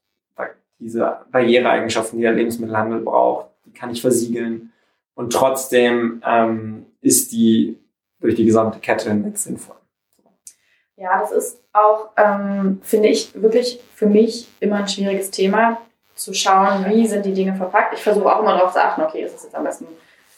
diese 0.81 1.19
Barriereeigenschaften, 1.31 2.19
die 2.19 2.25
der 2.25 2.33
Lebensmittelhandel 2.33 3.03
braucht, 3.03 3.51
die 3.67 3.73
kann 3.73 3.91
ich 3.91 4.01
versiegeln 4.01 4.73
und 5.15 5.33
trotzdem 5.33 6.21
ähm, 6.27 6.87
ist 7.01 7.31
die 7.31 7.79
durch 8.21 8.35
die 8.35 8.45
gesamte 8.45 8.79
Kette 8.79 9.11
hinweg 9.11 9.37
sinnvoll. 9.39 9.77
Ja, 10.97 11.21
das 11.21 11.31
ist 11.31 11.63
auch, 11.73 12.11
ähm, 12.17 12.81
finde 12.83 13.09
ich, 13.09 13.41
wirklich 13.41 13.81
für 13.95 14.07
mich 14.07 14.49
immer 14.61 14.77
ein 14.77 14.89
schwieriges 14.89 15.31
Thema, 15.31 15.79
zu 16.15 16.33
schauen, 16.33 16.87
wie 16.89 17.07
sind 17.07 17.27
die 17.27 17.35
Dinge 17.35 17.55
verpackt. 17.55 17.93
Ich 17.93 18.03
versuche 18.03 18.35
auch 18.35 18.41
immer 18.41 18.57
darauf 18.57 18.73
zu 18.73 18.83
achten, 18.83 19.03
okay, 19.03 19.23
ist 19.23 19.37
es 19.37 19.45
jetzt 19.45 19.55
am 19.55 19.65
besten 19.65 19.87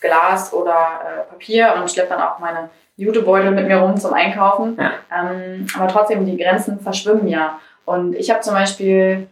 Glas 0.00 0.52
oder 0.52 0.72
äh, 0.72 1.30
Papier 1.30 1.74
und 1.76 1.90
schleppe 1.90 2.10
dann 2.10 2.20
auch 2.20 2.40
meine 2.40 2.68
Jutebeutel 2.96 3.52
mit 3.52 3.68
mir 3.68 3.76
rum 3.76 3.96
zum 3.96 4.12
Einkaufen. 4.12 4.76
Ja. 4.76 4.92
Ähm, 5.16 5.66
aber 5.76 5.86
trotzdem, 5.86 6.26
die 6.26 6.36
Grenzen 6.36 6.80
verschwimmen 6.80 7.28
ja. 7.28 7.60
Und 7.84 8.14
ich 8.14 8.30
habe 8.30 8.40
zum 8.40 8.54
Beispiel 8.54 9.28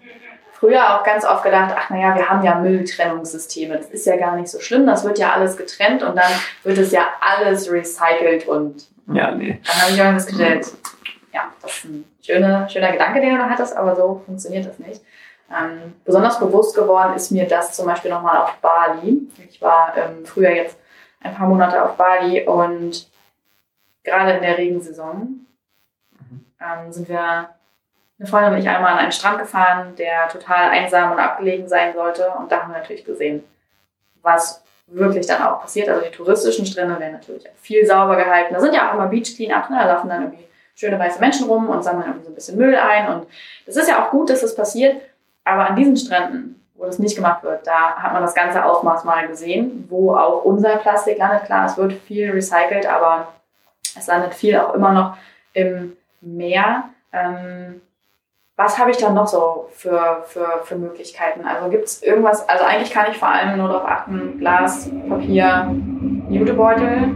früher 0.67 0.99
auch 0.99 1.05
ganz 1.05 1.25
oft 1.25 1.45
gedacht, 1.45 1.75
ach 1.79 1.91
naja, 1.91 2.17
wir 2.17 2.29
haben 2.29 2.43
ja 2.43 2.57
Mülltrennungssysteme. 2.57 3.77
Das 3.77 3.87
ist 3.91 4.05
ja 4.05 4.17
gar 4.17 4.35
nicht 4.35 4.49
so 4.49 4.59
schlimm. 4.59 4.85
Das 4.85 5.05
wird 5.05 5.19
ja 5.19 5.33
alles 5.33 5.57
getrennt 5.57 6.03
und 6.03 6.17
dann 6.17 6.31
wird 6.65 6.79
es 6.79 6.91
ja 6.91 7.07
alles 7.21 7.71
recycelt 7.71 8.49
und 8.49 8.89
ja, 9.13 9.31
nee. 9.31 9.61
dann 9.65 9.83
habe 9.83 9.93
ich 9.93 9.99
irgendwas 9.99 10.25
festgestellt, 10.25 10.67
ja, 11.33 11.43
das 11.63 11.77
ist 11.77 11.85
ein 11.85 12.05
schöner, 12.21 12.69
schöner 12.69 12.91
Gedanke, 12.91 13.21
den 13.21 13.31
du 13.31 13.39
da 13.39 13.49
hattest, 13.49 13.77
aber 13.77 13.95
so 13.95 14.23
funktioniert 14.27 14.67
das 14.67 14.81
nicht. 14.81 15.01
Ähm, 15.49 15.95
besonders 16.05 16.41
bewusst 16.41 16.75
geworden 16.75 17.15
ist 17.15 17.31
mir 17.31 17.47
das 17.47 17.73
zum 17.73 17.87
Beispiel 17.87 18.11
nochmal 18.11 18.39
auf 18.39 18.57
Bali. 18.57 19.29
Ich 19.49 19.63
war 19.63 19.95
ähm, 19.97 20.27
früher 20.27 20.51
jetzt 20.51 20.77
ein 21.21 21.35
paar 21.35 21.47
Monate 21.47 21.85
auf 21.85 21.97
Bali 21.97 22.45
und 22.45 23.09
gerade 24.03 24.33
in 24.33 24.43
der 24.43 24.59
Regensaison 24.59 25.47
ähm, 26.61 26.93
sind 26.93 27.09
wir, 27.09 27.51
eine 28.19 28.29
Freundin 28.29 28.55
und 28.55 28.59
ich, 28.59 28.69
einmal 28.69 28.93
an 28.93 28.99
einen 28.99 29.13
Strand 29.13 29.39
gefahren, 29.39 29.95
der 29.97 30.29
total 30.29 30.71
einsam 30.71 31.13
und 31.13 31.19
abgelegen 31.19 31.69
sein 31.69 31.93
sollte. 31.95 32.31
Und 32.39 32.51
da 32.51 32.63
haben 32.63 32.73
wir 32.73 32.79
natürlich 32.79 33.05
gesehen, 33.05 33.45
was 34.23 34.63
wirklich 34.87 35.27
dann 35.27 35.43
auch 35.43 35.61
passiert. 35.61 35.89
Also 35.89 36.03
die 36.03 36.11
touristischen 36.11 36.65
Strände 36.65 36.99
werden 36.99 37.13
natürlich 37.13 37.45
viel 37.61 37.85
sauber 37.85 38.17
gehalten. 38.17 38.55
Da 38.55 38.61
sind 38.61 38.75
ja 38.75 38.89
auch 38.89 38.95
immer 38.95 39.07
Beach 39.07 39.35
Cleanups, 39.37 39.69
ne? 39.69 39.79
da 39.79 39.95
laufen 39.95 40.09
dann 40.09 40.23
irgendwie 40.23 40.45
schöne 40.75 40.99
weiße 40.99 41.21
Menschen 41.21 41.49
rum 41.49 41.69
und 41.69 41.83
sammeln 41.83 42.07
irgendwie 42.07 42.25
so 42.25 42.31
ein 42.31 42.35
bisschen 42.35 42.59
Müll 42.59 42.77
ein. 42.77 43.09
Und 43.09 43.27
das 43.67 43.77
ist 43.77 43.89
ja 43.89 44.05
auch 44.05 44.11
gut, 44.11 44.31
dass 44.31 44.43
das 44.43 44.55
passiert. 44.55 45.01
Aber 45.45 45.69
an 45.69 45.77
diesen 45.77 45.97
Stränden, 45.97 46.61
wo 46.75 46.85
das 46.85 46.99
nicht 46.99 47.17
gemacht 47.17 47.43
wird, 47.43 47.67
da 47.67 47.97
hat 47.97 48.13
man 48.13 48.23
das 48.23 48.35
ganze 48.35 48.65
Ausmaß 48.65 49.05
mal 49.05 49.27
gesehen, 49.27 49.87
wo 49.89 50.15
auch 50.15 50.45
unser 50.45 50.77
Plastik 50.77 51.19
landet. 51.19 51.45
Klar, 51.45 51.67
es 51.67 51.77
wird 51.77 51.95
viel 51.95 52.31
recycelt, 52.31 52.87
aber 52.87 53.33
es 53.97 54.07
landet 54.07 54.35
viel 54.35 54.59
auch 54.59 54.75
immer 54.75 54.93
noch 54.93 55.17
im 55.53 55.97
Meer. 56.21 56.91
Ähm, 57.13 57.81
was 58.57 58.79
habe 58.79 58.91
ich 58.91 58.97
dann 58.97 59.15
noch 59.15 59.27
so 59.27 59.69
für, 59.73 60.25
für, 60.27 60.61
für 60.65 60.77
Möglichkeiten? 60.77 61.43
Also 61.45 61.71
gibt 61.71 61.85
es 61.85 62.03
irgendwas, 62.03 62.49
also 62.49 62.65
eigentlich 62.65 62.91
kann 62.91 63.07
ich 63.11 63.19
vor 63.19 63.29
allem 63.29 63.59
nur 63.59 63.69
darauf 63.69 63.87
achten, 63.87 64.39
Glas, 64.39 64.91
Papier, 65.09 65.75
Jutebeutel, 66.31 67.13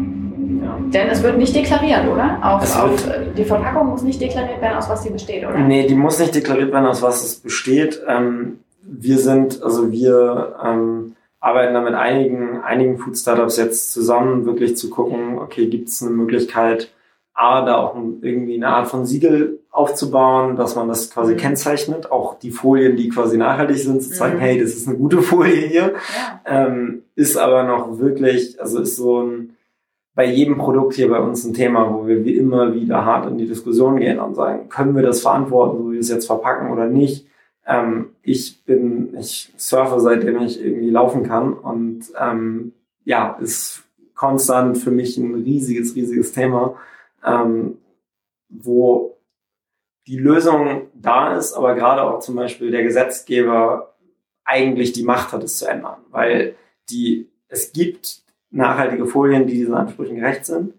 denn 0.92 1.08
es 1.08 1.22
wird 1.22 1.38
nicht 1.38 1.54
deklariert, 1.54 2.06
oder? 2.06 2.38
Auf, 2.42 2.82
auf, 2.82 3.08
die 3.36 3.44
Verpackung 3.44 3.88
muss 3.88 4.02
nicht 4.02 4.20
deklariert 4.20 4.60
werden, 4.60 4.76
aus 4.76 4.90
was 4.90 5.02
sie 5.02 5.10
besteht, 5.10 5.46
oder? 5.46 5.58
Nee, 5.58 5.86
die 5.86 5.94
muss 5.94 6.18
nicht 6.18 6.34
deklariert 6.34 6.72
werden, 6.72 6.86
aus 6.86 7.00
was 7.00 7.24
es 7.24 7.36
besteht. 7.36 8.02
Ähm, 8.06 8.60
wir 8.82 9.18
sind, 9.18 9.62
also 9.62 9.90
wir 9.90 10.56
ähm, 10.62 11.16
arbeiten 11.38 11.72
da 11.72 11.80
mit 11.80 11.94
einigen, 11.94 12.60
einigen 12.60 12.98
Food-Startups 12.98 13.56
jetzt 13.56 13.92
zusammen, 13.92 14.44
wirklich 14.44 14.76
zu 14.76 14.90
gucken, 14.90 15.38
okay, 15.38 15.66
gibt 15.68 15.88
es 15.88 16.02
eine 16.02 16.10
Möglichkeit, 16.10 16.90
A, 17.40 17.64
da 17.64 17.76
auch 17.78 17.94
irgendwie 17.94 18.56
eine 18.56 18.68
Art 18.68 18.88
von 18.88 19.06
Siegel 19.06 19.60
aufzubauen, 19.70 20.56
dass 20.56 20.76
man 20.76 20.88
das 20.88 21.10
quasi 21.10 21.32
mhm. 21.32 21.38
kennzeichnet, 21.38 22.12
auch 22.12 22.38
die 22.38 22.50
Folien, 22.50 22.96
die 22.96 23.08
quasi 23.08 23.38
nachhaltig 23.38 23.78
sind, 23.78 24.02
zu 24.02 24.10
zeigen, 24.10 24.36
mhm. 24.36 24.40
hey, 24.40 24.60
das 24.60 24.70
ist 24.70 24.86
eine 24.86 24.98
gute 24.98 25.22
Folie 25.22 25.66
hier, 25.66 25.94
ja. 25.94 26.40
ähm, 26.44 27.02
ist 27.14 27.38
aber 27.38 27.62
noch 27.62 27.98
wirklich, 27.98 28.60
also 28.60 28.80
ist 28.80 28.96
so 28.96 29.22
ein, 29.22 29.56
bei 30.14 30.26
jedem 30.26 30.58
Produkt 30.58 30.94
hier 30.94 31.08
bei 31.08 31.18
uns 31.18 31.44
ein 31.44 31.54
Thema, 31.54 31.94
wo 31.94 32.06
wir 32.06 32.24
wie 32.26 32.36
immer 32.36 32.74
wieder 32.74 33.06
hart 33.06 33.26
in 33.30 33.38
die 33.38 33.46
Diskussion 33.46 33.96
gehen 33.96 34.18
und 34.18 34.34
sagen, 34.34 34.68
können 34.68 34.94
wir 34.94 35.02
das 35.02 35.22
verantworten, 35.22 35.78
so 35.78 35.88
wie 35.88 35.94
wir 35.94 36.00
es 36.00 36.10
jetzt 36.10 36.26
verpacken 36.26 36.70
oder 36.70 36.88
nicht? 36.88 37.26
Ähm, 37.66 38.10
ich 38.22 38.62
bin, 38.64 39.16
ich 39.18 39.50
surfe 39.56 39.98
seitdem 40.00 40.42
ich 40.42 40.62
irgendwie 40.62 40.90
laufen 40.90 41.22
kann 41.22 41.54
und 41.54 42.02
ähm, 42.20 42.72
ja, 43.04 43.38
ist 43.40 43.84
konstant 44.14 44.76
für 44.76 44.90
mich 44.90 45.16
ein 45.16 45.34
riesiges, 45.36 45.94
riesiges 45.94 46.32
Thema, 46.32 46.74
ähm, 47.24 47.78
wo 48.48 49.16
die 50.06 50.18
Lösung 50.18 50.88
da 50.94 51.36
ist, 51.36 51.52
aber 51.52 51.74
gerade 51.74 52.02
auch 52.02 52.20
zum 52.20 52.34
Beispiel 52.36 52.70
der 52.70 52.82
Gesetzgeber 52.82 53.94
eigentlich 54.44 54.92
die 54.92 55.04
Macht 55.04 55.32
hat, 55.32 55.44
es 55.44 55.58
zu 55.58 55.66
ändern, 55.66 55.98
weil 56.10 56.56
die, 56.90 57.28
es 57.48 57.72
gibt 57.72 58.22
nachhaltige 58.50 59.06
Folien, 59.06 59.46
die 59.46 59.54
diesen 59.54 59.74
Ansprüchen 59.74 60.16
gerecht 60.16 60.44
sind. 60.44 60.74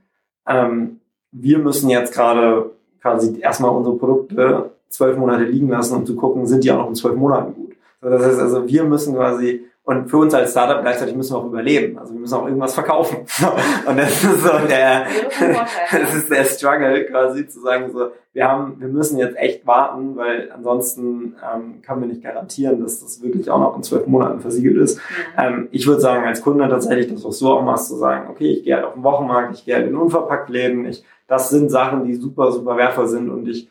Ähm, 0.45 0.99
wir 1.31 1.59
müssen 1.59 1.89
jetzt 1.89 2.13
gerade 2.13 2.71
quasi 3.01 3.39
erstmal 3.39 3.71
unsere 3.71 3.97
Produkte 3.97 4.71
zwölf 4.89 5.17
Monate 5.17 5.45
liegen 5.45 5.69
lassen, 5.69 5.95
um 5.95 6.05
zu 6.05 6.15
gucken, 6.15 6.45
sind 6.45 6.63
die 6.63 6.71
auch 6.71 6.79
noch 6.79 6.89
in 6.89 6.95
zwölf 6.95 7.15
Monaten 7.15 7.53
gut. 7.53 7.75
das 8.01 8.25
heißt 8.25 8.39
also, 8.39 8.67
wir 8.67 8.83
müssen 8.83 9.15
quasi 9.15 9.65
und 9.83 10.09
für 10.09 10.17
uns 10.17 10.33
als 10.35 10.51
Startup 10.51 10.81
gleichzeitig 10.81 11.15
müssen 11.15 11.33
wir 11.33 11.39
auch 11.39 11.45
überleben. 11.45 11.97
Also 11.97 12.13
wir 12.13 12.19
müssen 12.21 12.35
auch 12.35 12.45
irgendwas 12.45 12.75
verkaufen. 12.75 13.17
Und 13.87 13.97
das 13.97 14.23
ist 14.23 14.43
so 14.43 14.67
der, 14.67 15.07
das 15.91 16.15
ist 16.15 16.29
der 16.29 16.43
Struggle 16.43 17.05
quasi 17.05 17.47
zu 17.47 17.61
sagen 17.61 17.91
so, 17.91 18.11
wir 18.31 18.47
haben, 18.47 18.79
wir 18.79 18.87
müssen 18.87 19.17
jetzt 19.17 19.35
echt 19.37 19.65
warten, 19.65 20.15
weil 20.15 20.51
ansonsten 20.51 21.35
ähm, 21.43 21.81
können 21.81 22.01
wir 22.01 22.07
nicht 22.07 22.21
garantieren, 22.21 22.79
dass 22.79 22.99
das 22.99 23.23
wirklich 23.23 23.49
auch 23.49 23.59
noch 23.59 23.75
in 23.75 23.81
zwölf 23.81 24.05
Monaten 24.05 24.39
versiegelt 24.39 24.77
ist. 24.77 24.97
Mhm. 24.97 25.01
Ähm, 25.37 25.67
ich 25.71 25.87
würde 25.87 25.99
sagen, 25.99 26.27
als 26.27 26.41
Kunde 26.43 26.69
tatsächlich, 26.69 27.11
das 27.11 27.25
was 27.25 27.39
du 27.39 27.49
auch 27.49 27.63
machst, 27.63 27.87
zu 27.87 27.95
sagen, 27.95 28.29
okay, 28.29 28.51
ich 28.51 28.63
gehe 28.63 28.75
halt 28.75 28.85
auf 28.85 28.93
den 28.93 29.03
Wochenmarkt, 29.03 29.55
ich 29.55 29.65
gehe 29.65 29.75
halt 29.75 29.87
in 29.87 29.97
Unverpacktläden, 29.97 30.85
ich, 30.85 31.03
das 31.27 31.49
sind 31.49 31.71
Sachen, 31.71 32.05
die 32.05 32.13
super, 32.13 32.51
super 32.51 32.77
wertvoll 32.77 33.07
sind 33.07 33.31
und 33.31 33.47
ich 33.47 33.67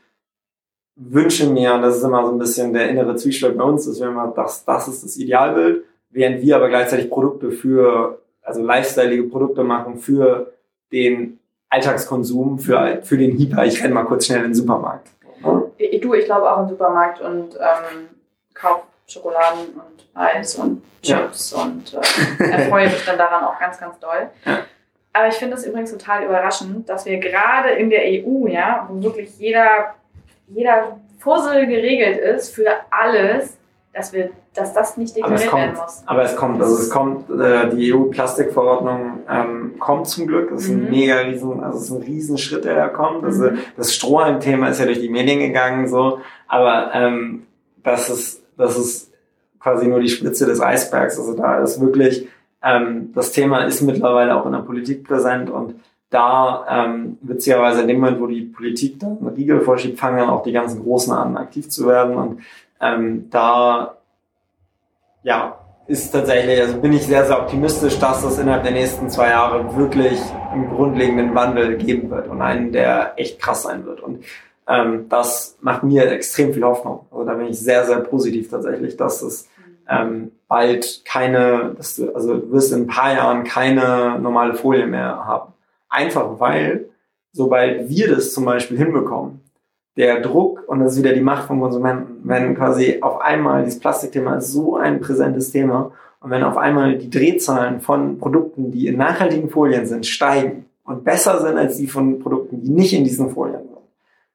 wünsche 0.97 1.49
mir, 1.49 1.75
und 1.75 1.83
das 1.83 1.99
ist 1.99 2.03
immer 2.03 2.27
so 2.27 2.33
ein 2.33 2.39
bisschen 2.39 2.73
der 2.73 2.91
innere 2.91 3.15
Zwiespalt 3.15 3.57
bei 3.57 3.65
uns, 3.65 3.87
dass 3.87 4.01
wir 4.01 4.09
immer, 4.09 4.33
das, 4.35 4.65
das 4.65 4.89
ist 4.89 5.05
das 5.05 5.17
Idealbild 5.17 5.85
während 6.11 6.43
wir 6.43 6.57
aber 6.57 6.69
gleichzeitig 6.69 7.09
Produkte 7.09 7.51
für, 7.51 8.21
also 8.43 8.63
lifestyleige 8.63 9.25
Produkte 9.25 9.65
machen 9.65 9.99
für 9.99 10.53
den 10.93 11.39
Alltagskonsum, 11.69 12.59
für, 12.59 13.01
für 13.03 13.17
den 13.17 13.39
Hyper. 13.39 13.65
Ich 13.65 13.83
renne 13.83 13.95
mal 13.95 14.05
kurz 14.05 14.27
schnell 14.27 14.39
in 14.39 14.45
den 14.47 14.55
Supermarkt. 14.55 15.09
Ich, 15.79 16.01
du, 16.01 16.15
ich 16.15 16.25
glaube 16.25 16.51
auch 16.51 16.63
im 16.63 16.69
Supermarkt 16.69 17.21
und 17.21 17.55
ähm, 17.55 18.09
kauf 18.55 18.83
Schokoladen 19.07 19.69
und 19.75 20.09
Eis 20.15 20.57
und 20.57 20.83
Chips 21.03 21.53
ja. 21.53 21.63
und 21.63 21.95
äh, 21.95 22.51
erfreue 22.51 22.87
mich 22.87 23.05
dann 23.05 23.19
daran 23.19 23.45
auch 23.45 23.59
ganz, 23.59 23.79
ganz 23.79 23.99
doll. 23.99 24.31
Ja. 24.45 24.65
Aber 25.13 25.29
ich 25.29 25.35
finde 25.35 25.57
es 25.57 25.67
übrigens 25.67 25.91
total 25.91 26.25
überraschend, 26.25 26.89
dass 26.89 27.07
wir 27.07 27.19
gerade 27.19 27.71
in 27.71 27.91
der 27.91 28.03
EU, 28.03 28.47
ja, 28.47 28.87
wo 28.89 29.03
wirklich 29.03 29.37
jeder, 29.39 29.95
jeder 30.49 30.99
Fussel 31.19 31.67
geregelt 31.67 32.19
ist 32.19 32.55
für 32.55 32.71
alles, 32.91 33.57
dass 33.93 34.13
wir, 34.13 34.31
dass 34.55 34.73
das 34.73 34.97
nicht 34.97 35.17
deklariert 35.17 35.49
kommt, 35.51 35.63
werden 35.63 35.77
muss. 35.77 36.03
aber 36.07 36.23
es 36.23 36.37
kommt, 36.37 36.63
also 36.63 36.77
es 36.77 36.91
kommt, 36.91 37.29
äh, 37.31 37.69
die 37.75 37.93
EU-Plastikverordnung 37.93 39.21
ähm, 39.29 39.75
kommt 39.79 40.07
zum 40.09 40.27
Glück. 40.27 40.51
Das 40.51 40.63
ist 40.65 40.71
ein 40.71 40.85
Mhm. 40.85 40.91
mega 40.91 41.17
riesen, 41.19 41.63
also 41.63 41.79
es 41.79 41.85
ist 41.85 41.91
ein 41.91 42.03
Riesenschritt, 42.03 42.65
der 42.65 42.75
da 42.77 42.89
kommt. 42.89 43.25
Also 43.25 43.51
Mhm. 43.51 43.59
das 43.77 43.93
Strohhalm-Thema 43.95 44.69
ist 44.69 44.79
ja 44.79 44.87
durch 44.87 45.01
die 45.01 45.09
Medien 45.09 45.41
gegangen, 45.41 45.89
so, 45.89 46.21
aber 46.47 46.91
ähm, 46.95 47.47
das 47.83 48.09
ist, 48.11 48.43
das 48.57 48.79
ist 48.79 49.11
quasi 49.59 49.89
nur 49.89 50.01
die 50.01 50.09
Spitze 50.09 50.47
des 50.47 50.61
Eisbergs. 50.61 51.19
Also 51.19 51.35
da 51.35 51.59
ist 51.61 51.81
wirklich, 51.81 52.29
ähm, 52.63 53.11
das 53.15 53.33
Thema 53.33 53.65
ist 53.65 53.81
mittlerweile 53.83 54.37
auch 54.41 54.47
in 54.47 54.53
der 54.53 54.61
Politik 54.61 55.05
präsent 55.05 55.51
und 55.51 55.75
da 56.11 56.65
ähm, 56.69 57.19
witzigerweise 57.23 57.83
in 57.83 57.89
dem 57.89 58.01
Moment, 58.01 58.21
wo 58.21 58.27
die 58.27 58.43
Politik 58.43 58.99
dann 58.99 59.19
einen 59.19 59.29
Riegel 59.29 59.61
vorschiebt, 59.61 59.99
fangen 59.99 60.19
dann 60.19 60.29
auch 60.31 60.43
die 60.43 60.53
ganzen 60.53 60.83
Großen 60.83 61.13
an, 61.13 61.37
aktiv 61.37 61.69
zu 61.69 61.87
werden 61.87 62.17
und 62.17 62.41
ähm, 62.81 63.29
da 63.31 63.97
ja, 65.23 65.59
ist 65.87 66.13
tatsächlich, 66.13 66.61
also 66.61 66.79
bin 66.79 66.93
ich 66.93 67.03
sehr, 67.03 67.27
sehr 67.27 67.41
optimistisch, 67.41 67.99
dass 67.99 68.23
es 68.23 68.39
innerhalb 68.39 68.63
der 68.63 68.73
nächsten 68.73 69.11
zwei 69.11 69.31
Jahre 69.31 69.77
wirklich 69.77 70.21
einen 70.53 70.71
grundlegenden 70.71 71.35
Wandel 71.35 71.77
geben 71.77 72.11
wird 72.11 72.29
und 72.29 72.41
einen, 72.41 72.73
der 72.73 73.15
echt 73.17 73.41
krass 73.41 73.65
sein 73.65 73.85
wird. 73.85 74.01
Und 74.01 74.25
ähm, 74.69 75.07
das 75.09 75.59
macht 75.61 75.83
mir 75.83 76.11
extrem 76.11 76.55
viel 76.55 76.65
Hoffnung. 76.65 77.07
Also 77.11 77.25
da 77.25 77.35
bin 77.35 77.49
ich 77.49 77.59
sehr, 77.59 77.85
sehr 77.87 77.99
positiv 78.01 78.49
tatsächlich, 78.51 78.97
dass 78.97 79.21
es 79.21 79.49
ähm, 79.89 80.31
bald 80.47 81.03
keine, 81.05 81.75
dass 81.77 81.97
du, 81.97 82.15
also 82.15 82.37
du 82.37 82.53
wirst 82.53 82.73
in 82.73 82.83
ein 82.83 82.87
paar 82.87 83.13
Jahren 83.13 83.43
keine 83.43 84.19
normale 84.21 84.55
Folie 84.55 84.87
mehr 84.87 85.27
haben. 85.27 85.53
Einfach 85.89 86.39
weil, 86.39 86.89
sobald 87.33 87.89
wir 87.89 88.15
das 88.15 88.33
zum 88.33 88.45
Beispiel 88.45 88.79
hinbekommen, 88.79 89.40
der 90.01 90.21
Druck, 90.21 90.65
und 90.67 90.81
das 90.81 90.93
ist 90.93 90.99
wieder 90.99 91.13
die 91.13 91.21
Macht 91.21 91.47
vom 91.47 91.61
Konsumenten, 91.61 92.21
wenn 92.25 92.57
quasi 92.57 92.99
auf 93.03 93.21
einmal 93.21 93.65
dieses 93.65 93.79
Plastikthema 93.79 94.37
ist 94.37 94.49
so 94.49 94.77
ein 94.77 95.01
präsentes 95.01 95.53
Thema 95.53 95.93
und 96.21 96.31
wenn 96.31 96.43
auf 96.43 96.57
einmal 96.57 96.97
die 96.97 97.11
Drehzahlen 97.11 97.81
von 97.81 98.19
Produkten, 98.19 98.71
die 98.71 98.87
in 98.87 98.97
nachhaltigen 98.97 99.51
Folien 99.51 99.87
sind, 99.87 100.07
steigen 100.07 100.65
und 100.85 101.05
besser 101.05 101.41
sind 101.41 101.59
als 101.59 101.77
die 101.77 101.87
von 101.87 102.19
Produkten, 102.19 102.63
die 102.63 102.71
nicht 102.71 102.95
in 102.95 103.05
diesen 103.05 103.31
Folien 103.31 103.61
sind, 103.61 103.79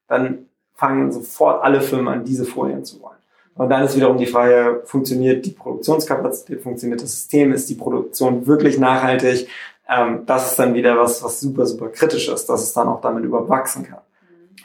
dann 0.07 0.45
fangen 0.75 1.11
sofort 1.11 1.63
alle 1.63 1.81
Firmen 1.81 2.13
an, 2.13 2.23
diese 2.23 2.45
Folien 2.45 2.85
zu 2.85 3.01
wollen. 3.01 3.15
Und 3.55 3.69
dann 3.69 3.83
ist 3.83 3.95
wiederum 3.95 4.17
die 4.17 4.25
Frage, 4.25 4.81
funktioniert 4.85 5.45
die 5.45 5.51
Produktionskapazität, 5.51 6.61
funktioniert 6.61 7.01
das 7.01 7.11
System, 7.11 7.53
ist 7.53 7.69
die 7.69 7.75
Produktion 7.75 8.45
wirklich 8.45 8.77
nachhaltig? 8.77 9.47
Ähm, 9.87 10.23
das 10.25 10.51
ist 10.51 10.59
dann 10.59 10.73
wieder 10.73 10.97
was, 10.97 11.23
was 11.23 11.39
super, 11.39 11.65
super 11.65 11.87
kritisch 11.87 12.27
ist, 12.27 12.47
dass 12.47 12.61
es 12.61 12.73
dann 12.73 12.87
auch 12.87 13.01
damit 13.01 13.23
überwachsen 13.23 13.83
kann. 13.83 13.99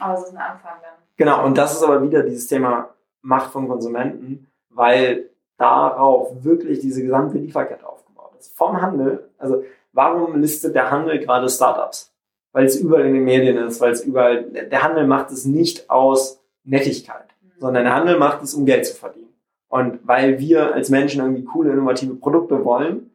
Mhm. 0.01 0.05
Aber 0.05 0.19
es 0.19 0.23
ist 0.25 0.31
ein 0.31 0.37
Anfang 0.37 0.73
dann. 0.81 0.91
Genau, 1.17 1.45
und 1.45 1.57
das 1.57 1.73
ist 1.73 1.83
aber 1.83 2.01
wieder 2.01 2.23
dieses 2.23 2.47
Thema 2.47 2.89
Macht 3.21 3.51
von 3.51 3.67
Konsumenten, 3.67 4.47
weil 4.69 5.29
darauf 5.57 6.43
wirklich 6.43 6.79
diese 6.79 7.03
gesamte 7.03 7.37
Lieferkette 7.37 7.87
aufgebaut 7.87 8.31
ist. 8.39 8.57
Vom 8.57 8.81
Handel, 8.81 9.29
also 9.37 9.63
warum 9.93 10.39
listet 10.39 10.73
der 10.73 10.89
Handel 10.89 11.19
gerade 11.19 11.47
Startups? 11.49 12.11
Weil 12.51 12.65
es 12.65 12.77
überall 12.77 13.05
in 13.05 13.13
den 13.13 13.23
Medien 13.23 13.57
ist, 13.57 13.79
weil 13.79 13.91
es 13.91 14.01
überall, 14.01 14.43
der 14.43 14.83
Handel 14.83 15.05
macht 15.05 15.31
es 15.31 15.45
nicht 15.45 15.89
aus 15.89 16.43
Nettigkeit, 16.63 17.27
sondern 17.59 17.83
der 17.83 17.95
Handel 17.95 18.17
macht 18.17 18.41
es, 18.41 18.53
um 18.55 18.65
Geld 18.65 18.85
zu 18.85 18.95
verdienen. 18.95 19.33
Und 19.69 20.05
weil 20.05 20.39
wir 20.39 20.73
als 20.73 20.89
Menschen 20.89 21.21
irgendwie 21.21 21.45
coole, 21.45 21.71
innovative 21.71 22.15
Produkte 22.15 22.65
wollen, 22.65 23.11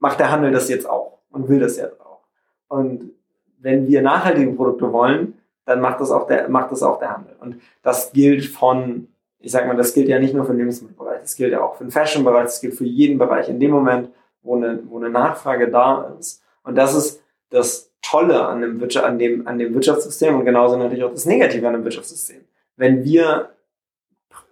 macht 0.00 0.18
der 0.18 0.32
Handel 0.32 0.50
das 0.50 0.68
jetzt 0.68 0.88
auch 0.88 1.20
und 1.30 1.48
will 1.48 1.60
das 1.60 1.76
jetzt 1.76 2.00
auch. 2.00 2.22
Und 2.68 3.12
wenn 3.60 3.86
wir 3.86 4.02
nachhaltige 4.02 4.52
Produkte 4.52 4.92
wollen, 4.92 5.37
dann 5.68 5.82
macht 5.82 6.00
das 6.00 6.10
auch 6.10 6.26
der, 6.26 6.48
macht 6.48 6.72
das 6.72 6.82
auch 6.82 6.98
der 6.98 7.14
Handel. 7.14 7.36
Und 7.40 7.60
das 7.82 8.12
gilt 8.12 8.46
von, 8.46 9.08
ich 9.38 9.52
sag 9.52 9.66
mal, 9.66 9.76
das 9.76 9.92
gilt 9.92 10.08
ja 10.08 10.18
nicht 10.18 10.32
nur 10.32 10.46
für 10.46 10.52
den 10.52 10.60
Lebensmittelbereich, 10.60 11.20
das 11.20 11.36
gilt 11.36 11.52
ja 11.52 11.60
auch 11.60 11.76
für 11.76 11.84
den 11.84 11.90
Fashion-Bereich, 11.90 12.44
das 12.44 12.62
gilt 12.62 12.74
für 12.74 12.86
jeden 12.86 13.18
Bereich. 13.18 13.50
In 13.50 13.60
dem 13.60 13.72
Moment, 13.72 14.08
wo 14.42 14.56
eine, 14.56 14.82
wo 14.88 14.96
eine 14.96 15.10
Nachfrage 15.10 15.70
da 15.70 16.14
ist. 16.18 16.42
Und 16.62 16.74
das 16.76 16.94
ist 16.94 17.22
das 17.50 17.92
Tolle 18.00 18.46
an 18.46 18.62
dem, 18.62 18.80
Wirtschaft, 18.80 19.04
an, 19.04 19.18
dem, 19.18 19.46
an 19.46 19.58
dem 19.58 19.74
Wirtschaftssystem 19.74 20.36
und 20.36 20.46
genauso 20.46 20.78
natürlich 20.78 21.04
auch 21.04 21.10
das 21.10 21.26
Negative 21.26 21.68
an 21.68 21.74
dem 21.74 21.84
Wirtschaftssystem. 21.84 22.40
Wenn 22.76 23.04
wir, 23.04 23.50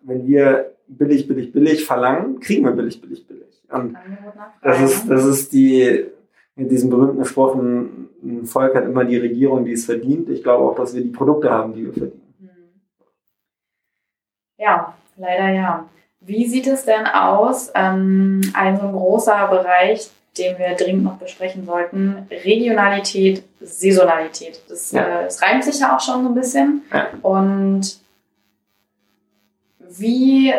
wenn 0.03 0.27
wir 0.27 0.75
billig, 0.87 1.27
billig, 1.27 1.51
billig 1.51 1.87
verlangen, 1.87 2.41
kriegen 2.41 2.67
wir 2.67 2.73
billig, 2.73 3.01
billig, 3.01 3.27
billig. 3.27 3.63
Und 3.71 3.97
das 4.63 4.83
ist, 4.83 5.09
das 5.09 5.25
ist 5.25 5.53
die, 5.55 6.09
mit 6.57 6.71
diesem 6.71 6.89
berühmten 6.91 7.25
Spruch, 7.25 7.55
ein, 7.55 8.09
ein 8.23 8.47
Volk 8.47 8.75
hat 8.75 8.85
immer 8.85 9.05
die 9.05 9.19
Regierung, 9.19 9.65
die 9.65 9.73
es 9.73 9.85
verdient. 9.85 10.29
Ich 10.31 10.43
glaube 10.43 10.65
auch, 10.65 10.75
dass 10.75 10.95
wir 10.95 11.03
die 11.03 11.11
Produkte 11.11 11.51
haben, 11.51 11.75
die 11.75 11.85
wir 11.85 11.93
verdienen. 11.93 12.35
Hm. 12.41 12.49
Ja, 14.59 14.95
leider 15.17 15.51
ja. 15.51 15.89
Wie 16.21 16.47
sieht 16.47 16.67
es 16.67 16.85
denn 16.87 17.07
aus? 17.07 17.71
Ähm, 17.75 18.41
ein 18.55 18.77
so 18.79 18.87
ein 18.87 18.93
großer 18.93 19.47
Bereich, 19.49 20.11
den 20.39 20.59
wir 20.59 20.75
dringend 20.75 21.05
noch 21.05 21.19
besprechen 21.19 21.67
sollten. 21.67 22.27
Regionalität, 22.31 23.45
Saisonalität. 23.61 24.61
Das, 24.69 24.93
Ja. 24.93 25.03
äh, 25.21 25.25
das 25.25 25.43
reimt 25.43 25.63
sich 25.63 25.79
ja 25.79 25.95
auch 25.95 26.01
schon 26.01 26.23
so 26.23 26.31
ein 26.31 26.35
bisschen. 26.35 26.83
Ja. 26.93 27.09
Und 27.23 28.01
wie 29.79 30.53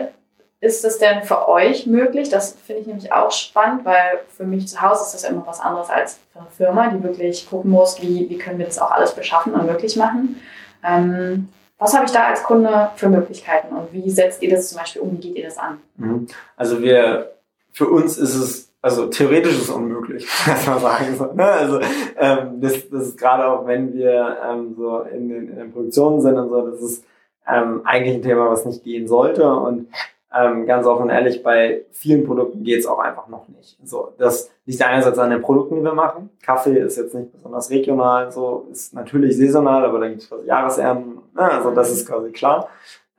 ist 0.60 0.84
es 0.84 0.98
denn 0.98 1.24
für 1.24 1.48
euch 1.48 1.86
möglich? 1.86 2.30
Das 2.30 2.54
finde 2.54 2.82
ich 2.82 2.88
nämlich 2.88 3.12
auch 3.12 3.32
spannend, 3.32 3.86
weil 3.86 4.20
für 4.36 4.44
mich 4.44 4.68
zu 4.68 4.82
Hause 4.82 5.04
ist 5.04 5.14
das 5.14 5.24
ja 5.24 5.30
immer 5.30 5.46
was 5.46 5.60
anderes 5.60 5.90
als 5.90 6.20
für 6.34 6.40
eine 6.40 6.50
Firma, 6.50 6.90
die 6.90 7.04
wirklich 7.04 7.48
gucken 7.50 7.72
muss, 7.72 8.02
wie, 8.02 8.28
wie 8.30 8.38
können 8.38 8.58
wir 8.58 8.66
das 8.66 8.80
auch 8.80 8.92
alles 8.92 9.14
beschaffen 9.14 9.54
und 9.54 9.68
möglich 9.68 9.96
machen. 9.96 10.42
Ähm, 10.84 11.50
was 11.78 11.94
habe 11.94 12.06
ich 12.06 12.12
da 12.12 12.26
als 12.26 12.42
Kunde 12.42 12.90
für 12.96 13.08
Möglichkeiten 13.08 13.76
und 13.76 13.94
wie 13.94 14.10
setzt 14.10 14.42
ihr 14.42 14.50
das 14.50 14.70
zum 14.70 14.80
Beispiel 14.80 15.02
um? 15.04 15.12
Wie 15.12 15.28
geht 15.28 15.36
ihr 15.36 15.46
das 15.46 15.60
an? 15.60 15.80
Mhm. 15.98 16.28
Also 16.56 16.82
wir, 16.82 17.34
für 17.72 17.88
uns 17.88 18.18
ist 18.18 18.34
es, 18.34 18.74
also 18.82 19.08
theoretisch 19.08 19.54
ist 19.54 19.64
es 19.64 19.70
unmöglich, 19.70 20.28
muss 20.48 20.66
man 20.66 20.80
sagen. 20.80 21.16
So, 21.16 21.26
ne? 21.34 21.44
Also 21.44 21.80
ähm, 22.18 22.62
das, 22.62 22.90
das 22.90 23.08
ist 23.10 23.18
gerade 23.18 23.46
auch, 23.46 23.68
wenn 23.68 23.94
wir 23.94 24.38
ähm, 24.44 24.74
so 24.76 25.02
in 25.02 25.30
den, 25.30 25.50
in 25.50 25.56
den 25.56 25.72
Produktionen 25.72 26.20
sind 26.20 26.36
und 26.36 26.50
so, 26.50 26.68
das 26.68 26.82
ist 26.82 27.06
ähm, 27.48 27.82
eigentlich 27.86 28.16
ein 28.16 28.24
Thema, 28.24 28.50
was 28.50 28.66
nicht 28.66 28.84
gehen 28.84 29.08
sollte. 29.08 29.48
Und 29.48 29.88
ähm, 30.34 30.66
ganz 30.66 30.86
offen 30.86 31.04
und 31.04 31.10
ehrlich, 31.10 31.42
bei 31.42 31.86
vielen 31.92 32.26
Produkten 32.26 32.64
geht 32.64 32.80
es 32.80 32.86
auch 32.86 33.00
einfach 33.00 33.28
noch 33.28 33.48
nicht. 33.48 33.78
So, 33.84 34.14
das 34.18 34.52
liegt 34.66 34.82
einerseits 34.82 35.18
an 35.18 35.30
den 35.30 35.42
Produkten, 35.42 35.76
die 35.76 35.84
wir 35.84 35.94
machen. 35.94 36.30
Kaffee 36.42 36.78
ist 36.78 36.98
jetzt 36.98 37.16
nicht 37.16 37.32
besonders 37.32 37.70
regional, 37.70 38.32
so 38.32 38.68
ist 38.72 38.94
natürlich 38.94 39.38
saisonal, 39.38 39.86
aber 39.86 40.00
da 40.00 40.10
gibt 40.10 40.22
es 40.22 40.30
Jahresernten. 40.46 41.22
Ne? 41.34 41.42
Also 41.52 41.72
das 41.72 41.92
ist 41.92 42.08
quasi 42.08 42.32
klar. 42.32 42.70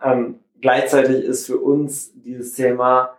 Ähm, 0.03 0.41
gleichzeitig 0.61 1.25
ist 1.25 1.47
für 1.47 1.59
uns 1.59 2.13
dieses 2.13 2.55
Thema, 2.55 3.17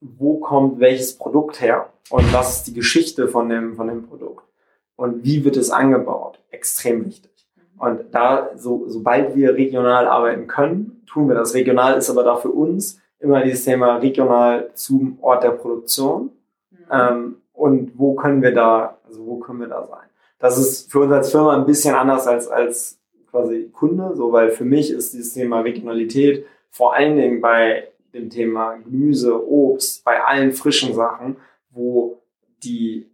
wo 0.00 0.38
kommt 0.38 0.80
welches 0.80 1.16
Produkt 1.16 1.60
her 1.60 1.90
und 2.08 2.32
was 2.32 2.56
ist 2.56 2.68
die 2.68 2.74
Geschichte 2.74 3.28
von 3.28 3.50
dem, 3.50 3.76
von 3.76 3.86
dem 3.86 4.06
Produkt 4.06 4.44
und 4.96 5.24
wie 5.24 5.44
wird 5.44 5.58
es 5.58 5.70
angebaut, 5.70 6.40
extrem 6.50 7.04
wichtig. 7.04 7.29
Und 7.80 8.12
da, 8.12 8.50
so, 8.56 8.84
sobald 8.88 9.34
wir 9.34 9.54
regional 9.54 10.06
arbeiten 10.06 10.46
können, 10.46 11.02
tun 11.06 11.28
wir 11.28 11.34
das. 11.34 11.54
Regional 11.54 11.96
ist 11.96 12.10
aber 12.10 12.22
da 12.22 12.36
für 12.36 12.50
uns 12.50 13.00
immer 13.18 13.42
dieses 13.42 13.64
Thema 13.64 13.96
regional 13.96 14.70
zum 14.74 15.16
Ort 15.22 15.44
der 15.44 15.52
Produktion. 15.52 16.30
Ähm, 16.92 17.36
und 17.54 17.98
wo 17.98 18.14
können 18.14 18.42
wir 18.42 18.52
da, 18.52 18.98
also 19.06 19.26
wo 19.26 19.36
können 19.38 19.60
wir 19.60 19.68
da 19.68 19.86
sein? 19.86 20.06
Das 20.38 20.58
ist 20.58 20.92
für 20.92 21.00
uns 21.00 21.12
als 21.12 21.30
Firma 21.30 21.56
ein 21.56 21.64
bisschen 21.64 21.94
anders 21.94 22.26
als, 22.26 22.48
als 22.48 22.98
quasi 23.30 23.70
Kunde, 23.72 24.12
so, 24.14 24.30
weil 24.30 24.50
für 24.50 24.64
mich 24.64 24.90
ist 24.90 25.14
dieses 25.14 25.32
Thema 25.32 25.60
Regionalität 25.60 26.44
vor 26.70 26.94
allen 26.94 27.16
Dingen 27.16 27.40
bei 27.40 27.88
dem 28.12 28.28
Thema 28.28 28.74
Gemüse, 28.74 29.42
Obst, 29.50 30.04
bei 30.04 30.22
allen 30.22 30.52
frischen 30.52 30.94
Sachen, 30.94 31.36
wo 31.70 32.20
die 32.62 33.09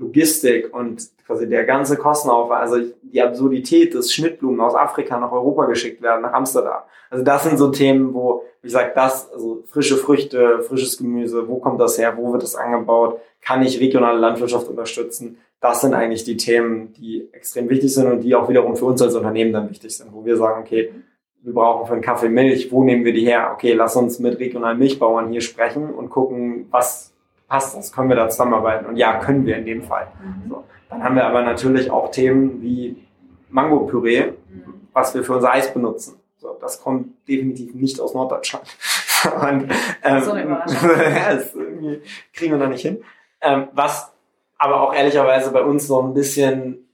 Logistik 0.00 0.74
und 0.74 1.10
quasi 1.26 1.48
der 1.48 1.64
ganze 1.64 1.96
Kostenaufwand, 1.96 2.62
also 2.62 2.78
die 3.02 3.20
Absurdität 3.20 3.92
des 3.92 4.12
Schnittblumen 4.12 4.60
aus 4.60 4.74
Afrika 4.74 5.20
nach 5.20 5.30
Europa 5.30 5.66
geschickt 5.66 6.00
werden, 6.00 6.22
nach 6.22 6.32
Amsterdam. 6.32 6.82
Also 7.10 7.22
das 7.22 7.44
sind 7.44 7.58
so 7.58 7.70
Themen, 7.70 8.14
wo, 8.14 8.44
wie 8.62 8.68
gesagt, 8.68 8.96
das, 8.96 9.30
also 9.30 9.62
frische 9.66 9.98
Früchte, 9.98 10.62
frisches 10.62 10.96
Gemüse, 10.96 11.46
wo 11.46 11.58
kommt 11.58 11.80
das 11.80 11.98
her, 11.98 12.16
wo 12.16 12.32
wird 12.32 12.42
das 12.42 12.56
angebaut, 12.56 13.20
kann 13.42 13.62
ich 13.62 13.78
regionale 13.78 14.18
Landwirtschaft 14.18 14.68
unterstützen? 14.68 15.38
Das 15.60 15.82
sind 15.82 15.92
eigentlich 15.92 16.24
die 16.24 16.38
Themen, 16.38 16.94
die 16.94 17.28
extrem 17.32 17.68
wichtig 17.68 17.92
sind 17.92 18.10
und 18.10 18.20
die 18.22 18.34
auch 18.34 18.48
wiederum 18.48 18.76
für 18.76 18.86
uns 18.86 19.02
als 19.02 19.14
Unternehmen 19.14 19.52
dann 19.52 19.68
wichtig 19.68 19.94
sind, 19.94 20.14
wo 20.14 20.24
wir 20.24 20.36
sagen, 20.38 20.62
okay, 20.62 20.90
wir 21.42 21.52
brauchen 21.52 21.86
für 21.86 21.92
einen 21.92 22.02
Kaffee 22.02 22.28
Milch, 22.30 22.72
wo 22.72 22.82
nehmen 22.84 23.04
wir 23.04 23.12
die 23.12 23.26
her? 23.26 23.50
Okay, 23.54 23.74
lass 23.74 23.96
uns 23.96 24.18
mit 24.18 24.38
regionalen 24.38 24.78
Milchbauern 24.78 25.30
hier 25.30 25.40
sprechen 25.42 25.92
und 25.94 26.08
gucken, 26.10 26.66
was 26.70 27.09
passt 27.50 27.74
uns, 27.74 27.92
können 27.92 28.08
wir 28.08 28.16
da 28.16 28.30
zusammenarbeiten? 28.30 28.86
Und 28.86 28.96
ja, 28.96 29.18
können 29.18 29.44
wir 29.44 29.56
in 29.56 29.66
dem 29.66 29.82
Fall. 29.82 30.06
So. 30.48 30.64
Dann 30.88 31.04
haben 31.04 31.16
wir 31.16 31.26
aber 31.26 31.42
natürlich 31.42 31.90
auch 31.90 32.10
Themen 32.10 32.62
wie 32.62 32.96
Mango-Püree, 33.50 34.32
was 34.92 35.14
wir 35.14 35.24
für 35.24 35.34
unser 35.34 35.52
Eis 35.52 35.74
benutzen. 35.74 36.18
So, 36.38 36.56
das 36.60 36.80
kommt 36.80 37.28
definitiv 37.28 37.74
nicht 37.74 38.00
aus 38.00 38.14
Norddeutschland. 38.14 38.64
Und, 39.42 39.68
ähm, 40.02 40.20
So 40.22 40.34
das 40.34 41.52
kriegen 42.32 42.52
wir 42.52 42.58
noch 42.58 42.68
nicht 42.68 42.82
hin. 42.82 43.02
Ähm, 43.42 43.68
was 43.72 44.12
aber 44.56 44.80
auch 44.80 44.94
ehrlicherweise 44.94 45.50
bei 45.50 45.62
uns 45.62 45.86
so 45.86 46.00
ein 46.00 46.14
bisschen 46.14 46.88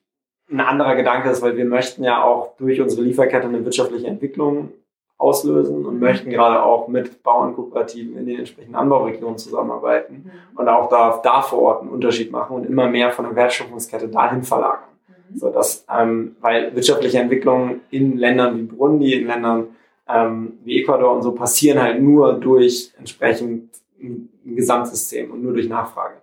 ein 0.51 0.61
anderer 0.61 0.97
Gedanke 0.97 1.29
ist, 1.29 1.43
weil 1.43 1.57
wir 1.57 1.65
möchten 1.67 2.03
ja 2.03 2.23
auch 2.23 2.57
durch 2.57 2.81
unsere 2.81 3.03
Lieferkette 3.03 3.47
eine 3.47 3.65
wirtschaftliche 3.65 4.07
Entwicklung 4.07 4.73
auslösen 5.19 5.87
und 5.87 5.99
möchten 5.99 6.31
gerade 6.31 6.63
auch 6.63 6.89
mit 6.89 7.23
Bauernkooperativen 7.23 8.19
in 8.19 8.27
den 8.27 8.39
entsprechenden 8.41 8.75
Anbauregionen 8.75 9.39
zusammenarbeiten 9.39 10.25
mhm. 10.25 10.59
und 10.59 10.69
auch 10.69 10.89
da, 10.89 11.21
da 11.23 11.41
vor 11.41 11.63
Ort 11.63 11.83
einen 11.83 11.91
Unterschied 11.91 12.31
machen 12.31 12.57
und 12.57 12.67
immer 12.67 12.87
mehr 12.89 13.11
von 13.11 13.25
der 13.25 13.35
Wertschöpfungskette 13.35 14.09
dahin 14.09 14.43
verlagern. 14.43 14.91
Mhm. 15.09 15.39
So 15.39 15.51
dass, 15.51 15.87
ähm, 15.91 16.37
weil 16.41 16.75
wirtschaftliche 16.75 17.19
Entwicklungen 17.19 17.81
in 17.91 18.19
Ländern 18.19 18.59
wie 18.59 18.63
Burundi, 18.65 19.15
in 19.15 19.27
Ländern 19.27 19.69
ähm, 20.09 20.59
wie 20.65 20.83
Ecuador 20.83 21.15
und 21.15 21.23
so 21.23 21.33
passieren 21.33 21.81
halt 21.81 22.01
nur 22.01 22.35
durch 22.35 22.93
entsprechend 22.99 23.71
ein 23.99 24.29
Gesamtsystem 24.45 25.31
und 25.31 25.43
nur 25.43 25.55
durch 25.55 25.69
Nachfrage. 25.69 26.17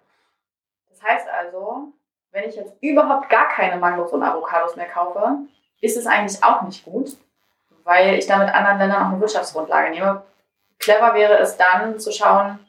Das 0.89 1.03
heißt 1.03 1.27
also, 1.27 1.93
wenn 2.31 2.47
ich 2.47 2.55
jetzt 2.55 2.73
überhaupt 2.81 3.29
gar 3.29 3.49
keine 3.49 3.79
Mangos 3.79 4.11
und 4.11 4.23
Avocados 4.23 4.75
mehr 4.75 4.87
kaufe, 4.87 5.39
ist 5.81 5.97
es 5.97 6.05
eigentlich 6.05 6.43
auch 6.43 6.61
nicht 6.61 6.85
gut, 6.85 7.17
weil 7.83 8.15
ich 8.15 8.27
damit 8.27 8.53
anderen 8.53 8.79
Ländern 8.79 9.03
auch 9.03 9.11
eine 9.11 9.21
Wirtschaftsgrundlage 9.21 9.91
nehme. 9.91 10.23
Clever 10.79 11.13
wäre 11.13 11.37
es 11.39 11.57
dann 11.57 11.99
zu 11.99 12.11
schauen, 12.11 12.59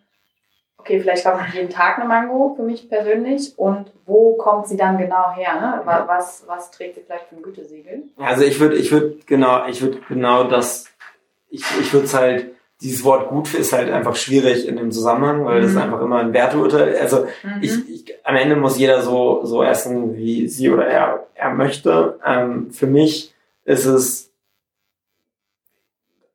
okay, 0.85 1.01
vielleicht 1.01 1.25
kaufe 1.25 1.45
ich 1.49 1.55
jeden 1.55 1.71
Tag 1.71 1.99
eine 1.99 2.07
Mango 2.07 2.55
für 2.57 2.63
mich 2.63 2.89
persönlich 2.89 3.55
und 3.57 3.91
wo 4.05 4.37
kommt 4.37 4.69
sie 4.69 4.77
dann 4.77 4.99
genau 4.99 5.33
her? 5.35 5.55
Ne? 5.61 5.81
Was, 5.85 6.45
was 6.47 6.71
trägt 6.71 6.97
sie 6.97 7.01
vielleicht 7.01 7.27
für 7.29 7.37
ein 7.37 7.43
Gütesiegel? 7.43 8.05
Also 8.19 8.45
ich 8.45 8.61
würde 8.61 8.77
ich 8.77 8.93
würde 8.93 9.17
genau, 9.27 9.67
ich 9.67 9.81
würde 9.81 9.99
genau 10.09 10.45
das, 10.45 10.87
ich, 11.49 11.65
ich 11.81 11.93
würde 11.93 12.05
es 12.05 12.15
halt 12.15 12.55
dieses 12.83 13.03
Wort 13.03 13.29
gut 13.29 13.55
ist 13.55 13.73
halt 13.73 13.91
einfach 13.91 14.15
schwierig 14.15 14.69
in 14.69 14.77
dem 14.77 14.93
Zusammenhang, 14.93 15.47
weil 15.47 15.61
mhm. 15.61 15.63
das 15.63 15.77
einfach 15.77 16.03
immer 16.03 16.19
ein 16.19 16.35
Werturteil. 16.35 16.99
Also 16.99 17.27
mhm. 17.43 17.63
ich, 17.63 17.89
ich, 17.89 18.15
am 18.27 18.37
Ende 18.37 18.57
muss 18.57 18.79
jeder 18.79 19.01
so 19.01 19.45
so 19.45 19.63
essen, 19.63 20.17
wie 20.17 20.49
sie 20.49 20.69
oder 20.69 20.87
er 20.87 21.27
er 21.35 21.51
möchte. 21.51 22.21
Ähm, 22.27 22.71
für 22.73 22.87
mich 22.87 23.33
ist 23.65 23.87
es 23.87 24.31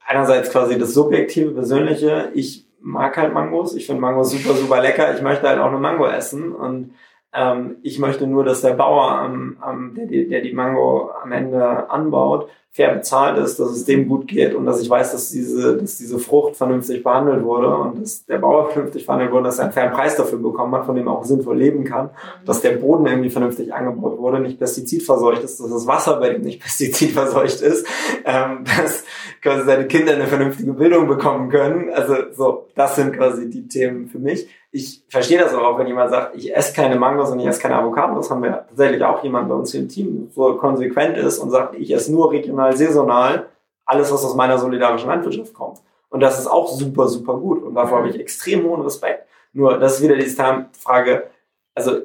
einerseits 0.09 0.49
quasi 0.49 0.77
das 0.77 0.93
subjektive, 0.93 1.51
persönliche. 1.51 2.31
Ich 2.33 2.65
mag 2.81 3.15
halt 3.15 3.33
Mangos. 3.33 3.75
Ich 3.75 3.85
finde 3.85 4.01
Mangos 4.01 4.31
super 4.31 4.55
super 4.55 4.81
lecker. 4.81 5.13
Ich 5.15 5.21
möchte 5.21 5.47
halt 5.47 5.59
auch 5.59 5.67
eine 5.67 5.77
Mango 5.77 6.07
essen 6.07 6.51
und 6.51 6.95
ähm, 7.33 7.77
ich 7.83 7.99
möchte 7.99 8.27
nur, 8.27 8.43
dass 8.43 8.61
der 8.61 8.73
Bauer, 8.73 9.11
am, 9.11 9.57
am, 9.61 9.93
der, 9.95 10.05
der 10.05 10.41
die 10.41 10.53
Mango 10.53 11.11
am 11.23 11.31
Ende 11.31 11.89
anbaut, 11.89 12.49
fair 12.71 12.93
bezahlt 12.93 13.37
ist, 13.39 13.59
dass 13.59 13.71
es 13.71 13.85
dem 13.85 14.07
gut 14.07 14.27
geht 14.27 14.53
und 14.53 14.65
dass 14.65 14.81
ich 14.81 14.89
weiß, 14.89 15.11
dass 15.11 15.31
diese, 15.31 15.75
dass 15.75 15.97
diese 15.97 16.19
Frucht 16.19 16.55
vernünftig 16.55 17.03
behandelt 17.03 17.43
wurde 17.43 17.75
und 17.75 18.01
dass 18.01 18.25
der 18.25 18.37
Bauer 18.37 18.69
vernünftig 18.71 19.05
behandelt 19.05 19.31
wurde, 19.31 19.45
dass 19.45 19.57
er 19.57 19.65
einen 19.65 19.73
fairen 19.73 19.91
Preis 19.91 20.15
dafür 20.15 20.37
bekommen 20.37 20.73
hat, 20.75 20.85
von 20.85 20.95
dem 20.95 21.07
er 21.07 21.13
auch 21.13 21.23
sinnvoll 21.23 21.57
leben 21.57 21.83
kann, 21.83 22.05
mhm. 22.05 22.45
dass 22.45 22.61
der 22.61 22.73
Boden 22.73 23.07
irgendwie 23.07 23.31
vernünftig 23.31 23.73
angebaut 23.73 24.19
wurde, 24.19 24.39
nicht 24.39 24.59
pestizidverseucht 24.59 25.43
ist, 25.43 25.59
dass 25.59 25.69
das 25.69 25.87
Wasser 25.87 26.19
bei 26.19 26.29
dem 26.29 26.43
nicht 26.43 26.61
pestizidverseucht 26.63 27.61
ist, 27.61 27.87
ähm, 28.23 28.63
dass 28.63 29.03
quasi 29.41 29.65
seine 29.65 29.87
Kinder 29.87 30.13
eine 30.13 30.27
vernünftige 30.27 30.73
Bildung 30.73 31.07
bekommen 31.07 31.49
können. 31.49 31.89
Also 31.89 32.15
so, 32.31 32.67
das 32.75 32.95
sind 32.95 33.13
quasi 33.13 33.49
die 33.49 33.67
Themen 33.67 34.07
für 34.07 34.19
mich 34.19 34.47
ich 34.71 35.03
verstehe 35.09 35.39
das 35.39 35.53
auch, 35.53 35.77
wenn 35.79 35.87
jemand 35.87 36.11
sagt, 36.11 36.35
ich 36.35 36.55
esse 36.55 36.73
keine 36.73 36.95
Mangos 36.95 37.31
und 37.31 37.39
ich 37.39 37.47
esse 37.47 37.61
keine 37.61 37.75
Avocados. 37.75 38.29
Haben 38.29 38.43
wir 38.43 38.65
tatsächlich 38.67 39.03
auch 39.03 39.23
jemand 39.23 39.49
bei 39.49 39.55
uns 39.55 39.73
im 39.73 39.87
Team, 39.89 40.29
so 40.33 40.55
konsequent 40.55 41.17
ist 41.17 41.39
und 41.39 41.49
sagt, 41.49 41.75
ich 41.75 41.91
esse 41.91 42.11
nur 42.11 42.31
regional, 42.31 42.75
saisonal, 42.77 43.47
alles, 43.85 44.11
was 44.11 44.23
aus 44.23 44.35
meiner 44.35 44.59
solidarischen 44.59 45.09
Landwirtschaft 45.09 45.53
kommt. 45.53 45.79
Und 46.09 46.19
das 46.19 46.39
ist 46.39 46.47
auch 46.47 46.67
super, 46.69 47.07
super 47.07 47.37
gut. 47.37 47.63
Und 47.63 47.75
davor 47.75 47.99
habe 47.99 48.09
ich 48.09 48.19
extrem 48.19 48.63
hohen 48.63 48.81
Respekt. 48.81 49.27
Nur, 49.53 49.79
das 49.79 49.95
ist 49.95 50.03
wieder 50.03 50.15
diese 50.15 50.67
Frage, 50.73 51.29
also, 51.73 52.01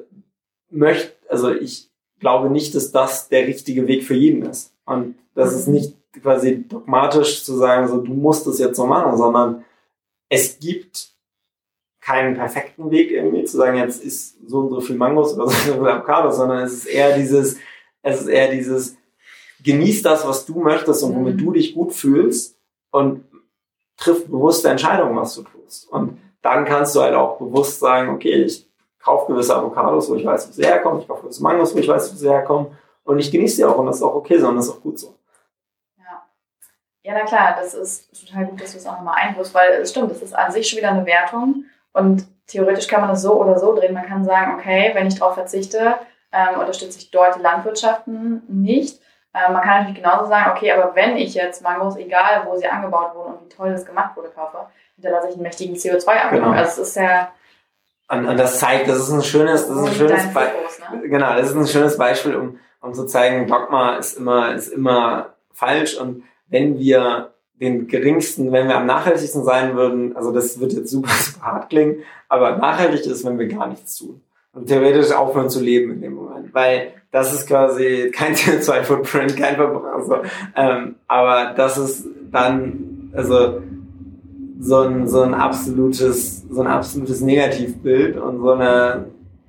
möchte, 0.69 1.13
also 1.29 1.51
ich 1.51 1.91
glaube 2.19 2.49
nicht, 2.49 2.73
dass 2.73 2.91
das 2.91 3.29
der 3.29 3.45
richtige 3.45 3.87
Weg 3.87 4.03
für 4.03 4.15
jeden 4.15 4.43
ist. 4.43 4.73
Und 4.85 5.15
das 5.35 5.53
ist 5.53 5.67
nicht 5.67 5.95
quasi 6.21 6.63
dogmatisch 6.67 7.43
zu 7.43 7.55
sagen, 7.55 7.87
so, 7.87 8.01
du 8.01 8.13
musst 8.13 8.47
es 8.47 8.57
jetzt 8.57 8.77
so 8.77 8.85
machen, 8.87 9.17
sondern 9.17 9.65
es 10.29 10.59
gibt 10.59 11.14
keinen 12.05 12.35
perfekten 12.35 12.91
Weg 12.91 13.09
irgendwie 13.09 13.45
zu 13.45 13.57
sagen, 13.57 13.77
jetzt 13.77 14.03
ist 14.03 14.37
so 14.47 14.59
und 14.59 14.69
so 14.69 14.79
viel 14.79 14.95
Mangos 14.95 15.33
oder 15.33 15.47
so 15.47 15.55
und 15.55 15.65
so 15.65 15.73
viel 15.73 15.87
Avocados, 15.87 16.37
sondern 16.37 16.59
es 16.59 16.73
ist 16.73 16.85
eher 16.85 17.17
dieses, 17.17 17.57
es 18.03 18.21
ist 18.21 18.27
eher 18.27 18.51
dieses, 18.51 18.95
genieß 19.63 20.03
das, 20.03 20.27
was 20.27 20.45
du 20.45 20.59
möchtest 20.59 21.01
und 21.01 21.15
womit 21.15 21.35
mhm. 21.35 21.39
du 21.39 21.51
dich 21.53 21.73
gut 21.73 21.93
fühlst 21.93 22.59
und 22.91 23.25
triff 23.97 24.27
bewusste 24.27 24.69
Entscheidungen, 24.69 25.15
was 25.15 25.33
du 25.33 25.43
tust. 25.43 25.89
Und 25.89 26.21
dann 26.43 26.65
kannst 26.65 26.95
du 26.95 27.01
halt 27.01 27.15
auch 27.15 27.39
bewusst 27.39 27.79
sagen, 27.79 28.09
okay, 28.13 28.43
ich 28.43 28.69
kaufe 28.99 29.33
gewisse 29.33 29.55
Avocados, 29.55 30.07
wo 30.07 30.13
ich 30.13 30.25
weiß, 30.25 30.49
wo 30.49 30.51
sie 30.51 30.63
herkommen, 30.63 31.01
ich 31.01 31.07
kaufe 31.07 31.23
gewisse 31.23 31.41
Mangos, 31.41 31.73
wo 31.73 31.79
ich 31.79 31.87
weiß, 31.87 32.13
wo 32.13 32.17
sie 32.17 32.29
herkommen 32.29 32.67
und 33.03 33.17
ich 33.17 33.31
genieße 33.31 33.55
sie 33.55 33.65
auch 33.65 33.79
und 33.79 33.87
das 33.87 33.95
ist 33.95 34.03
auch 34.03 34.13
okay 34.13 34.37
so 34.37 34.47
und 34.47 34.57
das 34.57 34.67
ist 34.67 34.73
auch 34.73 34.81
gut 34.81 34.99
so. 34.99 35.15
Ja, 35.97 36.21
ja 37.01 37.13
na 37.15 37.25
klar, 37.25 37.55
das 37.59 37.73
ist 37.73 38.27
total 38.27 38.45
gut, 38.45 38.61
dass 38.61 38.73
du 38.73 38.77
es 38.77 38.85
auch 38.85 38.97
nochmal 38.97 39.15
einwirfst, 39.15 39.55
weil 39.55 39.81
es 39.81 39.89
stimmt, 39.89 40.11
das 40.11 40.21
ist 40.21 40.35
an 40.35 40.51
sich 40.51 40.69
schon 40.69 40.77
wieder 40.77 40.91
eine 40.91 41.05
Wertung 41.07 41.65
und 41.95 42.25
theoretisch 42.47 42.87
kann 42.87 43.01
man 43.01 43.09
das 43.09 43.21
so 43.21 43.33
oder 43.33 43.57
so 43.57 43.75
drehen. 43.75 43.93
Man 43.93 44.05
kann 44.05 44.23
sagen, 44.23 44.55
okay, 44.59 44.91
wenn 44.93 45.07
ich 45.07 45.17
darauf 45.17 45.33
verzichte, 45.33 45.95
ähm, 46.31 46.59
unterstütze 46.59 46.99
ich 46.99 47.09
dort 47.09 47.37
die 47.37 47.41
Landwirtschaften 47.41 48.43
nicht. 48.47 49.01
Ähm, 49.33 49.53
man 49.53 49.61
kann 49.61 49.79
natürlich 49.79 50.03
genauso 50.03 50.27
sagen, 50.27 50.51
okay, 50.51 50.71
aber 50.71 50.95
wenn 50.95 51.17
ich 51.17 51.33
jetzt 51.33 51.63
Mangos, 51.63 51.95
egal 51.95 52.45
wo 52.45 52.55
sie 52.55 52.67
angebaut 52.67 53.15
wurden 53.15 53.33
und 53.33 53.45
wie 53.45 53.55
toll 53.55 53.71
das 53.71 53.85
gemacht 53.85 54.15
wurde, 54.15 54.29
kaufe, 54.29 54.57
hinterlasse 54.95 55.29
ich 55.29 55.33
einen 55.33 55.43
mächtigen 55.43 55.75
CO2-Abdruck. 55.75 56.43
Genau. 56.43 56.51
Also 56.51 56.81
es 56.81 56.89
ist 56.89 56.95
ja 56.97 57.31
und, 58.07 58.27
und 58.27 58.37
das 58.37 58.59
zeigt, 58.59 58.87
das 58.87 58.99
ist 58.99 59.11
ein 59.11 59.23
schönes, 59.23 59.67
das 59.67 59.77
ist 59.77 59.87
ein 59.87 59.93
schönes 59.95 60.33
Beispiel. 60.33 60.99
Ne? 60.99 61.09
Genau, 61.09 61.35
das 61.35 61.49
ist 61.49 61.55
ein 61.55 61.67
schönes 61.67 61.97
Beispiel, 61.97 62.35
um, 62.35 62.59
um 62.81 62.93
zu 62.93 63.05
zeigen, 63.07 63.47
Dogma 63.47 63.95
ist 63.95 64.17
immer, 64.17 64.53
ist 64.53 64.67
immer 64.67 65.33
falsch. 65.51 65.97
Und 65.97 66.23
wenn 66.47 66.77
wir 66.77 67.33
den 67.59 67.87
geringsten, 67.87 68.51
wenn 68.51 68.67
wir 68.67 68.77
am 68.77 68.85
nachhaltigsten 68.85 69.43
sein 69.43 69.75
würden, 69.75 70.15
also 70.15 70.31
das 70.31 70.59
wird 70.59 70.73
jetzt 70.73 70.89
super, 70.89 71.09
super 71.19 71.45
hart 71.45 71.69
klingen, 71.69 71.97
aber 72.27 72.57
nachhaltig 72.57 73.05
ist, 73.05 73.25
wenn 73.25 73.39
wir 73.39 73.47
gar 73.47 73.67
nichts 73.67 73.97
tun. 73.97 74.21
Und 74.53 74.67
theoretisch 74.67 75.11
aufhören 75.11 75.49
zu 75.49 75.61
leben 75.61 75.91
in 75.91 76.01
dem 76.01 76.13
Moment. 76.13 76.53
Weil 76.53 76.93
das 77.11 77.33
ist 77.33 77.47
quasi 77.47 78.11
kein 78.15 78.33
CO2-Footprint, 78.35 79.35
kein 79.35 79.55
Verbrauch. 79.55 79.83
Also, 79.83 80.17
ähm, 80.55 80.95
aber 81.07 81.53
das 81.55 81.77
ist 81.77 82.07
dann, 82.31 83.11
also 83.13 83.61
so 84.59 84.79
ein, 84.79 85.07
so 85.07 85.21
ein 85.21 85.33
absolutes, 85.33 86.43
so 86.49 86.61
ein 86.61 86.67
absolutes 86.67 87.19
Negativbild 87.19 88.15
und 88.15 88.41
so 88.41 88.51
eine, 88.51 89.07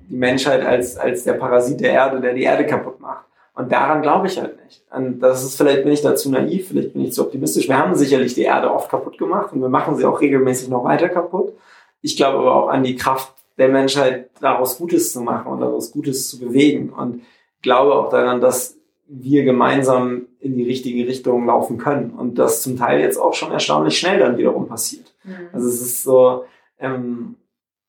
die 0.09 0.15
Menschheit 0.17 0.65
als, 0.65 0.97
als 0.97 1.23
der 1.23 1.33
Parasit 1.33 1.79
der 1.79 1.91
Erde, 1.91 2.19
der 2.19 2.33
die 2.33 2.43
Erde 2.43 2.65
kaputt 2.65 2.99
macht. 2.99 3.26
Und 3.57 3.71
daran 3.71 4.03
glaube 4.03 4.27
ich 4.27 4.39
halt 4.39 4.63
nicht. 4.63 4.83
Und 4.91 5.19
das 5.19 5.43
ist 5.43 5.57
vielleicht 5.57 5.83
bin 5.83 5.91
ich 5.91 6.03
da 6.03 6.15
zu 6.15 6.29
naiv, 6.29 6.67
vielleicht 6.67 6.93
bin 6.93 7.03
ich 7.03 7.13
zu 7.13 7.23
optimistisch. 7.23 7.67
Wir 7.67 7.79
haben 7.79 7.95
sicherlich 7.95 8.35
die 8.35 8.43
Erde 8.43 8.71
oft 8.71 8.87
kaputt 8.87 9.17
gemacht 9.17 9.51
und 9.51 9.61
wir 9.61 9.69
machen 9.69 9.95
sie 9.95 10.05
auch 10.05 10.21
regelmäßig 10.21 10.69
noch 10.69 10.83
weiter 10.83 11.09
kaputt. 11.09 11.53
Ich 12.01 12.15
glaube 12.15 12.37
aber 12.37 12.53
auch 12.53 12.67
an 12.67 12.83
die 12.83 12.95
Kraft 12.95 13.33
der 13.57 13.69
Menschheit, 13.69 14.29
daraus 14.39 14.77
Gutes 14.77 15.11
zu 15.11 15.21
machen 15.21 15.51
und 15.51 15.61
daraus 15.61 15.91
Gutes 15.91 16.29
zu 16.29 16.39
bewegen. 16.39 16.89
Und 16.89 17.23
glaube 17.63 17.95
auch 17.95 18.11
daran, 18.11 18.41
dass 18.41 18.77
wir 19.07 19.43
gemeinsam 19.43 20.27
in 20.39 20.55
die 20.55 20.65
richtige 20.65 21.07
Richtung 21.07 21.47
laufen 21.47 21.79
können. 21.79 22.11
Und 22.11 22.37
das 22.37 22.61
zum 22.61 22.77
Teil 22.77 22.99
jetzt 22.99 23.17
auch 23.17 23.33
schon 23.33 23.51
erstaunlich 23.51 23.97
schnell 23.97 24.19
dann 24.19 24.37
wiederum 24.37 24.67
passiert. 24.67 25.15
Mhm. 25.23 25.49
Also 25.51 25.67
es 25.67 25.81
ist 25.81 26.03
so, 26.03 26.45
ähm, 26.77 27.37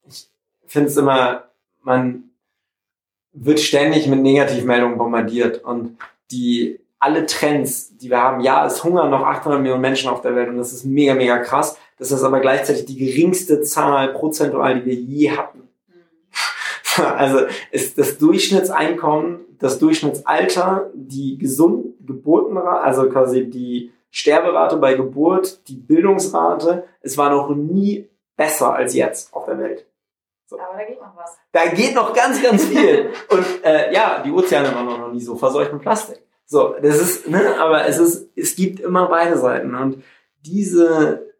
ich 0.06 0.28
finde 0.66 0.88
es 0.88 0.96
immer, 0.96 1.44
man 1.82 2.27
wird 3.44 3.60
ständig 3.60 4.06
mit 4.06 4.20
Negativmeldungen 4.20 4.98
bombardiert 4.98 5.64
und 5.64 5.96
die 6.30 6.80
alle 6.98 7.26
Trends, 7.26 7.96
die 7.96 8.10
wir 8.10 8.20
haben, 8.20 8.40
ja, 8.40 8.66
es 8.66 8.82
hungern 8.82 9.10
noch 9.10 9.22
800 9.22 9.60
Millionen 9.60 9.80
Menschen 9.80 10.10
auf 10.10 10.20
der 10.20 10.34
Welt 10.34 10.48
und 10.48 10.56
das 10.56 10.72
ist 10.72 10.84
mega, 10.84 11.14
mega 11.14 11.38
krass. 11.38 11.78
Das 11.98 12.10
ist 12.10 12.22
aber 12.22 12.40
gleichzeitig 12.40 12.86
die 12.86 12.96
geringste 12.96 13.60
Zahl 13.62 14.12
prozentual, 14.12 14.80
die 14.80 14.86
wir 14.86 14.94
je 14.94 15.30
hatten. 15.30 15.62
Also 16.96 17.46
ist 17.70 17.96
das 17.96 18.18
Durchschnittseinkommen, 18.18 19.40
das 19.60 19.78
Durchschnittsalter, 19.78 20.90
die 20.94 21.38
gesund 21.38 21.94
Geburtenrate, 22.04 22.80
also 22.80 23.08
quasi 23.08 23.48
die 23.48 23.92
Sterberate 24.10 24.78
bei 24.78 24.94
Geburt, 24.94 25.68
die 25.68 25.76
Bildungsrate, 25.76 26.84
es 27.00 27.16
war 27.16 27.30
noch 27.30 27.54
nie 27.54 28.08
besser 28.36 28.74
als 28.74 28.94
jetzt 28.94 29.32
auf 29.32 29.44
der 29.44 29.58
Welt. 29.58 29.87
So. 30.48 30.58
Aber 30.58 30.78
da 30.78 30.84
geht 30.84 30.98
noch 30.98 31.14
was. 31.14 31.36
Da 31.52 31.66
geht 31.66 31.94
noch 31.94 32.14
ganz, 32.14 32.42
ganz 32.42 32.64
viel. 32.64 33.10
Und 33.28 33.64
äh, 33.64 33.92
ja, 33.92 34.22
die 34.22 34.30
Ozeane 34.30 34.74
waren 34.74 34.86
noch 34.86 35.12
nie 35.12 35.20
so 35.20 35.36
verseucht 35.36 35.74
mit 35.74 35.82
Plastik. 35.82 36.22
So, 36.46 36.74
das 36.80 36.98
ist, 36.98 37.28
ne, 37.28 37.60
aber 37.60 37.86
es 37.86 37.98
ist, 37.98 38.30
es 38.34 38.56
gibt 38.56 38.80
immer 38.80 39.08
beide 39.08 39.36
Seiten. 39.36 39.74
Und 39.74 40.02
diese, 40.40 41.34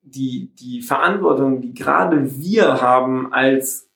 die, 0.00 0.50
die 0.54 0.80
Verantwortung, 0.80 1.60
die 1.60 1.74
gerade 1.74 2.38
wir 2.38 2.80
haben 2.80 3.34
als 3.34 3.90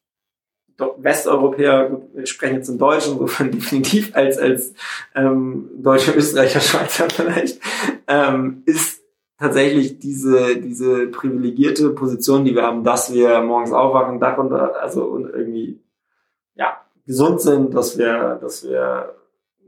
Westeuropäer, 0.77 2.03
wir 2.13 2.27
sprechen 2.27 2.57
jetzt 2.57 2.69
in 2.69 2.77
Deutsch, 2.77 3.07
insofern 3.07 3.51
definitiv 3.53 4.15
als, 4.15 4.37
als 4.37 4.75
ähm, 5.15 5.71
Deutsche, 5.79 6.13
Österreicher, 6.13 6.61
Schweizer 6.61 7.09
vielleicht, 7.09 7.59
ähm, 8.07 8.63
ist 8.67 9.06
tatsächlich 9.39 9.99
diese, 9.99 10.57
diese 10.57 11.09
privilegierte 11.09 11.91
Position, 11.91 12.45
die 12.45 12.55
wir 12.55 12.63
haben, 12.63 12.85
dass 12.85 13.13
wir 13.13 13.41
morgens 13.41 13.73
aufwachen, 13.73 14.21
Dach 14.21 14.39
und 14.39 14.53
also 14.53 15.05
und 15.05 15.29
irgendwie 15.29 15.81
ja 16.55 16.79
gesund 17.07 17.41
sind, 17.41 17.75
dass 17.75 17.99
wir, 17.99 18.39
dass 18.41 18.65
wir 18.65 19.15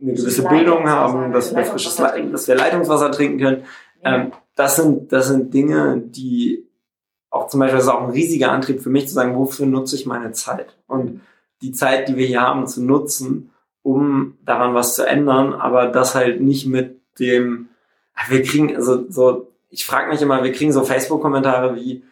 eine 0.00 0.14
gewisse 0.14 0.44
Bildung 0.44 0.88
haben, 0.88 1.32
dass 1.32 1.54
wir 1.54 1.64
frisches, 1.64 1.96
dass 1.96 2.48
wir 2.48 2.54
Leitungswasser 2.54 3.10
trinken 3.10 3.38
können. 3.38 3.64
Ähm, 4.02 4.32
das, 4.54 4.76
sind, 4.76 5.12
das 5.12 5.28
sind 5.28 5.52
Dinge, 5.52 6.00
die 6.04 6.68
auch 7.30 7.48
zum 7.48 7.60
Beispiel, 7.60 7.76
das 7.76 7.86
ist 7.86 7.92
auch 7.92 8.02
ein 8.02 8.10
riesiger 8.10 8.52
Antrieb 8.52 8.80
für 8.80 8.90
mich 8.90 9.08
zu 9.08 9.14
sagen, 9.14 9.36
wofür 9.36 9.66
nutze 9.66 9.96
ich 9.96 10.06
meine 10.06 10.32
Zeit? 10.32 10.76
Und 10.86 11.20
die 11.60 11.72
Zeit, 11.72 12.08
die 12.08 12.16
wir 12.16 12.26
hier 12.26 12.40
haben, 12.40 12.66
zu 12.66 12.82
nutzen, 12.82 13.50
um 13.82 14.38
daran 14.44 14.74
was 14.74 14.94
zu 14.94 15.06
ändern, 15.06 15.52
aber 15.52 15.88
das 15.88 16.14
halt 16.14 16.40
nicht 16.40 16.66
mit 16.66 17.00
dem, 17.18 17.68
wir 18.28 18.42
kriegen, 18.42 18.74
also 18.74 19.04
so, 19.10 19.47
ich 19.70 19.86
frage 19.86 20.10
mich 20.10 20.22
immer, 20.22 20.42
wir 20.42 20.52
kriegen 20.52 20.72
so 20.72 20.84
Facebook-Kommentare 20.84 21.76
wie, 21.76 22.04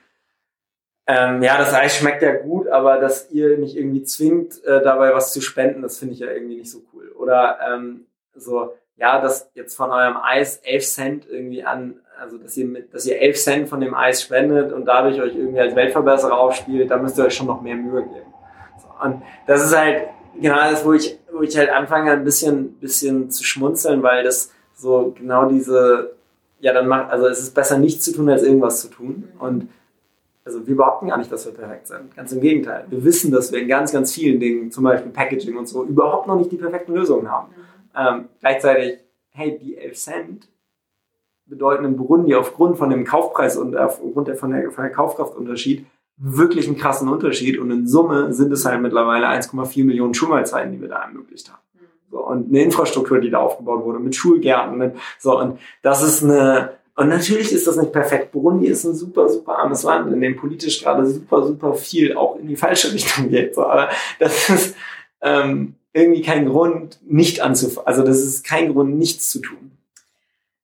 ähm, 1.07 1.43
ja, 1.43 1.57
das 1.57 1.73
Eis 1.73 1.97
schmeckt 1.97 2.23
ja 2.23 2.35
gut, 2.35 2.69
aber 2.69 2.99
dass 2.99 3.31
ihr 3.31 3.59
mich 3.59 3.77
irgendwie 3.77 4.03
zwingt, 4.03 4.63
äh, 4.65 4.83
dabei 4.83 5.15
was 5.15 5.33
zu 5.33 5.41
spenden, 5.41 5.83
das 5.83 5.99
finde 5.99 6.15
ich 6.15 6.21
ja 6.21 6.31
irgendwie 6.31 6.57
nicht 6.57 6.71
so 6.71 6.81
cool. 6.93 7.13
Oder 7.17 7.59
ähm, 7.67 8.07
so, 8.35 8.75
ja, 8.97 9.21
dass 9.21 9.51
jetzt 9.55 9.77
von 9.77 9.91
eurem 9.91 10.17
Eis 10.17 10.59
11 10.65 10.87
Cent 10.87 11.27
irgendwie 11.31 11.63
an, 11.63 12.01
also 12.21 12.39
dass 12.39 12.57
ihr 12.57 12.67
mit, 12.67 12.93
dass 12.93 13.07
ihr 13.07 13.21
11 13.21 13.37
Cent 13.37 13.69
von 13.69 13.81
dem 13.81 13.95
Eis 13.95 14.23
spendet 14.23 14.73
und 14.73 14.85
dadurch 14.87 15.21
euch 15.21 15.37
irgendwie 15.37 15.61
als 15.61 15.77
Weltverbesserer 15.77 16.37
aufspielt, 16.37 16.91
da 16.91 16.97
müsst 16.97 17.17
ihr 17.19 17.27
euch 17.27 17.35
schon 17.35 17.47
noch 17.47 17.63
mehr 17.63 17.77
Mühe 17.77 18.03
geben. 18.03 18.35
So, 18.83 18.89
und 19.05 19.23
das 19.47 19.65
ist 19.65 19.77
halt 19.77 20.09
genau 20.41 20.57
das, 20.57 20.85
wo 20.85 20.93
ich, 20.93 21.19
wo 21.31 21.43
ich 21.43 21.57
halt 21.57 21.71
anfange, 21.71 22.11
ein 22.11 22.25
bisschen, 22.25 22.75
bisschen 22.81 23.31
zu 23.31 23.45
schmunzeln, 23.45 24.03
weil 24.03 24.25
das 24.25 24.51
so 24.75 25.15
genau 25.17 25.49
diese, 25.49 26.16
ja, 26.67 26.73
dann 26.73 26.89
macht, 26.89 27.13
also 27.13 27.29
es 27.29 27.39
ist 27.39 27.55
besser 27.55 27.79
nichts 27.79 28.05
zu 28.05 28.13
tun, 28.13 28.29
als 28.29 28.43
irgendwas 28.43 28.81
zu 28.81 28.89
tun. 28.89 29.29
Und 29.39 29.69
also 30.45 30.67
wir 30.67 30.75
behaupten 30.75 31.07
gar 31.07 31.17
nicht, 31.17 31.31
dass 31.31 31.47
wir 31.47 31.53
perfekt 31.53 31.87
sind. 31.87 32.17
Ganz 32.17 32.33
im 32.33 32.41
Gegenteil. 32.41 32.87
Wir 32.89 33.05
wissen, 33.05 33.31
dass 33.31 33.53
wir 33.53 33.61
in 33.61 33.69
ganz, 33.69 33.93
ganz 33.93 34.13
vielen 34.13 34.41
Dingen, 34.41 34.73
zum 34.73 34.83
Beispiel 34.83 35.13
Packaging 35.13 35.57
und 35.57 35.69
so, 35.69 35.85
überhaupt 35.85 36.27
noch 36.27 36.35
nicht 36.35 36.51
die 36.51 36.57
perfekten 36.57 36.93
Lösungen 36.93 37.31
haben. 37.31 37.51
Mhm. 37.51 37.63
Ähm, 37.97 38.29
gleichzeitig, 38.41 38.99
hey, 39.31 39.57
die 39.57 39.77
11 39.77 39.97
Cent 39.97 40.49
bedeuten 41.45 41.85
in 41.85 41.97
Burundi 41.97 42.35
aufgrund 42.35 42.79
von 42.79 42.91
dem 42.91 43.05
Kaufpreis 43.05 43.57
und 43.57 43.77
aufgrund 43.77 44.27
der, 44.27 44.35
von, 44.35 44.51
der, 44.51 44.73
von 44.73 44.83
der 44.83 44.93
Kaufkraftunterschied 44.93 45.87
wirklich 46.17 46.67
einen 46.67 46.79
krassen 46.79 47.09
Unterschied. 47.09 47.61
Und 47.61 47.71
in 47.71 47.87
Summe 47.87 48.33
sind 48.33 48.51
es 48.51 48.65
halt 48.65 48.83
mittlerweile 48.83 49.29
1,4 49.29 49.85
Millionen 49.85 50.15
Schulmahlzeiten, 50.15 50.73
die 50.73 50.81
wir 50.81 50.89
da 50.89 51.05
ermöglicht 51.05 51.49
haben. 51.49 51.63
So, 52.17 52.25
und 52.25 52.49
eine 52.49 52.63
Infrastruktur, 52.63 53.21
die 53.21 53.29
da 53.29 53.41
aufgebaut 53.41 53.85
wurde, 53.85 53.99
mit 53.99 54.17
Schulgärten, 54.17 54.79
mit, 54.79 54.95
so, 55.19 55.39
und 55.39 55.61
das 55.83 56.03
ist 56.03 56.25
eine, 56.25 56.71
und 56.95 57.11
natürlich 57.11 57.53
ist 57.53 57.67
das 57.67 57.77
nicht 57.77 57.93
perfekt. 57.93 58.33
Burundi 58.33 58.69
ist 58.69 58.85
ein 58.85 58.95
super, 58.95 59.29
super 59.29 59.59
armes 59.59 59.83
Land, 59.83 60.11
in 60.11 60.23
dem 60.23 60.35
politisch 60.35 60.83
gerade 60.83 61.05
super, 61.05 61.47
super 61.47 61.75
viel 61.75 62.17
auch 62.17 62.37
in 62.37 62.49
die 62.49 62.57
falsche 62.57 62.91
Richtung 62.91 63.29
geht. 63.29 63.55
So, 63.55 63.67
aber 63.67 63.91
das 64.19 64.49
ist 64.49 64.77
ähm, 65.21 65.75
irgendwie 65.93 66.23
kein 66.23 66.49
Grund, 66.49 66.99
nicht 67.05 67.43
anzufangen. 67.43 67.87
Also 67.87 68.03
das 68.03 68.21
ist 68.21 68.47
kein 68.47 68.73
Grund, 68.73 68.97
nichts 68.97 69.29
zu 69.29 69.41
tun. 69.41 69.77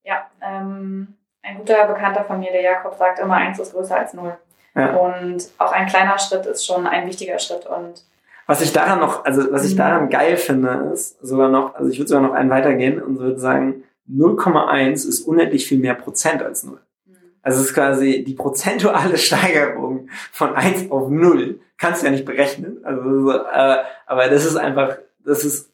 Ja, 0.04 0.26
ähm, 0.40 1.08
ein 1.42 1.58
guter 1.58 1.86
Bekannter 1.86 2.24
von 2.24 2.40
mir, 2.40 2.50
der 2.50 2.62
Jakob, 2.62 2.96
sagt 2.96 3.18
immer, 3.18 3.34
eins 3.34 3.58
ist 3.58 3.74
größer 3.74 3.98
als 3.98 4.14
null. 4.14 4.38
Ja. 4.74 4.96
Und 4.96 5.50
auch 5.58 5.72
ein 5.72 5.86
kleiner 5.86 6.18
Schritt 6.18 6.46
ist 6.46 6.64
schon 6.64 6.86
ein 6.86 7.06
wichtiger 7.06 7.38
Schritt. 7.38 7.66
Und 7.66 8.04
was 8.46 8.60
ich 8.60 8.72
daran 8.72 9.00
noch, 9.00 9.24
also 9.24 9.50
was 9.52 9.64
ich 9.64 9.74
mhm. 9.74 9.78
daran 9.78 10.10
geil 10.10 10.36
finde, 10.36 10.90
ist 10.92 11.24
sogar 11.24 11.48
noch, 11.48 11.74
also 11.74 11.90
ich 11.90 11.98
würde 11.98 12.08
sogar 12.08 12.22
noch 12.22 12.34
einen 12.34 12.50
weitergehen 12.50 13.00
und 13.00 13.18
würde 13.18 13.38
sagen, 13.38 13.84
0,1 14.10 15.08
ist 15.08 15.20
unendlich 15.22 15.66
viel 15.66 15.78
mehr 15.78 15.94
Prozent 15.94 16.42
als 16.42 16.64
0. 16.64 16.80
Mhm. 17.06 17.14
Also 17.42 17.60
es 17.60 17.66
ist 17.68 17.74
quasi 17.74 18.24
die 18.24 18.34
prozentuale 18.34 19.16
Steigerung 19.16 20.08
von 20.32 20.54
1 20.54 20.90
auf 20.90 21.08
0. 21.08 21.60
Kannst 21.78 22.02
du 22.02 22.06
ja 22.06 22.12
nicht 22.12 22.24
berechnen. 22.24 22.84
Also, 22.84 23.30
äh, 23.30 23.78
aber 24.06 24.28
das 24.28 24.44
ist 24.44 24.56
einfach, 24.56 24.98
das 25.24 25.44
ist 25.44 25.72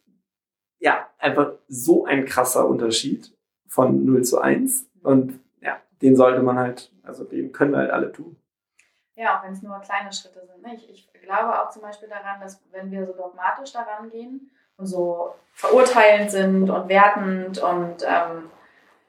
ja 0.78 1.06
einfach 1.18 1.52
so 1.68 2.04
ein 2.04 2.24
krasser 2.24 2.68
Unterschied 2.68 3.32
von 3.66 4.04
0 4.04 4.22
zu 4.22 4.40
1. 4.40 4.86
Und 5.02 5.40
ja, 5.60 5.78
den 6.02 6.16
sollte 6.16 6.42
man 6.42 6.58
halt, 6.58 6.92
also 7.02 7.24
den 7.24 7.52
können 7.52 7.72
wir 7.72 7.78
halt 7.78 7.90
alle 7.90 8.12
tun. 8.12 8.36
Ja, 9.18 9.38
auch 9.38 9.44
wenn 9.44 9.52
es 9.52 9.62
nur 9.62 9.78
kleine 9.80 10.12
Schritte 10.12 10.46
sind. 10.46 10.62
Ne? 10.62 10.74
Ich, 10.74 10.88
ich 10.88 11.12
glaube 11.22 11.60
auch 11.60 11.70
zum 11.70 11.82
Beispiel 11.82 12.08
daran, 12.08 12.40
dass 12.40 12.62
wenn 12.70 12.90
wir 12.90 13.04
so 13.04 13.12
dogmatisch 13.12 13.72
daran 13.72 14.08
gehen, 14.10 14.50
und 14.78 14.86
so 14.86 15.34
verurteilend 15.52 16.30
sind 16.30 16.70
und 16.70 16.88
wertend 16.88 17.58
und 17.58 18.02
ähm, 18.06 18.50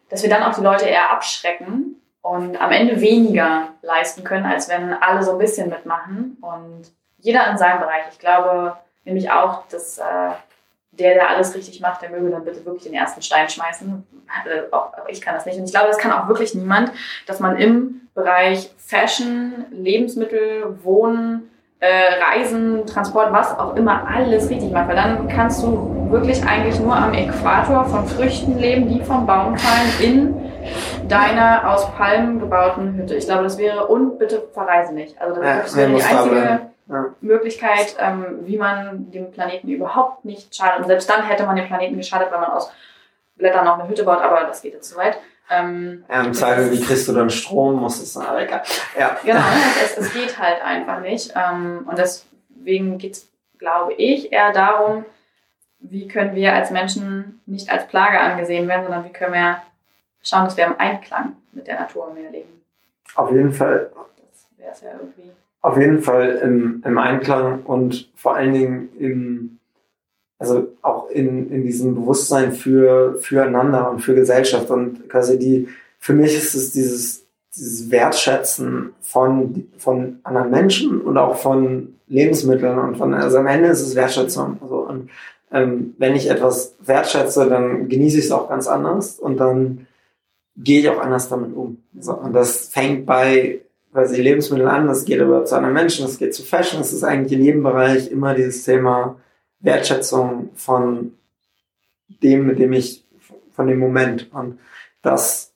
dass 0.09 0.23
wir 0.23 0.29
dann 0.29 0.43
auch 0.43 0.55
die 0.55 0.63
Leute 0.63 0.85
eher 0.85 1.11
abschrecken 1.11 2.01
und 2.21 2.59
am 2.59 2.71
Ende 2.71 2.99
weniger 2.99 3.69
leisten 3.81 4.23
können, 4.23 4.45
als 4.45 4.67
wenn 4.67 4.91
alle 4.93 5.23
so 5.23 5.33
ein 5.33 5.37
bisschen 5.37 5.69
mitmachen 5.69 6.37
und 6.41 6.91
jeder 7.19 7.49
in 7.51 7.57
seinem 7.57 7.79
Bereich. 7.79 8.03
Ich 8.11 8.19
glaube 8.19 8.77
nämlich 9.05 9.31
auch, 9.31 9.67
dass 9.67 9.99
äh, 9.99 10.31
der, 10.99 11.13
der 11.13 11.29
alles 11.29 11.55
richtig 11.55 11.81
macht, 11.81 12.01
der 12.01 12.09
möge 12.09 12.29
dann 12.29 12.43
bitte 12.43 12.65
wirklich 12.65 12.83
den 12.83 12.93
ersten 12.93 13.21
Stein 13.21 13.49
schmeißen. 13.49 14.05
Äh, 14.45 14.73
auch, 14.73 14.91
ich 15.07 15.21
kann 15.21 15.33
das 15.33 15.45
nicht. 15.45 15.57
Und 15.57 15.65
ich 15.65 15.71
glaube, 15.71 15.87
das 15.87 15.97
kann 15.97 16.11
auch 16.11 16.27
wirklich 16.27 16.53
niemand, 16.53 16.91
dass 17.25 17.39
man 17.39 17.57
im 17.57 18.01
Bereich 18.13 18.71
Fashion, 18.77 19.65
Lebensmittel, 19.71 20.77
Wohnen, 20.83 21.49
äh, 21.79 21.87
Reisen, 22.21 22.85
Transport, 22.85 23.31
was 23.31 23.57
auch 23.57 23.75
immer, 23.75 24.07
alles 24.07 24.49
richtig 24.49 24.71
macht. 24.71 24.89
Weil 24.89 24.95
dann 24.95 25.27
kannst 25.29 25.63
du 25.63 26.07
wirklich 26.09 26.43
eigentlich 26.43 26.79
nur 26.79 26.95
am 26.95 27.13
Äquator 27.13 27.85
von 27.85 28.05
Früchten 28.05 28.57
leben, 28.57 28.89
die 28.89 29.03
vom 29.03 29.25
Baum 29.25 29.57
fallen, 29.57 29.89
in 30.01 30.51
deiner 31.07 31.71
aus 31.71 31.89
Palmen 31.93 32.39
gebauten 32.39 32.95
Hütte. 32.95 33.15
Ich 33.15 33.25
glaube, 33.25 33.43
das 33.43 33.57
wäre, 33.57 33.87
und 33.87 34.19
bitte 34.19 34.43
verreise 34.53 34.93
nicht. 34.93 35.19
Also 35.21 35.41
das 35.41 35.71
ja, 35.71 35.77
wäre 35.77 35.91
die 35.95 36.03
einzige 36.03 36.59
ja. 36.89 37.13
Möglichkeit, 37.21 37.95
ähm, 37.99 38.39
wie 38.41 38.57
man 38.57 39.11
dem 39.11 39.31
Planeten 39.31 39.69
überhaupt 39.69 40.25
nicht 40.25 40.55
schadet. 40.55 40.79
Und 40.79 40.87
selbst 40.87 41.09
dann 41.09 41.23
hätte 41.23 41.45
man 41.45 41.55
dem 41.55 41.67
Planeten 41.67 41.97
geschadet, 41.97 42.31
wenn 42.31 42.41
man 42.41 42.51
aus 42.51 42.71
Blättern 43.35 43.65
noch 43.65 43.79
eine 43.79 43.87
Hütte 43.87 44.03
baut, 44.03 44.21
aber 44.21 44.41
das 44.45 44.61
geht 44.61 44.73
jetzt 44.73 44.89
zu 44.89 44.97
weit. 44.97 45.17
Ähm, 45.49 46.03
ja, 46.09 46.21
im 46.21 46.33
Zweifel, 46.33 46.71
wie 46.71 46.81
kriegst 46.81 47.07
du 47.07 47.13
dann 47.13 47.29
Strom, 47.29 47.77
muss 47.77 48.01
es 48.01 48.13
dann 48.13 48.37
egal. 48.37 48.61
Ja. 48.97 49.17
Genau, 49.23 49.39
es, 49.83 49.97
es 49.97 50.13
geht 50.13 50.37
halt 50.37 50.63
einfach 50.63 50.99
nicht. 50.99 51.33
Ähm, 51.35 51.87
und 51.89 51.97
deswegen 51.97 52.97
geht 52.97 53.13
es, 53.13 53.29
glaube 53.57 53.93
ich, 53.93 54.31
eher 54.31 54.51
darum, 54.51 55.05
wie 55.79 56.07
können 56.07 56.35
wir 56.35 56.53
als 56.53 56.71
Menschen 56.71 57.41
nicht 57.45 57.71
als 57.71 57.87
Plage 57.87 58.19
angesehen 58.19 58.67
werden, 58.67 58.83
sondern 58.83 59.05
wie 59.05 59.13
können 59.13 59.33
wir 59.33 59.61
schauen, 60.21 60.43
dass 60.43 60.57
wir 60.57 60.65
im 60.65 60.79
Einklang 60.79 61.35
mit 61.51 61.67
der 61.67 61.79
Natur 61.79 62.13
mehr 62.13 62.29
leben. 62.29 62.61
Auf 63.15 63.31
jeden 63.31 63.51
Fall. 63.51 63.89
Das 64.17 64.47
wäre 64.57 64.71
es 64.71 64.81
ja 64.81 64.91
irgendwie. 64.91 65.31
Auf 65.61 65.77
jeden 65.77 66.01
Fall 66.01 66.39
im, 66.43 66.81
im 66.85 66.97
Einklang 66.97 67.63
und 67.63 68.09
vor 68.15 68.35
allen 68.35 68.53
Dingen 68.53 68.89
im 68.97 69.59
also 70.39 70.69
auch 70.81 71.09
in, 71.09 71.51
in 71.51 71.63
diesem 71.63 71.95
Bewusstsein 71.95 72.53
für, 72.53 73.17
füreinander 73.19 73.91
und 73.91 73.99
für 73.99 74.15
Gesellschaft 74.15 74.69
und 74.71 75.09
quasi 75.09 75.37
die, 75.37 75.67
für 75.99 76.13
mich 76.13 76.33
ist 76.33 76.55
es 76.55 76.71
dieses, 76.71 77.25
dieses 77.55 77.91
Wertschätzen 77.91 78.93
von, 79.01 79.67
von 79.77 80.19
anderen 80.23 80.49
Menschen 80.49 81.01
und 81.01 81.17
auch 81.17 81.35
von 81.35 81.95
Lebensmitteln 82.07 82.79
und 82.79 82.97
von, 82.97 83.13
also 83.13 83.37
am 83.37 83.47
Ende 83.47 83.67
ist 83.67 83.81
es 83.81 83.95
Wertschätzung. 83.95 84.57
Also, 84.61 84.77
und 84.77 85.09
ähm, 85.51 85.93
wenn 85.97 86.15
ich 86.15 86.29
etwas 86.29 86.75
wertschätze, 86.79 87.49
dann 87.49 87.89
genieße 87.89 88.19
ich 88.19 88.25
es 88.25 88.31
auch 88.31 88.47
ganz 88.47 88.67
anders 88.67 89.19
und 89.19 89.37
dann 89.37 89.87
gehe 90.55 90.79
ich 90.79 90.89
auch 90.89 91.01
anders 91.01 91.27
damit 91.27 91.53
um. 91.53 91.83
So, 91.99 92.13
und 92.13 92.31
das 92.33 92.69
fängt 92.69 93.05
bei, 93.05 93.59
weil 93.91 94.07
sie 94.07 94.21
Lebensmittel 94.21 94.67
an, 94.67 94.87
das 94.87 95.05
geht 95.05 95.21
aber 95.21 95.45
zu 95.45 95.55
anderen 95.55 95.73
Menschen, 95.73 96.05
das 96.05 96.17
geht 96.17 96.33
zu 96.33 96.43
Fashion, 96.43 96.79
das 96.79 96.93
ist 96.93 97.03
eigentlich 97.03 97.39
in 97.39 97.43
jedem 97.43 97.63
Bereich 97.63 98.11
immer 98.11 98.33
dieses 98.35 98.63
Thema, 98.63 99.17
Wertschätzung 99.59 100.49
von 100.55 101.13
dem, 102.07 102.47
mit 102.47 102.59
dem 102.59 102.73
ich, 102.73 103.05
von 103.51 103.67
dem 103.67 103.79
Moment. 103.79 104.29
Und 104.33 104.59
das 105.01 105.53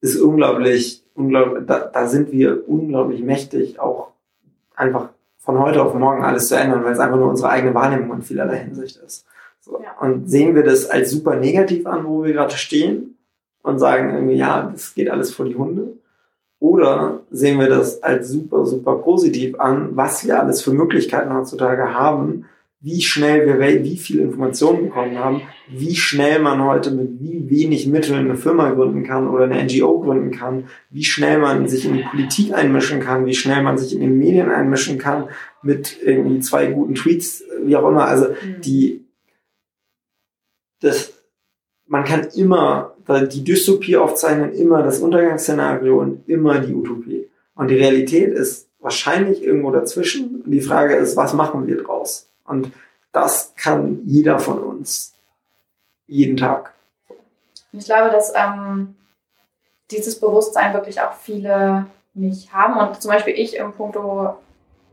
ist 0.00 0.16
unglaublich, 0.16 1.04
unglaublich, 1.14 1.64
da, 1.66 1.80
da 1.80 2.06
sind 2.06 2.32
wir 2.32 2.68
unglaublich 2.68 3.22
mächtig, 3.22 3.78
auch 3.78 4.12
einfach 4.74 5.10
von 5.38 5.58
heute 5.58 5.82
auf 5.82 5.94
morgen 5.94 6.24
alles 6.24 6.48
zu 6.48 6.56
ändern, 6.56 6.84
weil 6.84 6.92
es 6.92 6.98
einfach 6.98 7.18
nur 7.18 7.28
unsere 7.28 7.50
eigene 7.50 7.74
Wahrnehmung 7.74 8.16
in 8.16 8.22
vielerlei 8.22 8.58
Hinsicht 8.58 8.96
ist. 8.96 9.26
So. 9.60 9.80
Ja. 9.82 9.98
Und 10.00 10.28
sehen 10.28 10.54
wir 10.54 10.62
das 10.62 10.86
als 10.88 11.10
super 11.10 11.36
negativ 11.36 11.86
an, 11.86 12.06
wo 12.06 12.24
wir 12.24 12.32
gerade 12.32 12.56
stehen 12.56 13.18
und 13.62 13.78
sagen 13.78 14.14
irgendwie, 14.14 14.36
ja, 14.36 14.70
das 14.70 14.94
geht 14.94 15.10
alles 15.10 15.34
vor 15.34 15.46
die 15.46 15.54
Hunde? 15.54 15.98
Oder 16.64 17.20
sehen 17.30 17.60
wir 17.60 17.68
das 17.68 18.02
als 18.02 18.30
super, 18.30 18.64
super 18.64 18.94
positiv 18.94 19.60
an, 19.60 19.90
was 19.96 20.26
wir 20.26 20.40
alles 20.40 20.62
für 20.62 20.72
Möglichkeiten 20.72 21.34
heutzutage 21.34 21.92
haben, 21.92 22.46
wie 22.80 23.02
schnell 23.02 23.46
wir 23.46 23.84
wie 23.84 23.98
viel 23.98 24.20
Informationen 24.20 24.84
bekommen 24.84 25.18
haben, 25.18 25.42
wie 25.68 25.94
schnell 25.94 26.38
man 26.38 26.64
heute 26.64 26.90
mit 26.90 27.20
wie 27.20 27.50
wenig 27.50 27.86
Mitteln 27.86 28.20
eine 28.20 28.36
Firma 28.36 28.70
gründen 28.70 29.04
kann 29.04 29.28
oder 29.28 29.44
eine 29.44 29.62
NGO 29.62 30.00
gründen 30.00 30.30
kann, 30.30 30.64
wie 30.88 31.04
schnell 31.04 31.38
man 31.38 31.68
sich 31.68 31.84
in 31.84 31.98
die 31.98 32.04
Politik 32.10 32.54
einmischen 32.54 33.00
kann, 33.00 33.26
wie 33.26 33.34
schnell 33.34 33.62
man 33.62 33.76
sich 33.76 33.92
in 33.92 34.00
den 34.00 34.16
Medien 34.16 34.50
einmischen 34.50 34.96
kann 34.96 35.28
mit 35.60 35.98
irgendwie 36.02 36.40
zwei 36.40 36.68
guten 36.68 36.94
Tweets, 36.94 37.44
wie 37.62 37.76
auch 37.76 37.86
immer. 37.86 38.06
Also 38.06 38.28
mhm. 38.28 38.62
die, 38.62 39.04
das, 40.80 41.12
man 41.86 42.04
kann 42.04 42.26
immer 42.34 42.93
die 43.08 43.44
Dystopie 43.44 43.96
aufzeichnen, 43.96 44.52
immer 44.52 44.82
das 44.82 45.00
Untergangsszenario 45.00 46.00
und 46.00 46.28
immer 46.28 46.58
die 46.60 46.74
Utopie. 46.74 47.28
Und 47.54 47.68
die 47.68 47.76
Realität 47.76 48.32
ist 48.32 48.68
wahrscheinlich 48.80 49.42
irgendwo 49.42 49.70
dazwischen. 49.70 50.42
Und 50.42 50.50
die 50.50 50.60
Frage 50.60 50.94
ist, 50.94 51.16
was 51.16 51.32
machen 51.32 51.66
wir 51.66 51.82
draus? 51.82 52.28
Und 52.44 52.70
das 53.12 53.52
kann 53.56 54.00
jeder 54.04 54.38
von 54.38 54.58
uns 54.58 55.14
jeden 56.06 56.36
Tag. 56.36 56.72
Ich 57.72 57.86
glaube, 57.86 58.10
dass 58.10 58.32
ähm, 58.34 58.94
dieses 59.90 60.18
Bewusstsein 60.20 60.74
wirklich 60.74 61.00
auch 61.00 61.14
viele 61.14 61.86
nicht 62.14 62.52
haben. 62.52 62.76
Und 62.76 63.00
zum 63.00 63.10
Beispiel 63.10 63.34
ich 63.34 63.56
im 63.56 63.72
Punkto, 63.72 64.34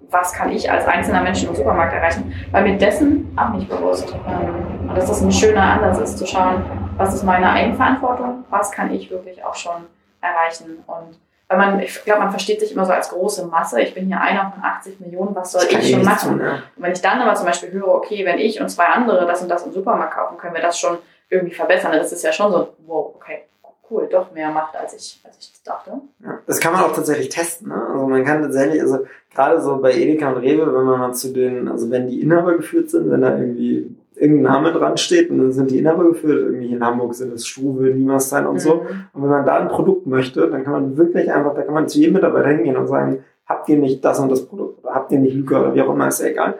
was 0.10 0.34
kann 0.34 0.52
ich 0.52 0.70
als 0.70 0.86
einzelner 0.86 1.22
Mensch 1.22 1.44
im 1.44 1.56
Supermarkt 1.56 1.94
erreichen, 1.94 2.34
weil 2.52 2.64
mir 2.64 2.78
dessen 2.78 3.32
auch 3.38 3.54
nicht 3.54 3.70
bewusst. 3.70 4.14
Ähm, 4.28 4.90
und 4.90 4.96
dass 4.96 5.08
das 5.08 5.22
ein 5.22 5.32
schöner 5.32 5.64
Ansatz 5.64 6.10
ist, 6.10 6.18
zu 6.18 6.26
schauen, 6.26 6.64
was 7.02 7.16
ist 7.16 7.24
meine 7.24 7.50
Eigenverantwortung, 7.50 8.46
was 8.50 8.72
kann 8.72 8.94
ich 8.94 9.10
wirklich 9.10 9.44
auch 9.44 9.56
schon 9.56 9.88
erreichen. 10.22 10.84
Und 10.86 11.18
weil 11.48 11.58
man, 11.58 11.80
ich 11.80 12.04
glaube, 12.04 12.22
man 12.22 12.30
versteht 12.30 12.60
sich 12.60 12.72
immer 12.72 12.86
so 12.86 12.94
als 12.94 13.10
große 13.10 13.46
Masse. 13.48 13.82
Ich 13.82 13.94
bin 13.94 14.06
hier 14.06 14.22
einer 14.22 14.52
von 14.52 14.64
80 14.64 15.00
Millionen, 15.00 15.36
was 15.36 15.52
soll 15.52 15.64
ich 15.68 15.92
schon 15.92 16.04
machen? 16.04 16.38
Tun, 16.38 16.46
ja. 16.46 16.54
Und 16.76 16.84
wenn 16.84 16.92
ich 16.94 17.02
dann 17.02 17.20
aber 17.20 17.34
zum 17.36 17.46
Beispiel 17.46 17.72
höre, 17.72 17.90
okay, 17.90 18.24
wenn 18.26 18.40
ich 18.40 18.62
und 18.62 18.70
zwei 18.70 18.86
andere 18.86 19.26
das 19.26 19.42
und 19.42 19.50
das 19.50 19.66
im 19.66 19.74
Supermarkt 19.74 20.14
kaufen, 20.14 20.38
können 20.38 20.54
wir 20.54 20.62
das 20.62 20.78
schon 20.80 21.00
irgendwie 21.30 21.56
verbessern. 21.56 21.92
Das 21.92 22.12
ist 22.12 22.24
ja 22.24 22.32
schon 22.32 22.52
so, 22.52 22.74
wow, 22.86 23.16
okay, 23.16 23.42
cool, 23.90 24.08
doch 24.10 24.32
mehr 24.32 24.50
macht, 24.50 24.76
als 24.76 24.94
ich, 24.94 25.20
als 25.24 25.38
ich 25.40 25.52
dachte. 25.64 25.92
Ja, 26.24 26.40
das 26.46 26.60
kann 26.60 26.74
man 26.74 26.84
auch 26.84 26.94
tatsächlich 26.94 27.30
testen. 27.30 27.70
Ne? 27.70 27.88
Also 27.92 28.08
man 28.08 28.24
kann 28.24 28.42
tatsächlich, 28.44 28.82
also 28.82 29.00
gerade 29.34 29.60
so 29.60 29.78
bei 29.78 29.94
Edeka 29.94 30.30
und 30.30 30.38
Rewe, 30.38 30.68
wenn 30.68 30.86
man 30.86 31.00
mal 31.00 31.14
zu 31.14 31.34
den, 31.34 31.68
also 31.68 31.90
wenn 31.90 32.08
die 32.08 32.22
Inhaber 32.22 32.56
geführt 32.56 32.90
sind, 32.90 33.10
wenn 33.12 33.22
da 33.22 33.38
irgendwie 33.38 33.96
irgendein 34.16 34.54
Name 34.54 34.72
dran 34.72 34.98
steht 34.98 35.30
und 35.30 35.40
dann 35.40 35.52
sind 35.52 35.72
die 35.72 35.80
Inhaber 35.80 36.06
geführt, 36.06 36.40
irgendwie 36.40 36.72
in 36.72 36.86
Hamburg 36.86 37.14
sind 37.14 37.34
es 37.34 37.48
Struve, 37.48 37.86
Niemersstein 37.86 38.46
und 38.46 38.56
mhm. 38.56 38.60
so. 38.60 38.74
Und 39.14 39.24
wenn 39.24 39.30
man 39.30 39.46
da 39.46 39.60
ein 39.60 39.70
Produkt 39.70 40.08
möchte, 40.08 40.50
dann 40.50 40.64
kann 40.64 40.74
man 40.74 40.98
wirklich 40.98 41.32
einfach, 41.32 41.56
da 41.56 41.62
kann 41.62 41.74
man 41.74 41.88
zu 41.88 42.00
jedem 42.00 42.14
Mitarbeiter 42.14 42.50
hingehen 42.50 42.78
und 42.78 42.88
sagen, 42.88 43.24
habt 43.46 43.70
ihr 43.70 43.78
nicht 43.78 44.04
das 44.04 44.20
und 44.20 44.30
das 44.30 44.46
Produkt 44.46 44.84
oder 44.84 44.94
habt 44.94 45.12
ihr 45.12 45.20
nicht 45.20 45.36
Lüge 45.36 45.58
oder 45.58 45.74
wie 45.74 45.82
auch 45.82 45.94
immer, 45.94 46.08
ist 46.08 46.22
ja 46.22 46.28
egal. 46.28 46.56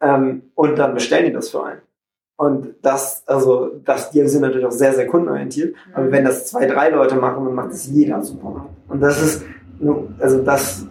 Ähm, 0.00 0.42
und 0.54 0.78
dann 0.78 0.94
bestellen 0.94 1.26
die 1.26 1.32
das 1.32 1.50
für 1.50 1.64
einen. 1.64 1.80
Und 2.36 2.74
das, 2.82 3.22
also, 3.26 3.70
das, 3.84 4.10
die 4.10 4.26
sind 4.26 4.42
natürlich 4.42 4.66
auch 4.66 4.72
sehr, 4.72 4.92
sehr 4.92 5.06
kundenorientiert. 5.06 5.72
Mhm. 5.72 5.94
Aber 5.94 6.10
wenn 6.10 6.24
das 6.24 6.46
zwei, 6.46 6.66
drei 6.66 6.90
Leute 6.90 7.14
machen, 7.16 7.44
dann 7.44 7.54
macht 7.54 7.70
das 7.70 7.86
jeder 7.86 8.22
super. 8.22 8.66
Und 8.88 9.00
das 9.00 9.22
ist, 9.22 9.44
also 10.18 10.42
das, 10.42 10.86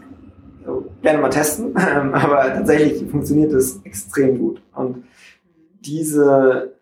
gerne 1.01 1.19
mal 1.19 1.29
testen, 1.29 1.75
aber 2.13 2.53
tatsächlich 2.53 3.09
funktioniert 3.09 3.53
es 3.53 3.81
extrem 3.83 4.39
gut. 4.39 4.61
Und 4.73 5.03
diese, 5.85 6.73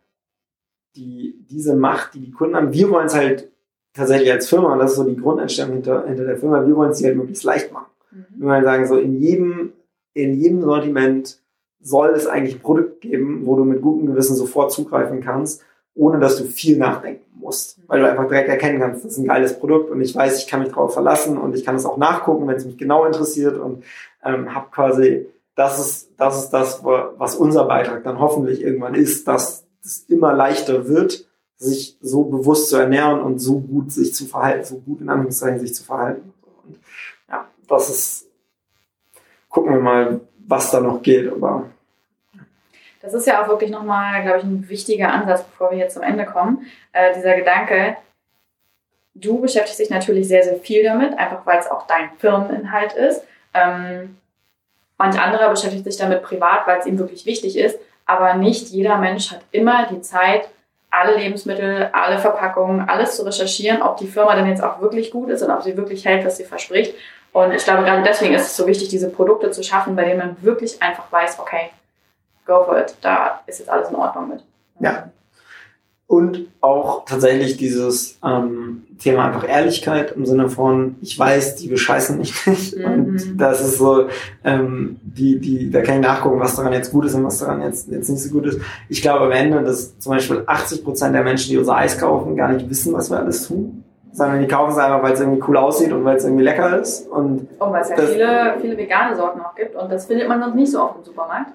die, 0.96 1.46
diese 1.50 1.76
Macht, 1.76 2.14
die 2.14 2.20
die 2.20 2.32
Kunden 2.32 2.56
haben, 2.56 2.74
wir 2.74 2.90
wollen 2.90 3.08
es 3.08 3.16
halt 3.16 3.50
tatsächlich 3.94 4.32
als 4.32 4.50
Firma, 4.50 4.74
und 4.74 4.80
das 4.80 4.92
ist 4.92 4.98
so 4.98 5.04
die 5.04 5.18
Grundeinstellung 5.18 5.74
hinter, 5.74 6.06
hinter 6.08 6.26
der 6.26 6.38
Firma, 6.38 6.66
wir 6.66 6.76
wollen 6.76 6.92
es 6.92 7.04
halt 7.04 7.18
möglichst 7.18 7.44
leicht 7.44 7.72
machen. 7.72 7.92
Mhm. 8.12 8.26
Wir 8.38 8.48
wollen 8.48 8.64
sagen, 8.64 8.88
so 8.88 8.98
in 8.98 9.20
jedem, 9.20 9.74
in 10.14 10.40
jedem 10.40 10.62
Sortiment 10.62 11.40
soll 11.80 12.12
es 12.12 12.28
eigentlich 12.28 12.56
ein 12.56 12.62
Produkt 12.62 13.02
geben, 13.02 13.46
wo 13.46 13.56
du 13.56 13.64
mit 13.64 13.82
gutem 13.82 14.08
Gewissen 14.08 14.36
sofort 14.36 14.72
zugreifen 14.72 15.22
kannst, 15.22 15.64
ohne 15.94 16.20
dass 16.20 16.38
du 16.38 16.46
viel 16.46 16.78
nachdenken 16.78 17.26
musst. 17.40 17.78
Mhm. 17.78 17.84
Weil 17.88 18.00
du 18.02 18.10
einfach 18.10 18.28
direkt 18.28 18.50
erkennen 18.50 18.80
kannst, 18.80 19.04
das 19.04 19.14
ist 19.14 19.18
ein 19.18 19.28
geiles 19.28 19.60
Produkt 19.60 19.90
und 19.90 20.02
ich 20.02 20.16
weiß, 20.16 20.40
ich 20.40 20.48
kann 20.48 20.62
mich 20.62 20.70
darauf 20.70 20.94
verlassen 20.94 21.38
und 21.38 21.56
ich 21.56 21.66
kann 21.66 21.76
es 21.76 21.86
auch 21.86 21.98
nachgucken, 21.98 22.48
wenn 22.48 22.56
es 22.56 22.66
mich 22.66 22.78
genau 22.78 23.06
interessiert 23.06 23.58
und 23.58 23.84
ähm, 24.24 24.54
habe 24.54 24.68
quasi, 24.72 25.28
das 25.62 25.80
ist, 25.80 26.10
das 26.18 26.44
ist 26.44 26.50
das, 26.50 26.84
was 26.84 27.36
unser 27.36 27.66
Beitrag 27.66 28.04
dann 28.04 28.20
hoffentlich 28.20 28.62
irgendwann 28.62 28.96
ist, 28.96 29.28
dass 29.28 29.68
es 29.84 30.06
immer 30.10 30.34
leichter 30.34 30.88
wird, 30.88 31.26
sich 31.56 31.98
so 32.02 32.24
bewusst 32.24 32.70
zu 32.70 32.78
ernähren 32.78 33.22
und 33.22 33.38
so 33.38 33.60
gut 33.60 33.92
sich 33.92 34.16
zu 34.16 34.26
verhalten, 34.26 34.66
so 34.66 34.80
gut 34.80 35.02
in 35.02 35.10
Anführungszeichen 35.10 35.60
sich 35.60 35.76
zu 35.76 35.84
verhalten. 35.84 36.34
Und 36.66 36.80
ja, 37.30 37.46
das 37.68 37.90
ist, 37.90 38.28
gucken 39.50 39.74
wir 39.74 39.80
mal, 39.80 40.22
was 40.48 40.72
da 40.72 40.80
noch 40.80 41.04
geht, 41.04 41.32
aber 41.32 41.70
das 43.04 43.14
ist 43.14 43.28
ja 43.28 43.44
auch 43.44 43.48
wirklich 43.48 43.70
nochmal, 43.72 44.24
glaube 44.24 44.40
ich, 44.40 44.44
ein 44.44 44.68
wichtiger 44.70 45.12
Ansatz, 45.12 45.44
bevor 45.44 45.72
wir 45.72 45.78
jetzt 45.78 45.94
zum 45.94 46.04
Ende 46.04 46.26
kommen. 46.26 46.66
Äh, 46.92 47.16
dieser 47.16 47.36
Gedanke, 47.36 47.98
du 49.14 49.40
beschäftigst 49.42 49.80
dich 49.80 49.90
natürlich 49.90 50.28
sehr, 50.28 50.44
sehr 50.44 50.58
viel 50.58 50.84
damit, 50.84 51.18
einfach 51.18 51.46
weil 51.46 51.60
es 51.60 51.70
auch 51.70 51.86
dein 51.88 52.12
Firmeninhalt 52.18 52.94
ist. 52.94 53.24
Ähm, 53.54 54.18
manch 55.02 55.20
anderer 55.20 55.50
beschäftigt 55.50 55.84
sich 55.84 55.98
damit 55.98 56.22
privat, 56.22 56.68
weil 56.68 56.80
es 56.80 56.86
ihm 56.86 57.00
wirklich 57.00 57.26
wichtig 57.26 57.58
ist. 57.58 57.80
Aber 58.06 58.36
nicht 58.36 58.70
jeder 58.70 58.98
Mensch 58.98 59.32
hat 59.32 59.42
immer 59.52 59.88
die 59.88 60.02
Zeit, 60.02 60.48
alle 60.92 61.16
Lebensmittel, 61.16 61.90
alle 61.94 62.20
Verpackungen, 62.20 62.88
alles 62.88 63.16
zu 63.16 63.24
recherchieren, 63.24 63.82
ob 63.82 63.98
die 63.98 64.08
Firma 64.08 64.36
denn 64.36 64.48
jetzt 64.48 64.64
auch 64.64 64.82
wirklich 64.82 65.10
gut 65.10 65.30
ist 65.30 65.42
und 65.42 65.50
ob 65.50 65.64
sie 65.64 65.78
wirklich 65.78 66.06
hält, 66.06 66.26
was 66.26 66.38
sie 66.38 66.44
verspricht. 66.44 66.94
Und 67.34 67.54
ich 67.54 67.64
glaube, 67.64 67.84
gerade 67.84 68.04
deswegen 68.04 68.34
ist 68.34 68.48
es 68.48 68.58
so 68.58 68.68
wichtig, 68.68 68.90
diese 68.90 69.10
Produkte 69.10 69.52
zu 69.52 69.64
schaffen, 69.64 69.96
bei 69.96 70.04
denen 70.04 70.20
man 70.20 70.38
wirklich 70.42 70.82
einfach 70.82 71.10
weiß, 71.12 71.40
okay, 71.40 71.70
go 72.46 72.66
for 72.66 72.78
it, 72.78 72.94
da 73.02 73.42
ist 73.48 73.60
jetzt 73.60 73.70
alles 73.70 73.90
in 73.90 73.96
Ordnung 73.96 74.28
mit. 74.28 74.44
Ja. 74.80 75.10
Und 76.12 76.48
auch 76.60 77.06
tatsächlich 77.06 77.56
dieses 77.56 78.20
ähm, 78.22 78.84
Thema 79.00 79.28
einfach 79.28 79.48
Ehrlichkeit 79.48 80.12
im 80.12 80.26
Sinne 80.26 80.50
von, 80.50 80.98
ich 81.00 81.18
weiß, 81.18 81.56
die 81.56 81.70
bescheißen 81.70 82.18
mich 82.18 82.46
nicht. 82.48 82.78
Mhm. 82.78 82.86
Und 82.86 83.38
das 83.38 83.62
ist 83.62 83.78
so, 83.78 84.10
ähm, 84.44 85.00
die, 85.04 85.40
die, 85.40 85.72
da 85.72 85.82
kann 85.82 85.96
ich 85.96 86.02
nachgucken, 86.02 86.42
was 86.42 86.58
daran 86.58 86.74
jetzt 86.74 86.92
gut 86.92 87.06
ist 87.06 87.14
und 87.14 87.24
was 87.24 87.38
daran 87.38 87.62
jetzt, 87.62 87.90
jetzt 87.90 88.10
nicht 88.10 88.22
so 88.22 88.30
gut 88.30 88.46
ist. 88.46 88.60
Ich 88.90 89.02
glaube 89.02 89.24
am 89.24 89.32
Ende, 89.32 89.64
dass 89.64 89.98
zum 90.00 90.12
Beispiel 90.12 90.44
80 90.46 90.84
Prozent 90.84 91.16
der 91.16 91.24
Menschen, 91.24 91.50
die 91.50 91.58
unser 91.58 91.78
Eis 91.78 91.98
kaufen, 91.98 92.36
gar 92.36 92.52
nicht 92.52 92.70
wissen, 92.70 92.92
was 92.92 93.10
wir 93.10 93.18
alles 93.18 93.48
tun. 93.48 93.86
Sondern 94.12 94.42
die 94.42 94.48
kaufen 94.50 94.72
es 94.72 94.78
einfach, 94.80 95.02
weil 95.02 95.14
es 95.14 95.22
irgendwie 95.22 95.42
cool 95.48 95.56
aussieht 95.56 95.94
und 95.94 96.04
weil 96.04 96.18
es 96.18 96.26
irgendwie 96.26 96.44
lecker 96.44 96.78
ist. 96.78 97.08
Und, 97.08 97.48
und 97.58 97.72
weil 97.72 97.84
es 97.84 97.90
ja 97.90 97.96
viele, 97.96 98.56
viele 98.60 98.78
vegane 98.78 99.16
Sorten 99.16 99.40
auch 99.40 99.56
gibt. 99.56 99.78
Und 99.78 99.90
das 99.90 100.08
findet 100.08 100.28
man 100.28 100.42
noch 100.42 100.54
nicht 100.54 100.74
so 100.74 100.82
oft 100.82 100.98
im 100.98 101.06
Supermarkt. 101.06 101.54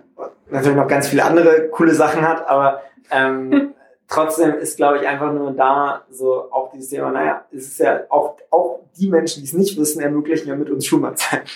Natürlich 0.48 0.78
noch 0.78 0.88
ganz 0.88 1.08
viele 1.08 1.26
andere 1.26 1.68
coole 1.68 1.92
Sachen 1.92 2.26
hat, 2.26 2.48
aber 2.48 2.80
ähm, 3.10 3.74
trotzdem 4.08 4.54
ist, 4.54 4.76
glaube 4.76 4.98
ich, 4.98 5.06
einfach 5.06 5.32
nur 5.32 5.52
da 5.52 6.04
so 6.10 6.50
auch 6.52 6.70
dieses 6.72 6.90
Thema, 6.90 7.10
naja, 7.10 7.44
es 7.50 7.66
ist 7.66 7.78
ja 7.78 8.02
auch, 8.08 8.36
auch 8.50 8.80
die 8.96 9.08
Menschen, 9.08 9.42
die 9.42 9.48
es 9.48 9.52
nicht 9.52 9.78
wissen, 9.78 10.00
ermöglichen 10.00 10.48
ja 10.48 10.56
mit 10.56 10.70
uns 10.70 10.86
Schuhmahlzeiten. 10.86 11.48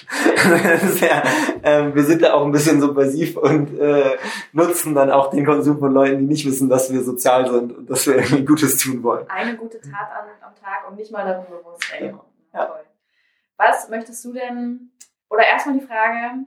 ja, 1.01 1.23
ähm, 1.63 1.95
wir 1.95 2.05
sind 2.05 2.23
da 2.23 2.35
auch 2.35 2.45
ein 2.45 2.53
bisschen 2.53 2.81
subversiv 2.81 3.37
und 3.37 3.79
äh, 3.79 4.17
nutzen 4.53 4.95
dann 4.95 5.11
auch 5.11 5.31
den 5.31 5.47
Konsum 5.47 5.79
von 5.79 5.93
Leuten, 5.93 6.19
die 6.19 6.27
nicht 6.27 6.47
wissen, 6.47 6.69
dass 6.69 6.93
wir 6.93 7.03
sozial 7.03 7.51
sind 7.51 7.77
und 7.77 7.91
dass 7.91 8.07
wir 8.07 8.17
irgendwie 8.17 8.45
Gutes 8.45 8.77
tun 8.77 9.03
wollen. 9.03 9.29
Eine 9.29 9.57
gute 9.57 9.81
Tat 9.81 10.11
am, 10.19 10.49
am 10.49 10.55
Tag 10.55 10.89
und 10.89 10.97
nicht 10.97 11.11
mal 11.11 11.25
darum 11.25 11.47
bewusst. 11.47 11.85
Ey. 11.99 12.15
Ja. 12.53 12.67
Toll. 12.67 12.81
Was 13.57 13.89
möchtest 13.89 14.25
du 14.25 14.33
denn, 14.33 14.91
oder 15.29 15.45
erstmal 15.45 15.79
die 15.79 15.87
Frage, 15.87 16.45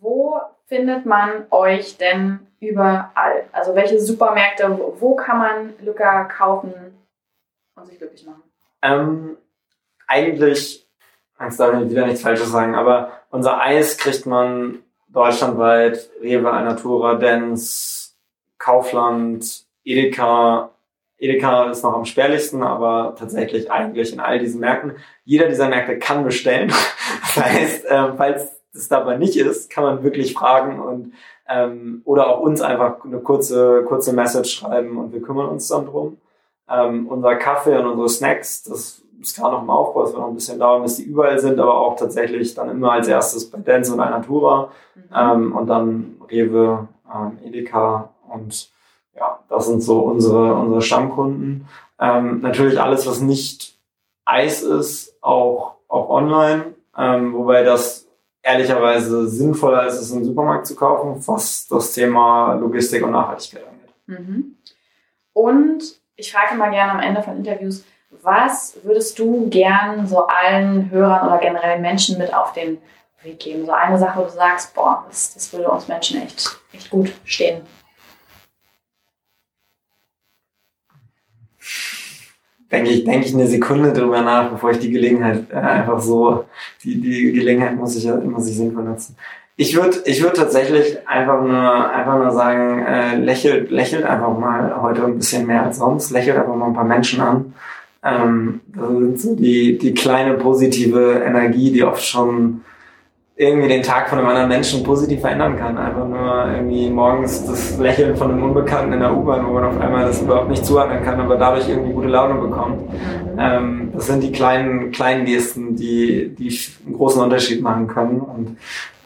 wo 0.00 0.40
findet 0.66 1.06
man 1.06 1.46
euch 1.50 1.96
denn 1.96 2.40
überall? 2.60 3.44
Also 3.52 3.74
welche 3.74 4.00
Supermärkte, 4.00 4.78
wo, 4.98 5.16
kann 5.16 5.38
man 5.38 5.74
Lücker 5.80 6.24
kaufen 6.24 6.74
und 7.74 7.86
sich 7.86 7.98
glücklich 7.98 8.26
machen? 8.26 8.42
Ähm, 8.82 9.36
eigentlich, 10.06 10.86
jetzt 11.40 11.60
darf 11.60 11.80
ich 11.80 11.90
wieder 11.90 12.06
nichts 12.06 12.22
Falsches 12.22 12.50
sagen, 12.50 12.74
aber 12.74 13.12
unser 13.30 13.60
Eis 13.60 13.96
kriegt 13.96 14.26
man 14.26 14.78
deutschlandweit, 15.08 16.10
Rewe, 16.20 16.50
Alnatura, 16.50 17.14
Dens, 17.14 18.16
Kaufland, 18.58 19.64
Edeka. 19.84 20.70
Edeka 21.18 21.70
ist 21.70 21.82
noch 21.82 21.94
am 21.94 22.04
spärlichsten, 22.04 22.62
aber 22.62 23.14
tatsächlich 23.18 23.70
eigentlich 23.70 24.12
in 24.12 24.20
all 24.20 24.38
diesen 24.38 24.60
Märkten. 24.60 24.96
Jeder 25.24 25.48
dieser 25.48 25.68
Märkte 25.68 25.98
kann 25.98 26.24
bestellen. 26.24 26.72
Das 27.36 27.44
heißt, 27.44 27.84
äh, 27.84 28.12
falls 28.16 28.55
das 28.76 28.88
dabei 28.88 29.16
nicht 29.16 29.36
ist, 29.36 29.70
kann 29.70 29.84
man 29.84 30.02
wirklich 30.02 30.34
fragen 30.34 30.80
und 30.80 31.12
ähm, 31.48 32.02
oder 32.04 32.28
auch 32.28 32.40
uns 32.40 32.60
einfach 32.60 33.04
eine 33.04 33.18
kurze, 33.18 33.84
kurze 33.84 34.12
Message 34.12 34.58
schreiben 34.58 34.96
und 34.98 35.12
wir 35.12 35.22
kümmern 35.22 35.48
uns 35.48 35.68
dann 35.68 35.86
drum. 35.86 36.18
Ähm, 36.68 37.06
unser 37.06 37.36
Kaffee 37.36 37.78
und 37.78 37.86
unsere 37.86 38.08
Snacks, 38.08 38.64
das 38.64 39.02
ist 39.20 39.36
gerade 39.36 39.54
noch 39.54 39.62
im 39.62 39.70
Aufbau, 39.70 40.02
es 40.02 40.10
wird 40.10 40.20
noch 40.20 40.28
ein 40.28 40.34
bisschen 40.34 40.58
dauern, 40.58 40.82
bis 40.82 40.96
die 40.96 41.04
überall 41.04 41.38
sind, 41.38 41.58
aber 41.60 41.78
auch 41.78 41.96
tatsächlich 41.96 42.54
dann 42.54 42.70
immer 42.70 42.92
als 42.92 43.08
erstes 43.08 43.50
bei 43.50 43.58
Dance 43.58 43.92
und 43.92 44.00
Alnatura 44.00 44.70
mhm. 44.94 45.02
ähm, 45.14 45.56
und 45.56 45.66
dann 45.68 46.16
Rewe, 46.30 46.88
ähm, 47.12 47.38
Edeka 47.44 48.10
und 48.28 48.70
ja, 49.14 49.38
das 49.48 49.66
sind 49.66 49.82
so 49.82 50.00
unsere, 50.00 50.54
unsere 50.54 50.82
Stammkunden. 50.82 51.68
Ähm, 51.98 52.40
natürlich 52.42 52.80
alles, 52.80 53.06
was 53.06 53.20
nicht 53.20 53.78
Eis 54.24 54.62
ist, 54.62 55.16
auch, 55.22 55.76
auch 55.88 56.10
online, 56.10 56.74
ähm, 56.98 57.32
wobei 57.32 57.62
das 57.62 58.05
ehrlicherweise 58.46 59.26
sinnvoller 59.28 59.86
ist 59.86 60.00
es, 60.00 60.12
im 60.12 60.24
Supermarkt 60.24 60.66
zu 60.66 60.76
kaufen, 60.76 61.20
was 61.26 61.66
das 61.66 61.92
Thema 61.92 62.54
Logistik 62.54 63.04
und 63.04 63.10
Nachhaltigkeit 63.10 63.64
angeht. 63.66 63.94
Mhm. 64.06 64.56
Und 65.32 65.82
ich 66.14 66.32
frage 66.32 66.54
mal 66.54 66.70
gerne 66.70 66.92
am 66.92 67.00
Ende 67.00 67.22
von 67.22 67.36
Interviews, 67.36 67.84
was 68.22 68.78
würdest 68.84 69.18
du 69.18 69.50
gern 69.50 70.06
so 70.06 70.26
allen 70.26 70.90
Hörern 70.90 71.26
oder 71.26 71.38
generell 71.38 71.80
Menschen 71.80 72.18
mit 72.18 72.32
auf 72.32 72.52
den 72.52 72.78
Weg 73.22 73.40
geben? 73.40 73.66
So 73.66 73.72
eine 73.72 73.98
Sache, 73.98 74.20
wo 74.20 74.24
du 74.24 74.30
sagst, 74.30 74.74
boah, 74.74 75.04
das, 75.08 75.34
das 75.34 75.52
würde 75.52 75.68
uns 75.68 75.88
Menschen 75.88 76.22
echt, 76.22 76.56
echt 76.72 76.88
gut 76.88 77.12
stehen. 77.24 77.62
Denke 82.70 82.90
ich, 82.90 83.04
denke 83.04 83.26
ich 83.26 83.34
eine 83.34 83.46
Sekunde 83.46 83.92
drüber 83.92 84.22
nach, 84.22 84.50
bevor 84.50 84.70
ich 84.70 84.78
die 84.78 84.90
Gelegenheit 84.90 85.44
äh, 85.50 85.56
einfach 85.56 86.00
so, 86.00 86.44
die, 86.82 87.00
die 87.00 87.32
Gelegenheit 87.32 87.76
muss 87.76 87.96
ich 87.96 88.06
muss 88.24 88.48
ich 88.48 88.56
sinnvoll 88.56 88.84
nutzen. 88.84 89.16
Ich 89.56 89.74
würde 89.74 89.98
ich 90.04 90.22
würde 90.22 90.36
tatsächlich 90.36 90.98
einfach 91.08 91.42
nur, 91.42 91.90
einfach 91.90 92.18
nur 92.18 92.30
sagen, 92.30 92.84
äh, 92.84 93.16
lächelt, 93.16 93.70
lächelt 93.70 94.04
einfach 94.04 94.36
mal 94.36 94.82
heute 94.82 95.04
ein 95.04 95.16
bisschen 95.16 95.46
mehr 95.46 95.64
als 95.64 95.78
sonst, 95.78 96.10
lächelt 96.10 96.36
einfach 96.36 96.54
mal 96.54 96.66
ein 96.66 96.74
paar 96.74 96.84
Menschen 96.84 97.20
an. 97.20 97.54
Ähm, 98.04 98.60
das 98.66 98.88
sind 98.88 99.20
so 99.20 99.34
die, 99.34 99.78
die 99.78 99.94
kleine 99.94 100.34
positive 100.34 101.22
Energie, 101.24 101.72
die 101.72 101.84
oft 101.84 102.04
schon 102.04 102.62
irgendwie 103.38 103.68
den 103.68 103.82
Tag 103.82 104.08
von 104.08 104.18
einem 104.18 104.28
anderen 104.28 104.48
Menschen 104.48 104.82
positiv 104.82 105.20
verändern 105.20 105.58
kann. 105.58 105.76
Einfach 105.76 106.08
nur 106.08 106.52
irgendwie 106.54 106.88
morgens 106.88 107.44
das 107.44 107.76
Lächeln 107.76 108.16
von 108.16 108.30
einem 108.30 108.42
Unbekannten 108.42 108.94
in 108.94 109.00
der 109.00 109.14
U-Bahn, 109.14 109.46
wo 109.46 109.52
man 109.52 109.64
auf 109.64 109.78
einmal 109.78 110.06
das 110.06 110.22
überhaupt 110.22 110.48
nicht 110.48 110.64
zuordnen 110.64 111.04
kann, 111.04 111.20
aber 111.20 111.36
dadurch 111.36 111.68
irgendwie 111.68 111.92
gute 111.92 112.08
Laune 112.08 112.40
bekommt. 112.40 112.90
Ähm, 113.38 113.92
das 113.94 114.06
sind 114.06 114.22
die 114.22 114.32
kleinen, 114.32 114.90
kleinen 114.90 115.26
Gesten, 115.26 115.76
die, 115.76 116.34
die 116.34 116.58
einen 116.86 116.96
großen 116.96 117.22
Unterschied 117.22 117.60
machen 117.60 117.86
können. 117.86 118.20
Und 118.20 118.56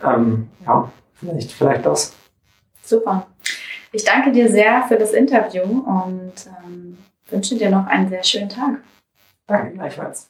ähm, 0.05 0.49
ja, 0.65 0.91
vielleicht, 1.15 1.51
vielleicht 1.51 1.85
das. 1.85 2.15
Super. 2.83 3.27
Ich 3.91 4.05
danke 4.05 4.31
dir 4.31 4.49
sehr 4.49 4.85
für 4.87 4.97
das 4.97 5.13
Interview 5.13 5.63
und 5.63 6.33
ähm, 6.65 6.99
wünsche 7.29 7.57
dir 7.57 7.71
noch 7.71 7.89
einen 7.89 8.09
sehr 8.09 8.23
schönen 8.23 8.49
Tag. 8.49 8.79
Danke, 9.49 9.75
gleichfalls. 9.75 10.30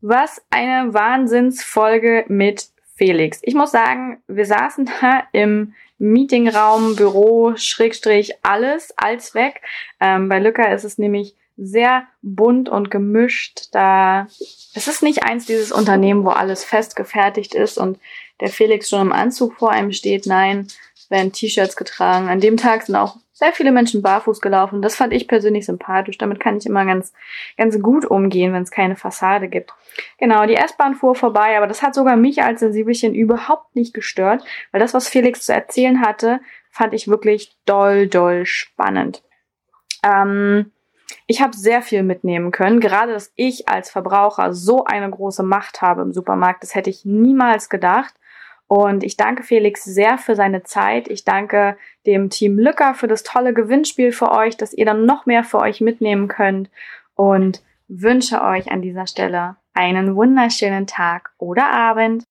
Was 0.00 0.42
eine 0.50 0.94
Wahnsinnsfolge 0.94 2.24
mit 2.28 2.68
Felix. 2.96 3.40
Ich 3.42 3.54
muss 3.54 3.70
sagen, 3.70 4.22
wir 4.28 4.44
saßen 4.44 4.90
da 5.00 5.22
im 5.32 5.74
Meetingraum, 5.98 6.96
Büro, 6.96 7.54
Schrägstrich, 7.56 8.34
alles, 8.42 8.92
als 8.96 9.34
weg. 9.34 9.60
Ähm, 10.00 10.28
bei 10.28 10.38
Lücker 10.38 10.72
ist 10.72 10.84
es 10.84 10.98
nämlich 10.98 11.34
sehr 11.56 12.06
bunt 12.22 12.68
und 12.68 12.90
gemischt. 12.90 13.68
Da 13.72 14.26
es 14.74 14.88
ist 14.88 15.02
nicht 15.02 15.24
eins 15.24 15.46
dieses 15.46 15.72
Unternehmen, 15.72 16.24
wo 16.24 16.30
alles 16.30 16.64
fest 16.64 16.96
gefertigt 16.96 17.54
ist 17.54 17.76
und 17.76 17.98
der 18.40 18.48
Felix 18.48 18.88
schon 18.88 19.02
im 19.02 19.12
Anzug 19.12 19.54
vor 19.54 19.70
einem 19.70 19.92
steht. 19.92 20.26
Nein, 20.26 20.68
werden 21.10 21.32
T-Shirts 21.32 21.76
getragen. 21.76 22.28
An 22.28 22.40
dem 22.40 22.56
Tag 22.56 22.82
sind 22.82 22.96
auch 22.96 23.16
sehr 23.40 23.52
viele 23.54 23.72
Menschen 23.72 24.02
barfuß 24.02 24.42
gelaufen. 24.42 24.82
Das 24.82 24.96
fand 24.96 25.14
ich 25.14 25.26
persönlich 25.26 25.64
sympathisch. 25.64 26.18
Damit 26.18 26.40
kann 26.40 26.58
ich 26.58 26.66
immer 26.66 26.84
ganz, 26.84 27.14
ganz 27.56 27.80
gut 27.80 28.04
umgehen, 28.04 28.52
wenn 28.52 28.62
es 28.62 28.70
keine 28.70 28.96
Fassade 28.96 29.48
gibt. 29.48 29.72
Genau, 30.18 30.44
die 30.44 30.56
S-Bahn 30.56 30.94
fuhr 30.94 31.14
vorbei, 31.14 31.56
aber 31.56 31.66
das 31.66 31.82
hat 31.82 31.94
sogar 31.94 32.16
mich 32.16 32.42
als 32.42 32.60
Sensibelchen 32.60 33.14
überhaupt 33.14 33.74
nicht 33.74 33.94
gestört, 33.94 34.44
weil 34.72 34.80
das, 34.80 34.92
was 34.92 35.08
Felix 35.08 35.46
zu 35.46 35.54
erzählen 35.54 36.02
hatte, 36.02 36.40
fand 36.70 36.92
ich 36.92 37.08
wirklich 37.08 37.56
doll, 37.64 38.08
doll 38.08 38.44
spannend. 38.44 39.22
Ähm, 40.04 40.70
ich 41.26 41.40
habe 41.40 41.56
sehr 41.56 41.80
viel 41.80 42.02
mitnehmen 42.02 42.50
können. 42.50 42.78
Gerade, 42.78 43.14
dass 43.14 43.32
ich 43.36 43.70
als 43.70 43.90
Verbraucher 43.90 44.52
so 44.52 44.84
eine 44.84 45.08
große 45.08 45.42
Macht 45.42 45.80
habe 45.80 46.02
im 46.02 46.12
Supermarkt, 46.12 46.62
das 46.62 46.74
hätte 46.74 46.90
ich 46.90 47.06
niemals 47.06 47.70
gedacht. 47.70 48.14
Und 48.72 49.02
ich 49.02 49.16
danke 49.16 49.42
Felix 49.42 49.82
sehr 49.82 50.16
für 50.16 50.36
seine 50.36 50.62
Zeit. 50.62 51.08
Ich 51.08 51.24
danke 51.24 51.76
dem 52.06 52.30
Team 52.30 52.56
Lücker 52.56 52.94
für 52.94 53.08
das 53.08 53.24
tolle 53.24 53.52
Gewinnspiel 53.52 54.12
für 54.12 54.30
euch, 54.30 54.56
dass 54.56 54.72
ihr 54.72 54.84
dann 54.84 55.06
noch 55.06 55.26
mehr 55.26 55.42
für 55.42 55.58
euch 55.58 55.80
mitnehmen 55.80 56.28
könnt. 56.28 56.70
Und 57.16 57.64
wünsche 57.88 58.40
euch 58.40 58.70
an 58.70 58.80
dieser 58.80 59.08
Stelle 59.08 59.56
einen 59.74 60.14
wunderschönen 60.14 60.86
Tag 60.86 61.32
oder 61.36 61.68
Abend. 61.68 62.22